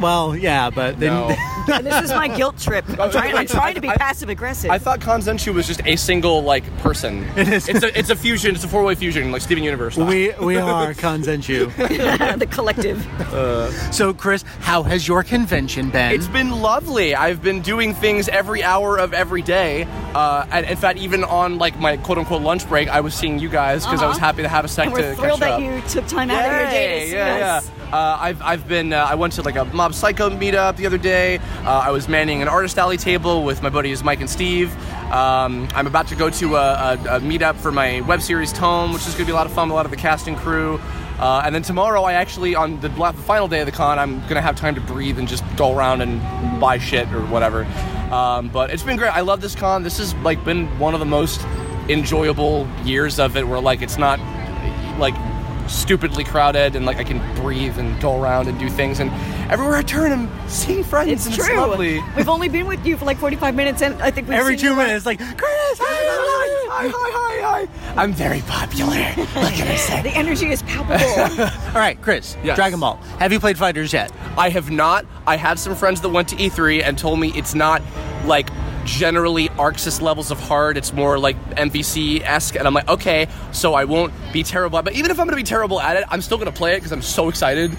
Well, 0.00 0.36
yeah, 0.36 0.70
but 0.70 1.00
they 1.00 1.08
No. 1.08 1.34
And 1.68 1.86
this 1.86 2.02
is 2.04 2.10
my 2.10 2.28
guilt 2.28 2.58
trip. 2.58 2.84
I'm 2.98 3.10
trying, 3.10 3.34
I'm 3.36 3.46
trying 3.46 3.74
to 3.74 3.80
be 3.80 3.88
I- 3.88 3.96
passive 3.96 4.28
aggressive. 4.28 4.70
I 4.70 4.78
thought 4.78 5.00
Kanzenshuu 5.00 5.54
was 5.54 5.66
just 5.66 5.80
a 5.86 5.96
single 5.96 6.42
like 6.42 6.64
person. 6.78 7.24
It 7.36 7.48
is. 7.48 7.68
It's 7.68 7.82
a 7.82 7.98
it's 7.98 8.10
a 8.10 8.16
fusion. 8.16 8.54
It's 8.54 8.64
a 8.64 8.68
four 8.68 8.82
way 8.84 8.94
fusion, 8.94 9.32
like 9.32 9.42
Steven 9.42 9.64
Universe. 9.64 9.94
style. 9.94 10.06
we 10.06 10.32
we 10.40 10.56
are 10.72 10.92
Kanzenshuu. 10.94 12.38
the 12.38 12.46
collective. 12.46 13.06
So, 13.94 14.12
Chris, 14.14 14.42
how 14.60 14.82
has 14.82 15.06
your 15.08 15.22
convention 15.22 15.90
been? 15.90 16.12
It's 16.12 16.26
been 16.28 16.50
lovely. 16.62 17.14
I've 17.14 17.42
been 17.42 17.60
doing 17.62 17.94
things 17.94 18.28
every 18.28 18.62
hour 18.62 18.98
of 18.98 19.12
every 19.14 19.42
day. 19.42 19.84
Uh, 20.14 20.46
and 20.50 20.66
in 20.66 20.76
fact, 20.76 20.98
even 20.98 21.24
on 21.24 21.58
like 21.58 21.78
my 21.78 21.96
quote 21.96 22.18
unquote 22.18 22.42
lunch 22.42 22.68
break, 22.68 22.88
I 22.88 23.00
was 23.00 23.14
seeing 23.14 23.38
you 23.38 23.48
guys 23.48 23.84
because 23.84 24.02
I 24.02 24.06
was 24.06 24.16
Uh-huh. 24.16 24.26
happy 24.26 24.42
to 24.42 24.48
have 24.48 24.64
a 24.64 24.68
sec 24.68 24.86
And 24.86 24.94
to 24.94 25.00
we're 25.02 25.14
thrilled 25.14 25.40
that 25.40 25.52
up. 25.52 25.60
you 25.60 25.80
took 25.88 26.06
time 26.06 26.30
out 26.30 26.44
of 26.44 26.52
your 26.52 26.66
day 26.70 26.88
to 26.88 26.94
Yay, 27.04 27.06
see 27.10 27.14
yeah, 27.16 27.56
us. 27.58 27.68
yeah. 27.68 27.81
Uh, 27.92 28.16
I've, 28.18 28.40
I've 28.40 28.66
been 28.66 28.94
uh, 28.94 29.06
I 29.08 29.14
went 29.16 29.34
to 29.34 29.42
like 29.42 29.56
a 29.56 29.66
Mob 29.66 29.92
Psycho 29.92 30.30
meetup 30.30 30.76
the 30.76 30.86
other 30.86 30.96
day. 30.96 31.38
Uh, 31.64 31.82
I 31.84 31.90
was 31.90 32.08
manning 32.08 32.40
an 32.40 32.48
artist 32.48 32.78
alley 32.78 32.96
table 32.96 33.44
with 33.44 33.62
my 33.62 33.68
buddies 33.68 34.02
Mike 34.02 34.20
and 34.20 34.30
Steve. 34.30 34.74
Um, 35.12 35.68
I'm 35.74 35.86
about 35.86 36.08
to 36.08 36.16
go 36.16 36.30
to 36.30 36.56
a, 36.56 36.58
a, 36.58 36.92
a 36.94 37.20
meetup 37.20 37.56
for 37.56 37.70
my 37.70 38.00
web 38.02 38.22
series 38.22 38.50
Tome, 38.50 38.94
which 38.94 39.06
is 39.06 39.12
going 39.14 39.18
to 39.18 39.26
be 39.26 39.32
a 39.32 39.34
lot 39.34 39.46
of 39.46 39.52
fun 39.52 39.68
a 39.68 39.74
lot 39.74 39.84
of 39.84 39.90
the 39.90 39.98
casting 39.98 40.36
crew. 40.36 40.80
Uh, 41.18 41.42
and 41.44 41.54
then 41.54 41.62
tomorrow, 41.62 42.02
I 42.02 42.14
actually 42.14 42.54
on 42.54 42.80
the, 42.80 42.88
the 42.88 43.12
final 43.12 43.46
day 43.46 43.60
of 43.60 43.66
the 43.66 43.72
con, 43.72 43.98
I'm 43.98 44.20
going 44.22 44.34
to 44.34 44.40
have 44.40 44.56
time 44.56 44.74
to 44.74 44.80
breathe 44.80 45.18
and 45.18 45.28
just 45.28 45.44
go 45.56 45.76
around 45.76 46.00
and 46.00 46.20
buy 46.60 46.78
shit 46.78 47.06
or 47.12 47.20
whatever. 47.26 47.64
Um, 48.10 48.48
but 48.48 48.70
it's 48.70 48.82
been 48.82 48.96
great. 48.96 49.14
I 49.14 49.20
love 49.20 49.40
this 49.40 49.54
con. 49.54 49.82
This 49.82 49.98
has 49.98 50.14
like 50.16 50.42
been 50.44 50.66
one 50.78 50.94
of 50.94 51.00
the 51.00 51.06
most 51.06 51.42
enjoyable 51.88 52.66
years 52.84 53.18
of 53.18 53.36
it, 53.36 53.46
where 53.46 53.60
like 53.60 53.82
it's 53.82 53.98
not 53.98 54.18
like 54.98 55.14
stupidly 55.72 56.24
crowded 56.24 56.76
and 56.76 56.84
like 56.86 56.98
I 56.98 57.04
can 57.04 57.18
breathe 57.42 57.78
and 57.78 58.00
go 58.00 58.20
around 58.20 58.48
and 58.48 58.58
do 58.58 58.68
things 58.68 59.00
and 59.00 59.10
everywhere 59.50 59.76
I 59.76 59.82
turn 59.82 60.12
I'm 60.12 60.48
seeing 60.48 60.84
friends 60.84 61.10
It's 61.10 61.26
and 61.26 61.34
true. 61.34 61.44
it's 61.46 61.54
lovely. 61.56 62.00
We've 62.16 62.28
only 62.28 62.48
been 62.48 62.66
with 62.66 62.84
you 62.86 62.96
for 62.96 63.04
like 63.06 63.16
45 63.18 63.54
minutes, 63.54 63.82
and 63.82 64.00
I 64.02 64.10
think 64.10 64.28
we've 64.28 64.38
Every 64.38 64.56
seen 64.56 64.66
two 64.66 64.70
you- 64.72 64.76
minutes, 64.76 65.06
like, 65.06 65.18
Chris, 65.18 65.78
Hi, 65.80 65.84
hi, 65.84 66.68
hi, 66.70 66.88
hi. 66.88 67.10
hi 67.12 67.66
hi 67.66 68.02
I'm 68.02 68.12
very 68.12 68.40
popular. 68.42 68.96
What 69.02 69.52
can 69.54 69.68
I 69.68 69.76
say? 69.76 70.02
The 70.02 70.10
energy 70.16 70.50
is 70.50 70.62
palpable. 70.62 71.04
All 71.68 71.74
right, 71.74 72.00
Chris, 72.02 72.36
Yes. 72.44 72.56
Dragon 72.56 72.80
Ball. 72.80 72.96
Have 73.18 73.32
you 73.32 73.40
played 73.40 73.56
FighterZ 73.56 73.92
yet? 73.92 74.12
I 74.36 74.48
have 74.50 74.70
not. 74.70 75.04
I 75.26 75.36
have 75.36 75.58
some 75.58 75.74
friends 75.74 76.00
that 76.02 76.08
went 76.10 76.28
to 76.28 76.36
E3 76.36 76.82
and 76.84 76.96
told 76.98 77.18
me 77.20 77.32
it's 77.34 77.54
not 77.54 77.82
like 78.24 78.50
generally 78.84 79.48
Arc 79.50 79.76
Sys 79.76 80.00
levels 80.00 80.30
of 80.30 80.40
hard. 80.40 80.76
It's 80.76 80.92
more 80.92 81.18
like 81.18 81.36
MVC 81.56 82.22
esque, 82.22 82.56
and 82.56 82.66
I'm 82.66 82.74
like, 82.74 82.88
okay, 82.88 83.28
so 83.52 83.74
I 83.74 83.84
won't 83.84 84.12
be 84.32 84.42
terrible. 84.42 84.82
But 84.82 84.94
even 84.94 85.10
if 85.10 85.18
I'm 85.18 85.26
to 85.36 85.36
be 85.36 85.42
terrible 85.42 85.80
at 85.80 85.96
it, 85.96 86.04
I'm 86.08 86.22
still 86.22 86.38
to 86.50 86.56
play 86.56 86.74
it 86.74 86.76
because 86.78 86.92
I'm 86.92 87.02
so 87.02 87.28
excited 87.28 87.76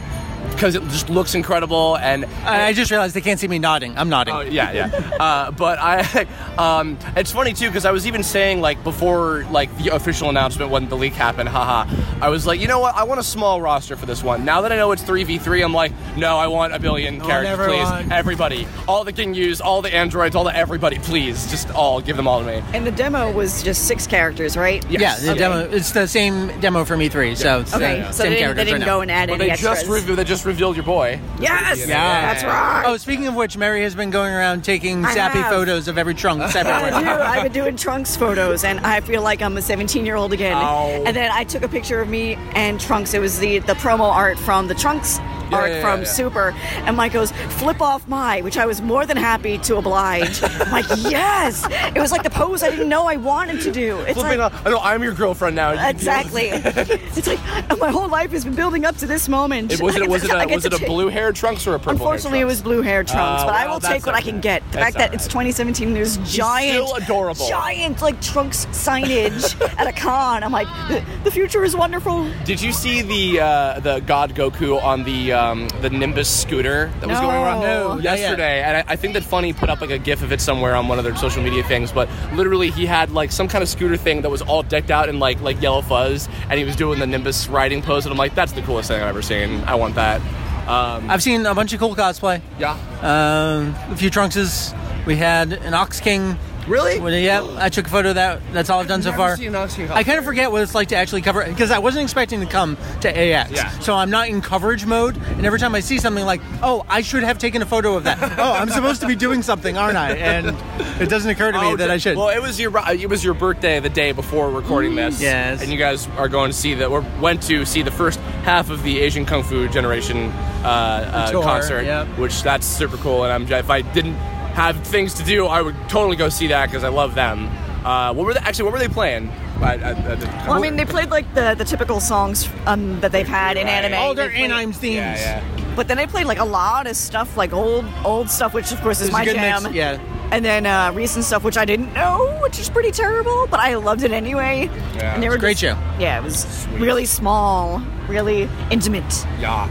because 0.52 0.76
it 0.76 0.84
just 0.84 1.10
looks 1.10 1.36
incredible 1.36 1.98
and 1.98 2.26
I 2.46 2.68
I 2.68 2.74
just 2.74 2.91
realized 2.91 3.16
they 3.16 3.22
can't 3.22 3.39
see 3.39 3.48
me 3.48 3.60
nodding. 3.60 3.98
I'm 3.98 4.10
nodding. 4.10 4.34
Oh 4.34 4.41
yeah, 4.41 4.72
yeah. 4.72 4.88
Uh, 5.20 5.52
but 5.52 5.78
I, 5.80 6.28
um, 6.58 6.98
it's 7.16 7.32
funny 7.32 7.54
too 7.54 7.68
because 7.68 7.86
I 7.86 7.91
was 7.91 8.08
even 8.08 8.24
saying 8.24 8.62
like 8.62 8.84
before 8.84 9.46
like 9.52 9.76
the 9.78 9.89
official 9.96 10.30
announcement 10.30 10.72
when 10.72 10.89
the 10.89 10.96
leak 10.98 11.14
happened, 11.14 11.50
haha. 11.50 11.89
I 12.22 12.30
was 12.30 12.46
like, 12.48 12.60
you 12.62 12.68
know 12.68 12.80
what? 12.80 12.96
I 12.96 13.04
want 13.04 13.20
a 13.20 13.24
small 13.24 13.62
roster 13.62 13.96
for 13.96 14.06
this 14.06 14.24
one. 14.24 14.46
Now 14.46 14.62
that 14.62 14.72
I 14.72 14.76
know 14.78 14.91
it's 14.91 15.04
three 15.04 15.24
v 15.24 15.38
three, 15.38 15.62
I'm 15.62 15.74
like, 15.74 15.91
no, 16.18 16.38
I 16.38 16.48
want 16.48 16.74
a 16.74 16.80
billion 16.80 17.20
characters, 17.20 17.60
everyone. 17.60 18.04
please, 18.04 18.12
everybody, 18.12 18.68
all 18.88 19.04
the 19.04 19.14
Ginyus, 19.14 19.62
all 19.62 19.82
the 19.82 19.94
androids, 19.94 20.36
all 20.36 20.44
the 20.44 20.56
everybody, 20.56 21.00
please, 21.00 21.50
just 21.52 21.70
all 21.72 22.00
give 22.02 22.16
them 22.18 22.28
all 22.28 22.39
to 22.41 22.46
me. 22.48 22.64
and 22.74 22.86
the 22.88 22.91
demo 22.91 23.32
was 23.32 23.62
just 23.64 23.88
six 23.88 24.08
characters, 24.08 24.56
right? 24.56 24.84
Yes. 24.89 25.02
Yeah, 25.02 25.16
the 25.26 25.32
Okay. 25.32 25.39
demo. 25.39 25.70
It's 25.76 25.91
the 25.91 26.08
same 26.08 26.48
demo 26.62 26.86
from 26.86 27.00
E3. 27.02 27.36
So 27.36 27.60
it's 27.62 27.74
Okay, 27.74 28.00
the 28.02 28.12
so 28.12 28.24
same 28.24 28.30
they 28.32 28.36
didn't, 28.36 28.39
characters 28.39 28.58
they 28.58 28.64
didn't 28.72 28.80
right 28.82 28.86
go 28.86 28.96
now. 28.98 29.02
and 29.02 29.12
add 29.12 29.30
But 29.30 29.36
any 29.36 29.46
they 29.46 29.52
extras. 29.52 29.80
just 29.80 29.88
revealed, 29.91 30.18
they 30.20 30.24
just 30.24 30.33
revealed 30.46 30.76
your 30.76 30.86
boy. 30.86 31.20
yes, 31.40 31.88
Yeah. 31.88 32.34
that's 32.34 32.44
right. 32.44 32.84
Oh, 32.86 32.98
speaking 32.98 33.28
of 33.28 33.36
which, 33.36 33.58
Mary 33.58 33.84
has 33.84 33.96
been 33.96 34.10
going 34.10 34.34
around 34.34 34.64
taking 34.64 35.06
I 35.06 35.14
sappy 35.14 35.40
have. 35.40 35.52
photos 35.52 35.88
of 35.88 35.98
every 35.98 36.14
trunk. 36.14 36.42
Sappy 36.52 36.70
I 36.70 36.90
do. 37.02 37.08
I've 37.08 37.44
been 37.44 37.52
doing 37.52 37.76
Trunks 37.78 38.16
photos, 38.16 38.64
and 38.64 38.80
I 38.82 39.00
feel 39.02 39.22
like 39.22 39.42
I'm 39.42 39.56
a 39.58 39.62
17 39.62 40.06
year 40.06 40.16
old 40.16 40.34
again. 40.34 40.54
Ow. 40.58 41.04
And 41.06 41.16
then 41.16 41.32
I 41.32 41.44
took 41.44 41.64
a 41.64 41.68
picture 41.70 42.02
of 42.02 42.10
me 42.10 42.36
and 42.56 42.80
Trunks. 42.80 43.14
It 43.14 43.20
was 43.20 43.40
the 43.40 43.60
the 43.60 43.74
promo 43.74 44.12
art 44.12 44.38
from 44.40 44.68
the 44.68 44.76
Trunks 44.76 45.20
yeah, 45.68 45.82
from 45.82 45.99
yeah. 46.01 46.06
Super. 46.06 46.51
And 46.86 46.95
Mike 46.97 47.14
goes, 47.14 47.32
"Flip 47.32 47.82
off 47.82 48.08
my," 48.08 48.41
which 48.41 48.58
I 48.58 48.66
was 48.66 48.82
more 48.82 49.06
than 49.06 49.18
happy 49.18 49.58
to 49.60 49.78
oblige. 49.78 50.41
I'm 50.43 50.72
like, 50.72 50.86
yes. 50.97 51.66
It 51.95 51.99
was 51.99 52.12
like 52.12 52.24
the 52.24 52.30
pose 52.30 52.64
I 52.64 52.70
didn't 52.70 52.89
know 52.89 53.08
I 53.08 53.16
wanted 53.18 53.62
to 53.62 53.72
do. 53.72 53.99
It's 54.01 54.14
Flipping 54.20 54.39
like, 54.39 54.54
off. 54.54 54.66
I 54.66 54.70
know 54.70 54.80
I'm 54.80 55.04
your 55.04 55.14
girlfriend 55.14 55.56
now. 55.56 55.72
You 55.72 55.78
can 55.78 55.95
deal 55.97 56.34
with 56.34 56.45
Exactly. 56.45 56.47
it's 57.16 57.28
like 57.28 57.80
my 57.80 57.89
whole 57.89 58.08
life 58.08 58.32
has 58.32 58.43
been 58.45 58.56
building 58.56 58.86
up 58.86 58.97
to 58.97 59.06
this 59.06 59.28
moment. 59.30 59.72
it. 59.74 59.82
Was 59.82 59.95
it 59.95 60.10
was 60.10 60.24
it 60.24 60.32
a, 60.32 60.47
was 60.54 60.66
it 60.66 60.74
a 60.74 60.86
blue 60.86 61.10
hair 61.10 61.32
trunks 61.32 61.66
or 61.68 61.76
a 61.76 61.80
purple? 61.80 61.91
Unfortunately, 61.91 62.39
it 62.39 62.45
was 62.45 62.62
blue 62.62 62.82
hair 62.82 63.04
trunks, 63.04 63.43
Oh, 63.43 63.45
but 63.47 63.56
I 63.56 63.68
will 63.68 63.80
take 63.80 64.06
what 64.06 64.16
I 64.16 64.22
can 64.22 64.39
get. 64.41 64.64
The 64.72 64.78
That's 64.78 64.84
fact 64.86 64.97
that 64.97 65.10
all 65.10 65.16
it's 65.16 65.26
right. 65.26 65.43
2017, 65.47 65.93
there's 65.93 66.18
giant, 66.18 66.88
still 66.88 66.95
adorable. 66.95 67.47
giant 67.47 68.01
like 68.01 68.20
trunks 68.22 68.66
signage 68.68 69.60
at 69.80 69.88
a 69.88 69.91
con. 69.91 70.43
I'm 70.43 70.51
like, 70.51 70.68
the, 70.88 71.04
the 71.24 71.32
future 71.32 71.64
is 71.64 71.76
wonderful. 71.76 72.30
Did 72.45 72.62
you 72.62 72.72
see 72.72 73.01
the 73.01 73.39
uh, 73.41 73.80
the 73.80 73.99
God 74.01 74.36
Goku 74.36 74.82
on 74.82 75.04
the 75.04 75.32
uh, 75.34 75.43
um, 75.44 75.68
the 75.82 75.89
Nimbus 75.89 76.30
scooter 76.30 76.91
that 77.00 77.08
was 77.10 77.20
No. 77.20 77.26
going 77.28 77.36
around 77.36 77.62
No. 77.62 77.96
Yeah, 77.98 78.02
yeah. 78.14 78.16
yesterday, 78.22 78.62
and 78.62 78.78
I, 78.78 78.84
I 78.94 78.96
think 78.96 79.14
that 79.14 79.24
Funi 79.24 79.56
put 79.56 79.70
up 79.70 79.82
like 79.82 79.89
a 79.89 79.98
GIF 79.98 80.22
of 80.24 80.32
it 80.32 80.41
somewhere 80.41 80.76
on 80.76 80.88
one 80.88 80.98
of 80.98 81.04
their 81.04 81.16
social 81.16 81.44
media 81.44 81.64
things. 81.64 81.91
But 81.91 82.10
literally, 82.34 82.72
he 82.72 82.86
had 82.86 83.12
like 83.12 83.32
some 83.32 83.48
kind 83.48 83.62
of 83.62 83.70
scooter 83.70 83.98
thing 83.98 84.22
that 84.22 84.30
was 84.30 84.41
all 84.41 84.64
decked 84.64 84.91
out 84.91 85.10
in 85.10 85.20
like 85.20 85.41
like 85.41 85.62
yellow 85.62 85.82
fuzz, 85.82 86.28
and 86.50 86.60
he 86.60 86.66
was 86.66 86.76
doing 86.76 87.00
the 87.00 87.08
Nimbus 87.08 87.48
riding 87.48 87.82
pose, 87.82 88.06
and 88.06 88.12
I'm 88.12 88.18
like, 88.18 88.36
that's 88.36 88.54
the 88.54 88.62
coolest 88.62 88.88
thing 88.89 89.02
I've 89.02 89.10
ever 89.10 89.22
seen. 89.22 89.62
I 89.66 89.76
want 89.76 89.96
that. 89.96 90.22
Um, 90.68 91.10
I've 91.12 91.22
seen 91.22 91.46
a 91.46 91.54
bunch 91.54 91.74
of 91.74 91.80
cool 91.80 91.94
cosplay. 91.96 92.41
yeah. 92.58 92.72
Um, 93.02 93.76
a 93.91 93.98
few 93.98 94.10
Trunkses. 94.10 94.74
We 95.06 95.18
had 95.18 95.52
an 95.52 95.74
Ox 95.74 96.00
King. 96.00 96.38
Really? 96.68 96.99
Well, 96.99 97.14
yeah, 97.14 97.45
I 97.57 97.70
took 97.70 97.88
a 97.88 97.89
photo 97.89 98.09
of 98.09 98.16
that. 98.16 98.41
That's 98.53 98.70
all 98.70 98.80
I've 98.80 98.88
done 98.88 99.01
so 99.01 99.11
far. 99.11 99.36
seen 99.38 99.49
an 99.49 99.55
Ox 99.55 99.76
King 99.76 99.89
I 99.89 100.03
kind 100.03 100.20
of 100.20 100.26
forget 100.26 100.51
what 100.51 100.61
it's 100.61 100.76
like 100.76 100.89
to 100.89 100.95
actually 100.95 101.22
cover 101.22 101.45
because 101.45 101.72
I 101.72 101.80
wasn't 101.80 102.03
expecting 102.03 102.39
to 102.39 102.45
come 102.45 102.78
to 103.01 103.09
AX. 103.09 103.51
Yeah. 103.51 103.70
So 103.80 103.93
I'm 103.95 104.09
not 104.09 104.30
in 104.30 104.41
coverage 104.41 104.86
mode, 104.86 105.18
and 105.18 105.45
every 105.45 105.59
time 105.59 105.76
I 105.76 105.80
see 105.80 105.99
something 105.99 106.26
like, 106.26 106.41
oh, 106.61 106.86
I 106.88 107.01
should 107.01 107.24
have 107.24 107.38
taken 107.38 107.61
a 107.61 107.66
photo 107.66 107.95
of 107.95 108.05
that. 108.05 108.18
oh, 108.39 108.53
I'm 108.53 108.70
supposed 108.70 109.01
to 109.01 109.07
be 109.07 109.16
doing 109.16 109.41
something, 109.41 109.78
aren't 109.78 109.97
I? 109.97 110.14
And 110.16 110.55
it 111.01 111.09
doesn't 111.09 111.30
occur 111.30 111.51
to 111.51 111.59
me 111.59 111.68
Oh, 111.74 111.76
that 111.76 111.89
I 111.89 111.97
should. 111.97 112.18
Well, 112.18 112.30
it 112.30 112.41
was 112.41 112.59
your 112.59 112.72
it 112.89 113.09
was 113.09 113.24
your 113.24 113.34
birthday 113.34 113.80
the 113.80 113.89
day 113.89 114.11
before 114.11 114.49
recording 114.49 114.95
this. 114.95 115.22
Yes. 115.22 115.61
And 115.61 115.72
you 115.72 115.78
guys 115.78 116.07
are 116.18 116.30
going 116.30 116.51
to 116.51 116.57
see 116.57 116.74
that 116.76 116.88
or 116.88 117.01
went 117.20 117.41
to 117.43 117.66
see 117.66 117.82
the 117.82 117.91
first 117.91 118.20
half 118.43 118.70
of 118.70 118.84
the 118.84 118.99
Asian 118.99 119.26
Kung 119.26 119.43
Fu 119.43 119.68
Generation 119.68 120.30
uh, 120.64 120.68
uh, 120.68 121.32
Tour, 121.32 121.43
concert, 121.43 121.84
yep. 121.84 122.07
which 122.18 122.43
that's 122.43 122.66
super 122.66 122.97
cool. 122.97 123.24
And 123.24 123.34
I'm 123.34 123.51
if 123.51 123.70
I 123.70 123.82
didn't 123.82 124.16
have 124.54 124.78
things 124.84 125.14
to 125.16 125.24
do, 125.24 125.47
I 125.47 125.62
would 125.62 125.76
totally 125.89 126.16
go 126.16 126.30
see 126.30 126.47
that 126.47 126.68
because 126.70 126.84
I 126.84 126.89
love 126.89 127.16
them. 127.16 127.49
Uh, 127.86 128.14
what 128.14 128.26
were 128.26 128.34
they 128.34 128.39
actually? 128.39 128.64
What 128.66 128.74
were 128.74 128.80
they 128.80 128.88
playing? 128.88 129.30
At, 129.62 129.82
at, 129.82 129.97
at 129.97 130.20
the, 130.20 130.26
Well, 130.47 130.54
I 130.54 130.60
mean, 130.60 130.76
they 130.76 130.86
played 130.86 131.10
like 131.10 131.32
the, 131.36 131.54
the 131.58 131.64
typical 131.66 131.99
songs 131.99 132.49
um, 132.66 132.99
that 133.01 133.12
they've 133.12 133.28
had 133.28 133.56
in 133.58 133.66
Right. 133.68 133.74
anime. 133.74 133.99
all 133.99 134.14
their 134.14 134.28
They 134.30 134.36
played- 134.47 134.51
Anheim's 134.51 134.78
themes. 134.78 134.95
yeah, 135.22 135.41
yeah. 135.58 135.76
But 135.76 135.88
then 135.88 135.97
they 135.97 136.06
played 136.08 136.26
like 136.28 136.39
a 136.39 136.45
lot 136.45 136.86
of 136.88 136.95
stuff, 136.95 137.36
like 137.38 137.51
old 137.54 137.86
old 138.06 138.30
stuff, 138.30 138.54
which 138.54 138.72
of 138.72 138.80
course 138.82 138.99
is 139.01 139.08
It 139.10 139.14
was 139.14 139.22
a 139.22 139.26
my 139.26 139.34
jam. 139.34 139.64
mix, 139.64 139.76
yeah. 139.76 139.99
And 140.32 140.43
then 140.45 140.66
uh, 140.66 140.91
recent 140.93 141.26
stuff, 141.26 141.43
which 141.43 141.58
I 141.58 141.66
didn't 141.66 141.93
know, 141.93 142.38
which 142.41 142.60
is 142.60 142.70
pretty 142.70 142.91
terrible, 142.91 143.47
but 143.49 143.60
I 143.60 143.76
loved 143.76 144.04
it 144.04 144.12
anyway. 144.12 144.70
Yeah. 144.95 145.14
and 145.14 145.22
they 145.24 145.30
were 145.30 145.38
Great 145.38 145.58
just- 145.58 145.76
show. 145.80 145.97
Yeah, 145.99 146.20
it 146.20 146.24
was 146.24 146.68
really 146.78 147.06
small, 147.06 147.80
really 148.08 148.49
intimate. 148.72 149.26
Yeah. 149.39 149.68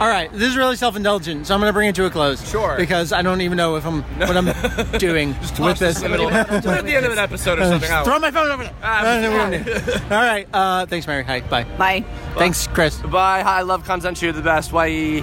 All 0.00 0.08
right, 0.08 0.30
this 0.32 0.42
is 0.50 0.56
really 0.56 0.76
self-indulgent, 0.76 1.46
so 1.46 1.54
I'm 1.54 1.60
going 1.60 1.68
to 1.68 1.72
bring 1.72 1.88
it 1.88 1.94
to 1.96 2.04
a 2.04 2.10
close. 2.10 2.48
Sure. 2.48 2.76
Because 2.76 3.12
I 3.12 3.22
don't 3.22 3.40
even 3.40 3.56
know 3.56 3.76
if 3.76 3.84
I'm 3.84 4.02
what 4.02 4.36
I'm 4.36 4.44
doing 4.98 5.30
with 5.58 5.78
this. 5.78 6.02
in 6.02 6.12
the 6.12 6.18
at 6.32 6.84
the 6.84 6.94
end 6.96 7.04
of 7.06 7.12
an 7.12 7.18
episode 7.18 7.58
or 7.58 7.64
something. 7.64 7.90
I 7.90 8.04
Throw 8.04 8.18
my 8.20 8.30
phone 8.30 8.48
over 8.50 8.62
there. 8.64 8.74
Ah, 8.82 10.04
All 10.14 10.22
right. 10.22 10.46
Uh, 10.52 10.86
thanks, 10.86 11.06
Mary. 11.06 11.24
Hi. 11.24 11.40
Bye. 11.40 11.64
Bye. 11.76 12.04
Thanks, 12.36 12.66
Chris. 12.68 13.00
Bye. 13.00 13.42
Hi, 13.42 13.58
I 13.58 13.62
love 13.62 13.84
Kanzenshuu, 13.84 14.32
the 14.34 14.42
best. 14.42 14.72
Why? 14.72 15.20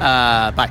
Uh, 0.00 0.52
bye. 0.52 0.70